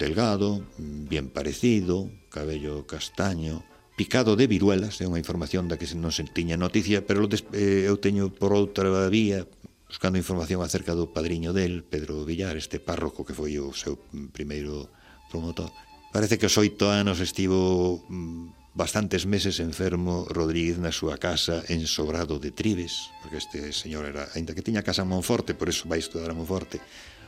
delgado, 0.01 0.65
bien 0.81 1.29
parecido, 1.29 2.09
cabello 2.33 2.89
castaño, 2.89 3.63
picado 4.01 4.35
de 4.35 4.49
viruelas, 4.49 4.97
é 4.99 5.07
unha 5.07 5.21
información 5.21 5.69
da 5.69 5.77
que 5.77 5.85
non 5.93 6.09
se 6.09 6.25
tiña 6.25 6.57
noticia, 6.57 7.05
pero 7.05 7.29
eh, 7.53 7.85
eu 7.85 8.01
teño 8.01 8.33
por 8.33 8.57
outra 8.57 8.89
vía, 9.13 9.45
buscando 9.85 10.17
información 10.17 10.65
acerca 10.65 10.97
do 10.97 11.13
padriño 11.13 11.53
del, 11.53 11.85
Pedro 11.85 12.25
Villar, 12.25 12.57
este 12.57 12.81
párroco 12.81 13.29
que 13.29 13.37
foi 13.37 13.61
o 13.61 13.77
seu 13.77 14.01
primeiro 14.33 14.89
promotor. 15.29 15.69
Parece 16.17 16.41
que 16.41 16.49
os 16.49 16.57
oito 16.57 16.89
anos 16.89 17.21
estivo 17.21 18.01
mm, 18.09 18.73
bastantes 18.73 19.29
meses 19.29 19.61
enfermo 19.61 20.25
Rodríguez 20.33 20.81
na 20.81 20.97
súa 20.97 21.21
casa 21.21 21.61
en 21.69 21.85
Sobrado 21.85 22.41
de 22.41 22.57
Tribes, 22.57 23.13
porque 23.21 23.37
este 23.37 23.69
señor 23.77 24.09
era, 24.09 24.33
ainda 24.33 24.57
que 24.57 24.65
tiña 24.65 24.81
casa 24.81 25.05
en 25.05 25.13
Monforte, 25.13 25.53
por 25.53 25.69
eso 25.69 25.85
vai 25.85 26.01
estudar 26.01 26.33
a 26.33 26.39
Monforte, 26.39 26.81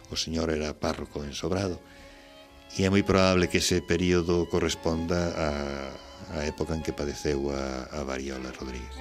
o 0.09 0.17
señor 0.17 0.49
era 0.49 0.73
párroco 0.73 1.21
en 1.21 1.37
Sobrado, 1.37 1.77
e 2.79 2.85
é 2.85 2.89
moi 2.89 3.05
probable 3.05 3.53
que 3.53 3.61
ese 3.61 3.85
período 3.85 4.49
corresponda 4.49 5.33
a, 5.37 5.51
a 6.33 6.49
época 6.49 6.73
en 6.73 6.81
que 6.81 6.97
padeceu 6.97 7.53
a, 7.53 7.85
a 7.93 8.01
variola 8.01 8.49
Rodríguez. 8.57 8.97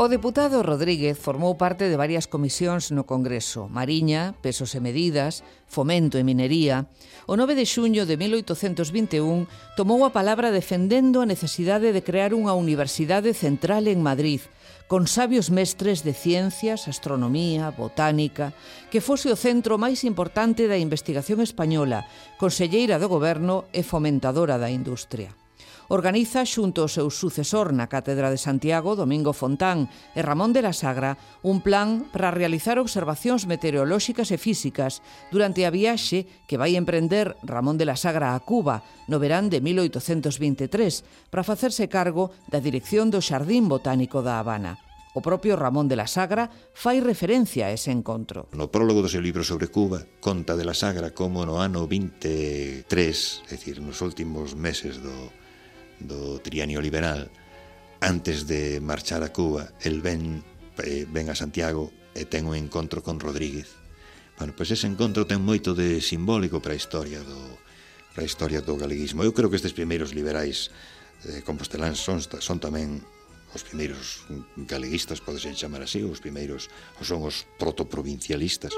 O 0.00 0.08
deputado 0.08 0.64
Rodríguez 0.64 1.20
formou 1.20 1.60
parte 1.60 1.84
de 1.92 2.00
varias 2.00 2.24
comisións 2.24 2.88
no 2.88 3.04
Congreso, 3.04 3.68
Mariña, 3.68 4.32
Pesos 4.40 4.72
e 4.72 4.80
Medidas, 4.80 5.44
Fomento 5.68 6.16
e 6.16 6.24
Minería. 6.24 6.88
O 7.28 7.36
9 7.36 7.52
de 7.52 7.68
xuño 7.68 8.08
de 8.08 8.16
1821 8.16 9.44
tomou 9.76 10.08
a 10.08 10.14
palabra 10.16 10.48
defendendo 10.48 11.20
a 11.20 11.28
necesidade 11.28 11.92
de 11.92 12.00
crear 12.00 12.32
unha 12.32 12.56
universidade 12.56 13.36
central 13.36 13.92
en 13.92 14.00
Madrid– 14.00 14.40
con 14.90 15.06
sabios 15.06 15.52
mestres 15.52 16.02
de 16.02 16.12
ciencias, 16.12 16.88
astronomía, 16.88 17.70
botánica, 17.70 18.52
que 18.90 18.98
fose 18.98 19.30
o 19.30 19.38
centro 19.38 19.78
máis 19.78 20.02
importante 20.02 20.66
da 20.66 20.82
investigación 20.82 21.38
española, 21.38 22.10
conselleira 22.42 22.98
do 22.98 23.06
goberno 23.06 23.70
e 23.70 23.86
fomentadora 23.86 24.58
da 24.58 24.66
industria 24.66 25.30
organiza 25.90 26.46
xunto 26.46 26.86
ao 26.86 26.88
seu 26.88 27.10
sucesor 27.10 27.74
na 27.74 27.90
Cátedra 27.90 28.30
de 28.30 28.38
Santiago, 28.38 28.94
Domingo 28.94 29.34
Fontán 29.34 29.90
e 30.14 30.22
Ramón 30.22 30.54
de 30.54 30.62
la 30.62 30.70
Sagra, 30.70 31.18
un 31.42 31.58
plan 31.66 32.06
para 32.14 32.30
realizar 32.30 32.78
observacións 32.78 33.50
meteorolóxicas 33.50 34.30
e 34.30 34.38
físicas 34.38 35.02
durante 35.34 35.66
a 35.66 35.74
viaxe 35.74 36.30
que 36.46 36.54
vai 36.54 36.78
emprender 36.78 37.34
Ramón 37.42 37.74
de 37.74 37.90
la 37.90 37.98
Sagra 37.98 38.38
a 38.38 38.40
Cuba 38.46 38.86
no 39.10 39.18
verán 39.18 39.50
de 39.50 39.58
1823 39.58 41.26
para 41.26 41.42
facerse 41.42 41.90
cargo 41.90 42.30
da 42.46 42.62
dirección 42.62 43.10
do 43.10 43.18
Xardín 43.18 43.66
Botánico 43.66 44.22
da 44.22 44.38
Habana. 44.38 44.78
O 45.10 45.18
propio 45.18 45.58
Ramón 45.58 45.90
de 45.90 45.98
la 45.98 46.06
Sagra 46.06 46.54
fai 46.70 47.02
referencia 47.02 47.66
a 47.66 47.74
ese 47.74 47.90
encontro. 47.90 48.46
No 48.54 48.70
prólogo 48.70 49.02
do 49.02 49.10
seu 49.10 49.18
libro 49.18 49.42
sobre 49.42 49.66
Cuba, 49.66 50.06
conta 50.22 50.54
de 50.54 50.62
la 50.62 50.78
Sagra 50.78 51.10
como 51.10 51.42
no 51.42 51.58
ano 51.58 51.90
23, 51.90 52.86
é 52.86 53.58
dicir, 53.58 53.82
nos 53.82 53.98
últimos 54.06 54.54
meses 54.54 55.02
do, 55.02 55.34
do 56.00 56.40
trienio 56.40 56.80
liberal 56.80 57.30
antes 58.00 58.48
de 58.48 58.80
marchar 58.80 59.22
a 59.22 59.32
Cuba 59.32 59.72
el 59.84 60.00
ven, 60.00 60.42
eh, 60.82 61.06
ven 61.08 61.28
a 61.28 61.36
Santiago 61.36 61.92
e 62.16 62.24
ten 62.26 62.48
un 62.48 62.56
encontro 62.56 63.04
con 63.04 63.20
Rodríguez 63.20 63.76
bueno, 64.40 64.56
pois 64.56 64.72
ese 64.72 64.88
encontro 64.88 65.28
ten 65.28 65.44
moito 65.44 65.76
de 65.76 66.00
simbólico 66.00 66.58
para 66.58 66.74
a 66.74 66.80
historia 66.80 67.20
do 67.20 67.38
para 68.16 68.24
a 68.24 68.30
historia 68.30 68.64
do 68.64 68.74
galeguismo 68.74 69.22
eu 69.22 69.36
creo 69.36 69.52
que 69.52 69.60
estes 69.60 69.76
primeiros 69.76 70.16
liberais 70.16 70.72
eh, 71.28 71.44
composteláns 71.44 72.00
son, 72.00 72.18
son 72.18 72.58
tamén 72.58 73.04
os 73.54 73.66
primeiros 73.66 74.22
galeguistas, 74.56 75.20
podes 75.20 75.42
chamar 75.58 75.82
así, 75.82 76.02
os 76.06 76.22
primeiros, 76.22 76.70
son 77.02 77.26
os 77.26 77.46
protoprovincialistas. 77.58 78.70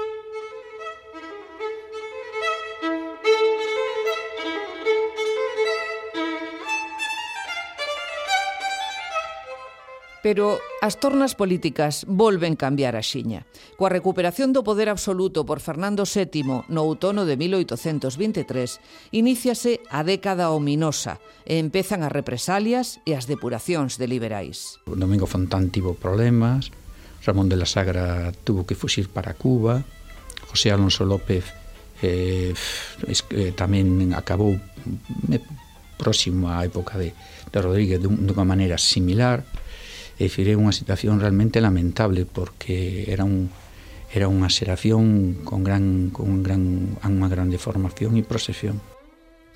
Pero 10.23 10.55
as 10.79 11.03
tornas 11.03 11.35
políticas 11.35 12.07
volven 12.07 12.55
cambiar 12.55 12.95
a 12.95 13.03
xiña. 13.03 13.43
Coa 13.75 13.91
recuperación 13.91 14.55
do 14.55 14.63
poder 14.63 14.87
absoluto 14.87 15.43
por 15.43 15.59
Fernando 15.59 16.07
VII 16.07 16.63
no 16.71 16.81
outono 16.87 17.27
de 17.27 17.35
1823, 17.35 19.11
iníciase 19.11 19.83
a 19.91 20.07
década 20.07 20.55
ominosa 20.55 21.19
e 21.43 21.59
empezan 21.59 22.07
as 22.07 22.15
represalias 22.15 23.03
e 23.03 23.19
as 23.19 23.27
depuracións 23.27 23.99
de 23.99 24.07
liberais. 24.07 24.79
O 24.87 24.95
Domingo 24.95 25.27
Fontán 25.27 25.75
tivo 25.75 25.91
problemas, 25.91 26.71
Ramón 27.27 27.51
de 27.51 27.59
la 27.59 27.67
Sagra 27.67 28.31
tuvo 28.47 28.63
que 28.63 28.79
fuxir 28.79 29.11
para 29.11 29.35
Cuba, 29.35 29.83
José 30.47 30.71
Alonso 30.71 31.03
López 31.03 31.51
eh, 31.99 32.55
eh, 33.11 33.51
tamén 33.55 34.15
acabou 34.15 34.55
eh, 34.55 35.43
próximo 35.99 36.51
á 36.51 36.63
época 36.67 36.99
de, 36.99 37.11
de 37.51 37.57
Rodríguez 37.59 37.99
dunha 37.99 38.47
maneira 38.47 38.79
similar, 38.79 39.43
E 40.21 40.29
é 40.29 40.55
unha 40.57 40.75
situación 40.75 41.17
realmente 41.17 41.57
lamentable 41.61 42.25
porque 42.29 43.09
era 43.09 43.25
un 43.25 43.49
era 44.13 44.29
unha 44.29 44.45
xeración 44.45 45.41
con 45.41 45.65
gran 45.65 46.13
con 46.13 46.29
un 46.29 46.41
gran 46.45 46.95
unha 47.01 47.29
grande 47.29 47.57
formación 47.57 48.13
e 48.17 48.21
procesión. 48.21 48.77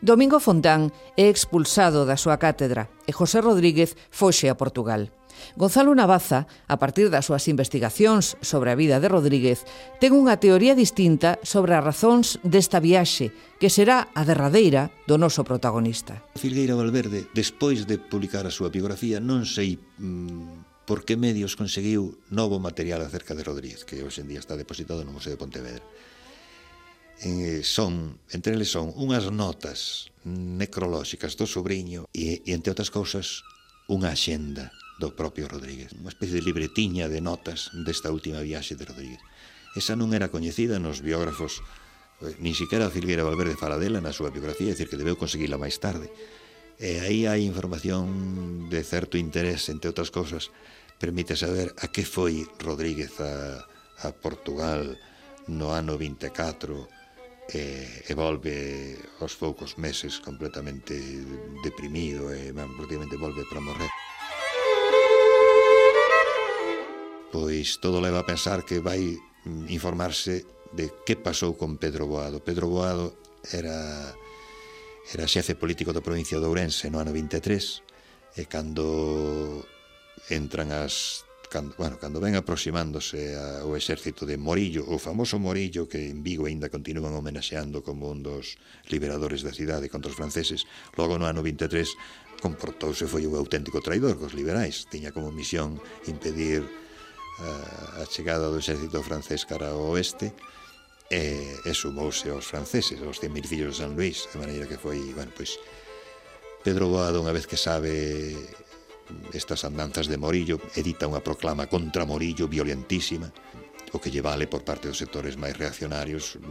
Domingo 0.02 0.38
Fontán 0.38 0.94
é 1.18 1.26
expulsado 1.30 2.06
da 2.06 2.18
súa 2.18 2.38
cátedra 2.38 2.90
e 3.10 3.12
José 3.14 3.42
Rodríguez 3.42 3.98
foxe 4.14 4.50
a 4.50 4.58
Portugal. 4.58 5.14
Gonzalo 5.56 5.94
Navaza, 5.96 6.46
a 6.68 6.78
partir 6.78 7.10
das 7.10 7.26
súas 7.26 7.50
investigacións 7.50 8.38
sobre 8.46 8.70
a 8.70 8.80
vida 8.80 9.02
de 9.02 9.10
Rodríguez, 9.10 9.66
ten 9.98 10.14
unha 10.14 10.38
teoría 10.38 10.78
distinta 10.78 11.42
sobre 11.42 11.74
as 11.74 11.84
razóns 11.84 12.38
desta 12.46 12.78
viaxe, 12.78 13.34
que 13.58 13.74
será 13.74 14.14
a 14.14 14.22
derradeira 14.22 14.94
do 15.10 15.18
noso 15.18 15.42
protagonista. 15.42 16.22
Filgueira 16.38 16.78
Valverde, 16.78 17.30
despois 17.34 17.90
de 17.90 17.98
publicar 17.98 18.46
a 18.46 18.54
súa 18.54 18.70
biografía, 18.70 19.18
non 19.18 19.44
sei 19.44 19.78
mm, 19.78 20.86
por 20.88 21.04
que 21.04 21.20
medios 21.20 21.60
conseguiu 21.60 22.16
novo 22.32 22.64
material 22.64 23.04
acerca 23.04 23.36
de 23.36 23.44
Rodríguez, 23.44 23.84
que 23.84 24.00
hoxe 24.00 24.24
en 24.24 24.32
día 24.32 24.40
está 24.40 24.56
depositado 24.56 25.04
no 25.04 25.12
Museo 25.12 25.36
de 25.36 25.42
Pontevedra. 25.42 25.84
Eh, 27.20 27.66
son, 27.66 28.22
entre 28.32 28.54
eles 28.54 28.72
son 28.72 28.94
unhas 28.96 29.28
notas 29.34 30.14
necrolóxicas 30.24 31.36
do 31.36 31.50
sobrinho 31.50 32.08
e, 32.14 32.46
e 32.46 32.54
entre 32.54 32.72
outras 32.72 32.94
cousas, 32.94 33.44
unha 33.92 34.16
axenda 34.16 34.72
do 34.98 35.14
propio 35.14 35.46
Rodríguez, 35.46 35.94
unha 35.94 36.10
especie 36.10 36.42
de 36.42 36.46
libretiña 36.46 37.06
de 37.06 37.22
notas 37.22 37.70
desta 37.86 38.10
última 38.10 38.42
viaxe 38.42 38.74
de 38.74 38.86
Rodríguez. 38.86 39.22
Esa 39.78 39.94
non 39.94 40.12
era 40.12 40.34
coñecida 40.34 40.82
nos 40.82 41.06
biógrafos, 41.06 41.62
eh, 42.26 42.34
nin 42.42 42.58
siquiera 42.58 42.90
Filguera 42.90 43.22
Valverde 43.22 43.58
fala 43.58 43.78
dela 43.78 44.02
na 44.02 44.16
súa 44.16 44.34
biografía, 44.34 44.70
é 44.70 44.74
dicir, 44.74 44.90
que 44.90 44.98
debeu 44.98 45.16
conseguila 45.16 45.62
máis 45.62 45.78
tarde. 45.78 46.10
E 46.82 47.02
aí 47.02 47.30
hai 47.30 47.46
información 47.46 48.70
de 48.70 48.82
certo 48.82 49.18
interés, 49.18 49.70
entre 49.70 49.90
outras 49.90 50.10
cousas, 50.10 50.50
permite 50.98 51.38
saber 51.38 51.74
a 51.78 51.90
que 51.94 52.02
foi 52.02 52.46
Rodríguez 52.58 53.18
a, 53.22 53.66
a 54.02 54.10
Portugal 54.14 54.98
no 55.46 55.74
ano 55.74 55.98
24, 55.98 56.98
e, 57.54 57.88
e 58.08 58.14
volve 58.14 58.98
aos 59.24 59.36
poucos 59.40 59.78
meses 59.80 60.20
completamente 60.20 60.96
deprimido 61.64 62.28
e 62.36 62.52
man, 62.52 62.68
prácticamente 62.76 63.16
volve 63.16 63.48
para 63.48 63.64
morrer. 63.64 63.92
pois 67.32 67.80
todo 67.84 68.00
leva 68.00 68.24
a 68.24 68.30
pensar 68.30 68.64
que 68.64 68.80
vai 68.80 69.02
mm, 69.02 69.68
informarse 69.70 70.46
de 70.74 70.92
que 71.06 71.16
pasou 71.16 71.56
con 71.56 71.80
Pedro 71.80 72.08
Boado. 72.08 72.44
Pedro 72.44 72.68
Boado 72.68 73.16
era 73.52 74.14
era 75.08 75.24
xefe 75.24 75.56
político 75.56 75.96
da 75.96 76.04
provincia 76.04 76.36
de 76.36 76.48
Ourense 76.48 76.92
no 76.92 77.00
ano 77.00 77.16
23 77.16 77.80
e 78.36 78.44
cando 78.52 79.64
entran 80.28 80.76
as 80.76 81.24
cando, 81.48 81.72
bueno, 81.80 81.96
cando 81.96 82.20
ven 82.20 82.36
aproximándose 82.36 83.40
ao 83.40 83.72
exército 83.80 84.28
de 84.28 84.36
Morillo, 84.36 84.84
o 84.84 85.00
famoso 85.00 85.40
Morillo 85.40 85.88
que 85.88 86.12
en 86.12 86.20
Vigo 86.20 86.44
aínda 86.44 86.68
continúan 86.68 87.16
homenaxeando 87.16 87.80
como 87.88 88.12
un 88.12 88.20
dos 88.20 88.60
liberadores 88.92 89.48
da 89.48 89.56
cidade 89.56 89.88
contra 89.88 90.12
os 90.12 90.20
franceses, 90.20 90.68
logo 91.00 91.16
no 91.16 91.24
ano 91.24 91.40
23 91.40 91.88
comportouse 92.44 93.08
foi 93.08 93.24
un 93.24 93.40
auténtico 93.40 93.80
traidor 93.80 94.20
cos 94.20 94.36
liberais, 94.36 94.92
tiña 94.92 95.16
como 95.16 95.32
misión 95.32 95.80
impedir 96.06 96.68
Eh, 97.38 98.02
a, 98.02 98.06
chegada 98.10 98.50
do 98.50 98.58
exército 98.58 98.98
francés 99.06 99.46
cara 99.46 99.70
ao 99.70 99.94
oeste 99.94 100.34
e, 101.14 101.54
e 101.62 101.72
sumouse 101.74 102.26
aos 102.34 102.50
franceses, 102.50 102.98
aos 102.98 103.22
100.000 103.22 103.46
fillos 103.46 103.78
de 103.78 103.86
San 103.86 103.94
Luís, 103.94 104.26
de 104.34 104.42
maneira 104.42 104.66
que 104.66 104.82
foi, 104.82 105.14
bueno, 105.14 105.30
pois 105.38 105.62
Pedro 106.66 106.90
Boado, 106.90 107.22
unha 107.22 107.30
vez 107.30 107.46
que 107.46 107.54
sabe 107.54 108.34
estas 109.38 109.62
andanzas 109.70 110.10
de 110.10 110.18
Morillo, 110.18 110.58
edita 110.74 111.06
unha 111.06 111.22
proclama 111.22 111.70
contra 111.70 112.10
Morillo 112.10 112.50
violentísima, 112.50 113.30
o 113.94 114.02
que 114.02 114.10
lle 114.10 114.26
vale 114.26 114.50
por 114.50 114.66
parte 114.66 114.90
dos 114.90 114.98
sectores 114.98 115.38
máis 115.38 115.54
reaccionarios 115.56 116.42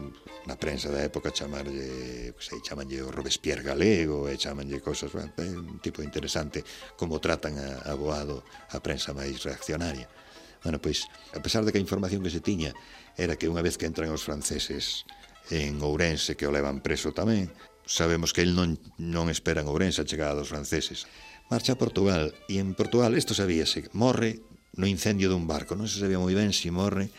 na 0.47 0.55
prensa 0.55 0.89
da 0.89 1.03
época 1.03 1.35
chamarlle, 1.35 2.31
que 2.31 2.43
sei, 2.47 2.63
chamanlle 2.63 3.03
o 3.03 3.11
Robespierre 3.11 3.67
galego 3.67 4.31
e 4.31 4.39
chamanlle 4.39 4.79
cosas, 4.79 5.11
un 5.19 5.83
tipo 5.83 5.99
interesante 6.01 6.63
como 6.95 7.19
tratan 7.19 7.59
a, 7.59 7.91
a 7.91 7.93
Boado 7.99 8.47
a 8.71 8.79
prensa 8.79 9.11
máis 9.11 9.43
reaccionaria. 9.43 10.07
Bueno, 10.67 10.83
pois, 10.83 11.07
a 11.31 11.39
pesar 11.39 11.63
de 11.63 11.71
que 11.71 11.79
a 11.79 11.87
información 11.87 12.27
que 12.27 12.35
se 12.35 12.43
tiña 12.43 12.75
era 13.15 13.39
que 13.39 13.47
unha 13.47 13.63
vez 13.63 13.79
que 13.79 13.87
entran 13.87 14.11
os 14.11 14.27
franceses 14.27 15.07
en 15.55 15.79
Ourense, 15.79 16.35
que 16.35 16.43
o 16.43 16.51
levan 16.51 16.83
preso 16.83 17.15
tamén, 17.15 17.55
sabemos 17.87 18.35
que 18.35 18.43
el 18.43 18.59
non, 18.59 18.75
non 18.99 19.31
espera 19.31 19.63
en 19.63 19.71
Ourense 19.71 20.03
a 20.03 20.11
chegada 20.11 20.35
dos 20.35 20.51
franceses. 20.51 21.07
Marcha 21.47 21.79
a 21.79 21.79
Portugal, 21.79 22.35
e 22.51 22.59
en 22.59 22.75
Portugal, 22.75 23.15
isto 23.15 23.31
sabíase, 23.31 23.87
morre 23.95 24.43
no 24.75 24.91
incendio 24.91 25.31
dun 25.31 25.47
barco, 25.47 25.79
non 25.79 25.87
se 25.87 26.03
sabía 26.03 26.19
moi 26.19 26.35
ben 26.35 26.51
se 26.51 26.67
si 26.67 26.75
morre 26.75 27.15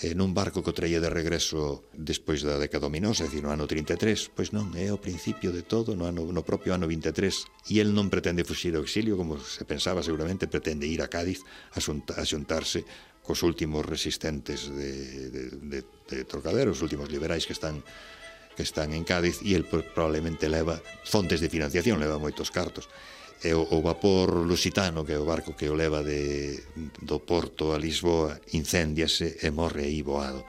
eh, 0.00 0.14
nun 0.14 0.30
barco 0.30 0.62
que 0.62 0.70
o 0.70 0.76
traía 0.76 1.02
de 1.02 1.10
regreso 1.10 1.82
despois 1.90 2.46
da 2.46 2.54
década 2.54 2.86
ominosa, 2.86 3.26
é 3.26 3.28
dicir, 3.28 3.42
no 3.42 3.50
ano 3.50 3.66
33, 3.66 4.30
pois 4.30 4.54
non, 4.54 4.70
é 4.78 4.94
o 4.94 5.02
principio 5.02 5.50
de 5.50 5.66
todo, 5.66 5.98
no, 5.98 6.06
ano, 6.06 6.30
no 6.30 6.42
propio 6.46 6.70
ano 6.70 6.86
23, 6.86 7.74
e 7.74 7.82
el 7.82 7.90
non 7.90 8.06
pretende 8.06 8.46
fuxir 8.46 8.78
ao 8.78 8.86
exilio, 8.86 9.18
como 9.18 9.42
se 9.42 9.66
pensaba 9.66 10.06
seguramente, 10.06 10.46
pretende 10.46 10.86
ir 10.86 11.02
a 11.02 11.10
Cádiz 11.10 11.42
a, 11.74 11.82
xunta, 11.82 12.14
a 12.14 12.22
xuntarse 12.22 12.86
cos 13.26 13.42
últimos 13.42 13.84
resistentes 13.84 14.70
de, 14.70 15.28
de, 15.34 15.42
de, 15.66 15.78
de 15.82 16.18
Trocadero, 16.24 16.70
os 16.70 16.80
últimos 16.80 17.10
liberais 17.10 17.44
que 17.44 17.52
están 17.52 17.82
que 18.58 18.66
están 18.66 18.90
en 18.90 19.06
Cádiz 19.06 19.38
e 19.46 19.54
el 19.54 19.62
probablemente 19.70 20.50
leva 20.50 20.82
fontes 21.06 21.38
de 21.38 21.46
financiación, 21.46 22.02
leva 22.02 22.18
moitos 22.18 22.50
cartos 22.50 22.90
e 23.44 23.54
o, 23.54 23.62
o 23.70 23.78
vapor 23.82 24.34
lusitano, 24.34 25.04
que 25.04 25.14
é 25.14 25.18
o 25.18 25.24
barco 25.24 25.54
que 25.54 25.68
o 25.70 25.74
leva 25.74 26.02
de, 26.02 26.58
do 27.02 27.20
Porto 27.20 27.72
a 27.72 27.78
Lisboa, 27.78 28.40
incendiase 28.52 29.38
e 29.42 29.50
morre 29.50 29.84
aí 29.86 30.02
boado 30.02 30.42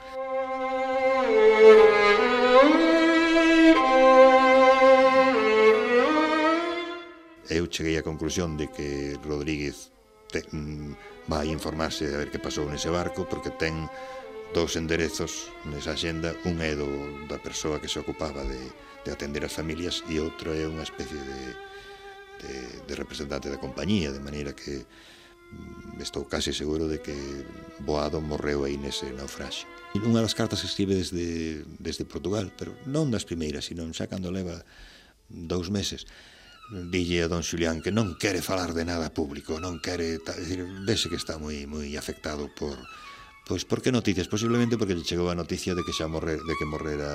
Eu 7.50 7.66
cheguei 7.66 7.98
á 7.98 8.02
conclusión 8.06 8.54
de 8.54 8.70
que 8.70 9.18
Rodríguez 9.26 9.90
te, 10.30 10.46
mm, 10.54 10.94
vai 11.26 11.50
informarse 11.50 12.06
a 12.06 12.22
ver 12.22 12.30
que 12.30 12.38
pasou 12.38 12.66
nese 12.70 12.90
barco 12.90 13.26
porque 13.26 13.50
ten 13.58 13.90
dous 14.54 14.78
enderezos 14.78 15.50
nesa 15.66 15.98
xenda, 15.98 16.34
un 16.46 16.62
é 16.62 16.78
do, 16.78 16.86
da 17.26 17.42
persoa 17.42 17.82
que 17.82 17.90
se 17.90 17.98
ocupaba 17.98 18.42
de, 18.46 18.62
de 19.02 19.10
atender 19.10 19.42
as 19.42 19.54
familias 19.54 20.02
e 20.06 20.22
outro 20.22 20.54
é 20.54 20.62
unha 20.66 20.86
especie 20.86 21.18
de, 21.18 21.69
de, 22.40 22.84
de 22.88 22.94
representante 22.96 23.52
da 23.52 23.60
compañía, 23.60 24.10
de 24.10 24.24
maneira 24.24 24.56
que 24.56 24.82
mm, 24.82 26.00
estou 26.00 26.24
case 26.24 26.56
seguro 26.56 26.88
de 26.88 27.04
que 27.04 27.14
Boado 27.84 28.20
morreu 28.20 28.64
aí 28.64 28.80
nese 28.80 29.12
naufraxio. 29.12 29.68
E 29.92 29.98
unha 30.00 30.24
das 30.24 30.36
cartas 30.36 30.64
que 30.64 30.70
escribe 30.70 30.96
desde, 30.96 31.62
desde 31.76 32.08
Portugal, 32.08 32.48
pero 32.56 32.72
non 32.88 33.12
das 33.12 33.28
primeiras, 33.28 33.68
sino 33.68 33.84
xa 33.92 34.08
cando 34.08 34.32
leva 34.32 34.64
dous 35.30 35.70
meses, 35.70 36.08
dille 36.70 37.22
a 37.22 37.28
don 37.28 37.42
Xulián 37.42 37.82
que 37.82 37.90
non 37.90 38.14
quere 38.14 38.42
falar 38.42 38.70
de 38.72 38.86
nada 38.86 39.10
público, 39.10 39.58
non 39.58 39.82
quere, 39.82 40.22
decir, 40.22 40.62
vese 40.86 41.10
que 41.10 41.18
está 41.18 41.34
moi 41.34 41.66
moi 41.66 41.98
afectado 41.98 42.46
por 42.54 42.78
pois 43.50 43.66
por 43.66 43.82
que 43.82 43.90
noticias, 43.90 44.30
posiblemente 44.30 44.78
porque 44.78 44.94
lle 44.94 45.02
chegou 45.02 45.26
a 45.26 45.34
noticia 45.34 45.74
de 45.74 45.82
que 45.82 45.90
xa 45.90 46.06
morrer, 46.06 46.38
de 46.38 46.54
que 46.54 46.70
morrera 46.70 47.10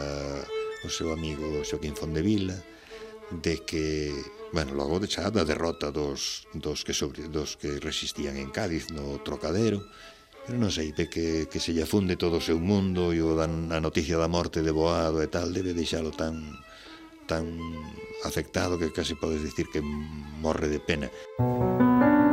o 0.83 0.89
seu 0.91 1.15
amigo 1.15 1.63
Xoquín 1.63 1.95
Fondevila, 1.95 2.59
de 3.31 3.63
que 3.65 4.13
bueno, 4.53 4.73
logo 4.73 5.03
de 5.03 5.11
xa 5.11 5.27
da 5.33 5.43
derrota 5.43 5.91
dos, 5.91 6.47
dos, 6.55 6.87
que 6.87 6.95
sobre, 6.95 7.27
dos 7.27 7.59
que 7.59 7.75
resistían 7.83 8.37
en 8.37 8.55
Cádiz 8.55 8.87
no 8.87 9.19
Trocadero, 9.19 9.83
pero 10.47 10.55
non 10.55 10.71
sei, 10.71 10.95
de 10.95 11.11
que, 11.11 11.51
que 11.51 11.59
se 11.59 11.75
lle 11.75 11.89
funde 11.89 12.15
todo 12.15 12.39
o 12.39 12.45
seu 12.45 12.61
mundo 12.61 13.11
e 13.11 13.19
o 13.19 13.35
dan 13.35 13.73
a 13.75 13.83
noticia 13.83 14.15
da 14.15 14.31
morte 14.31 14.63
de 14.63 14.71
Boado 14.71 15.19
e 15.19 15.27
tal, 15.27 15.51
debe 15.51 15.75
deixalo 15.75 16.15
tan 16.15 16.55
tan 17.25 17.49
afectado 18.23 18.77
que 18.77 18.93
casi 18.93 19.17
podes 19.17 19.41
dicir 19.41 19.67
que 19.73 19.81
morre 19.81 20.69
de 20.69 20.79
pena. 20.79 21.09
Música 21.41 22.24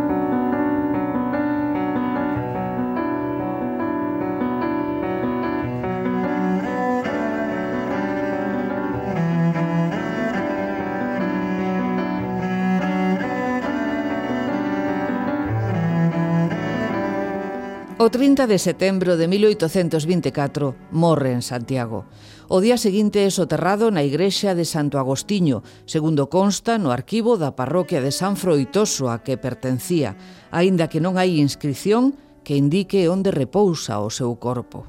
O 18.02 18.10
30 18.10 18.50
de 18.50 18.58
setembro 18.58 19.16
de 19.16 19.28
1824 19.28 20.74
morre 20.90 21.30
en 21.30 21.38
Santiago. 21.38 22.02
O 22.50 22.58
día 22.58 22.74
seguinte 22.74 23.22
é 23.22 23.30
soterrado 23.30 23.94
na 23.94 24.02
igrexa 24.02 24.58
de 24.58 24.66
Santo 24.66 24.98
Agostiño, 24.98 25.62
segundo 25.86 26.26
consta 26.26 26.82
no 26.82 26.90
arquivo 26.90 27.38
da 27.38 27.54
parroquia 27.54 28.02
de 28.02 28.10
San 28.10 28.34
Froitoso 28.34 29.06
a 29.06 29.22
que 29.22 29.38
pertencía, 29.38 30.18
aínda 30.50 30.90
que 30.90 30.98
non 30.98 31.14
hai 31.14 31.38
inscripción 31.38 32.18
que 32.42 32.58
indique 32.58 33.06
onde 33.06 33.30
repousa 33.30 34.02
o 34.02 34.10
seu 34.10 34.34
corpo. 34.34 34.82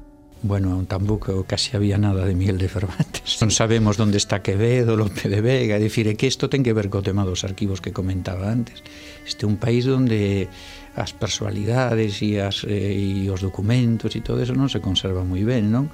Bueno, 0.44 0.84
tampouco 0.84 1.46
casi 1.48 1.74
había 1.74 1.96
nada 1.96 2.26
de 2.26 2.34
Miguel 2.34 2.58
de 2.58 2.68
Cervantes. 2.68 3.40
Non 3.40 3.48
sabemos 3.48 3.96
onde 3.96 4.20
está 4.20 4.44
Quevedo, 4.44 4.92
Lope 4.92 5.32
de 5.32 5.40
Vega, 5.40 5.78
é 5.78 5.80
dicir, 5.80 6.04
é 6.04 6.18
que 6.20 6.28
isto 6.28 6.52
ten 6.52 6.60
que 6.60 6.76
ver 6.76 6.92
co 6.92 7.00
tema 7.00 7.24
dos 7.24 7.48
arquivos 7.48 7.80
que 7.80 7.96
comentaba 7.96 8.52
antes. 8.52 8.84
Este 9.24 9.46
é 9.46 9.48
un 9.48 9.56
país 9.56 9.88
onde 9.88 10.52
as 10.94 11.10
personalidades 11.12 12.22
e, 12.22 12.38
as, 12.38 12.62
eh, 12.64 12.94
e 12.94 13.26
os 13.30 13.42
documentos 13.42 14.14
e 14.14 14.22
todo 14.22 14.38
eso 14.38 14.54
non 14.54 14.70
se 14.70 14.78
conserva 14.78 15.26
moi 15.26 15.42
ben, 15.42 15.70
non? 15.70 15.90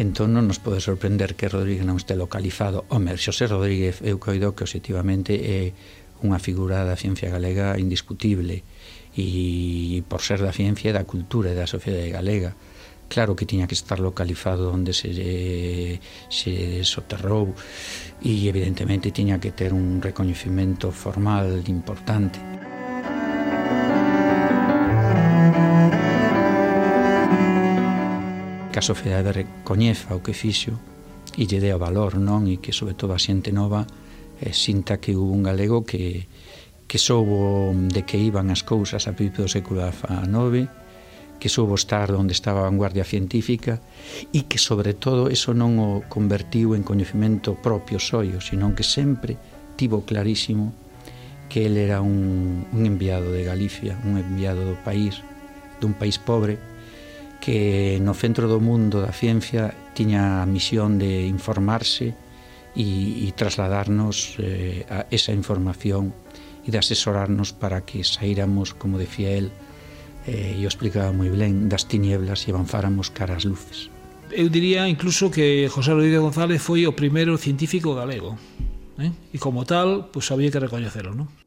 Entón 0.00 0.32
non 0.32 0.48
nos 0.48 0.56
pode 0.56 0.80
sorprender 0.80 1.36
que 1.36 1.52
Rodríguez 1.52 1.84
non 1.84 2.00
este 2.00 2.16
localizado. 2.16 2.88
Home, 2.88 3.12
Xosé 3.20 3.44
Rodríguez 3.44 4.00
eu 4.00 4.16
coido 4.16 4.56
que 4.56 4.64
objetivamente 4.64 5.36
é 5.36 5.76
unha 6.24 6.40
figura 6.40 6.86
da 6.88 6.96
ciencia 6.96 7.28
galega 7.28 7.76
indiscutible 7.76 8.64
e 9.12 10.00
por 10.08 10.24
ser 10.24 10.40
da 10.40 10.54
ciencia 10.56 10.88
e 10.88 10.96
da 10.96 11.04
cultura 11.04 11.52
e 11.52 11.58
da 11.58 11.68
sociedade 11.68 12.08
galega 12.08 12.56
claro 13.12 13.36
que 13.36 13.44
tiña 13.44 13.68
que 13.68 13.76
estar 13.76 14.00
localizado 14.00 14.72
onde 14.72 14.96
se 14.96 16.00
se 16.32 16.52
soterrou 16.88 17.52
e 18.24 18.48
evidentemente 18.48 19.12
tiña 19.12 19.36
que 19.36 19.52
ter 19.52 19.76
un 19.76 20.00
recoñecimento 20.00 20.88
formal 20.88 21.60
importante. 21.68 22.61
que 28.72 28.80
a 28.80 28.82
sociedade 28.82 29.44
recoñeza 29.44 30.16
o 30.16 30.24
que 30.24 30.32
fixo 30.32 30.80
e 31.36 31.44
lle 31.44 31.60
dea 31.60 31.76
valor, 31.76 32.16
non? 32.16 32.48
E 32.48 32.58
que 32.58 32.72
sobre 32.72 32.96
todo 32.96 33.12
a 33.12 33.20
xente 33.20 33.52
nova 33.52 33.84
eh, 34.40 34.56
sinta 34.56 34.96
que 34.96 35.12
hubo 35.12 35.30
un 35.30 35.44
galego 35.44 35.84
que 35.84 36.26
que 36.92 37.00
soubo 37.00 37.72
de 37.72 38.04
que 38.04 38.20
iban 38.20 38.52
as 38.52 38.60
cousas 38.60 39.08
a 39.08 39.16
principio 39.16 39.48
do 39.48 39.52
século 39.52 39.80
XIX, 39.80 40.68
que 41.40 41.48
soubo 41.48 41.72
estar 41.72 42.12
onde 42.12 42.36
estaba 42.36 42.60
a 42.60 42.68
vanguardia 42.68 43.08
científica 43.08 43.80
e 44.28 44.44
que 44.44 44.60
sobre 44.60 44.92
todo 44.92 45.32
eso 45.32 45.56
non 45.56 45.80
o 45.80 46.04
convertiu 46.12 46.76
en 46.76 46.84
coñecemento 46.84 47.56
propio 47.56 47.96
soio, 47.96 48.44
sino 48.44 48.76
que 48.76 48.84
sempre 48.84 49.40
tivo 49.80 50.04
clarísimo 50.04 50.76
que 51.48 51.64
ele 51.64 51.88
era 51.88 52.04
un, 52.04 52.68
un 52.72 52.82
enviado 52.84 53.32
de 53.32 53.44
Galicia, 53.44 53.96
un 54.04 54.20
enviado 54.20 54.60
do 54.64 54.76
país, 54.84 55.24
dun 55.80 55.96
país 55.96 56.20
pobre, 56.20 56.60
que 57.42 57.98
no 57.98 58.14
centro 58.14 58.46
do 58.46 58.62
mundo 58.62 59.02
da 59.02 59.10
ciencia 59.10 59.74
tiña 59.98 60.40
a 60.40 60.46
misión 60.46 61.02
de 61.02 61.26
informarse 61.26 62.14
e, 62.78 63.26
e 63.26 63.34
trasladarnos 63.34 64.38
eh, 64.38 64.86
a 64.86 65.10
esa 65.10 65.34
información 65.34 66.14
e 66.62 66.70
de 66.70 66.78
asesorarnos 66.78 67.50
para 67.50 67.82
que 67.82 68.06
saíramos, 68.06 68.78
como 68.78 68.94
decía 68.94 69.34
él, 69.34 69.50
eh, 70.30 70.54
e 70.54 70.62
o 70.62 70.70
explicaba 70.70 71.10
moi 71.10 71.34
ben, 71.34 71.66
das 71.66 71.90
tinieblas 71.90 72.46
e 72.46 72.54
avanzáramos 72.54 73.10
cara 73.10 73.34
ás 73.34 73.42
luces. 73.42 73.90
Eu 74.30 74.46
diría 74.46 74.86
incluso 74.86 75.34
que 75.34 75.66
José 75.66 75.98
Rodríguez 75.98 76.22
González 76.22 76.62
foi 76.62 76.86
o 76.86 76.94
primeiro 76.94 77.34
científico 77.42 77.98
galego, 77.98 78.38
eh? 79.02 79.10
e 79.34 79.38
como 79.42 79.66
tal, 79.66 80.14
pois 80.14 80.30
pues, 80.30 80.30
había 80.30 80.54
que 80.54 80.62
recoñecelo, 80.62 81.10
non? 81.10 81.41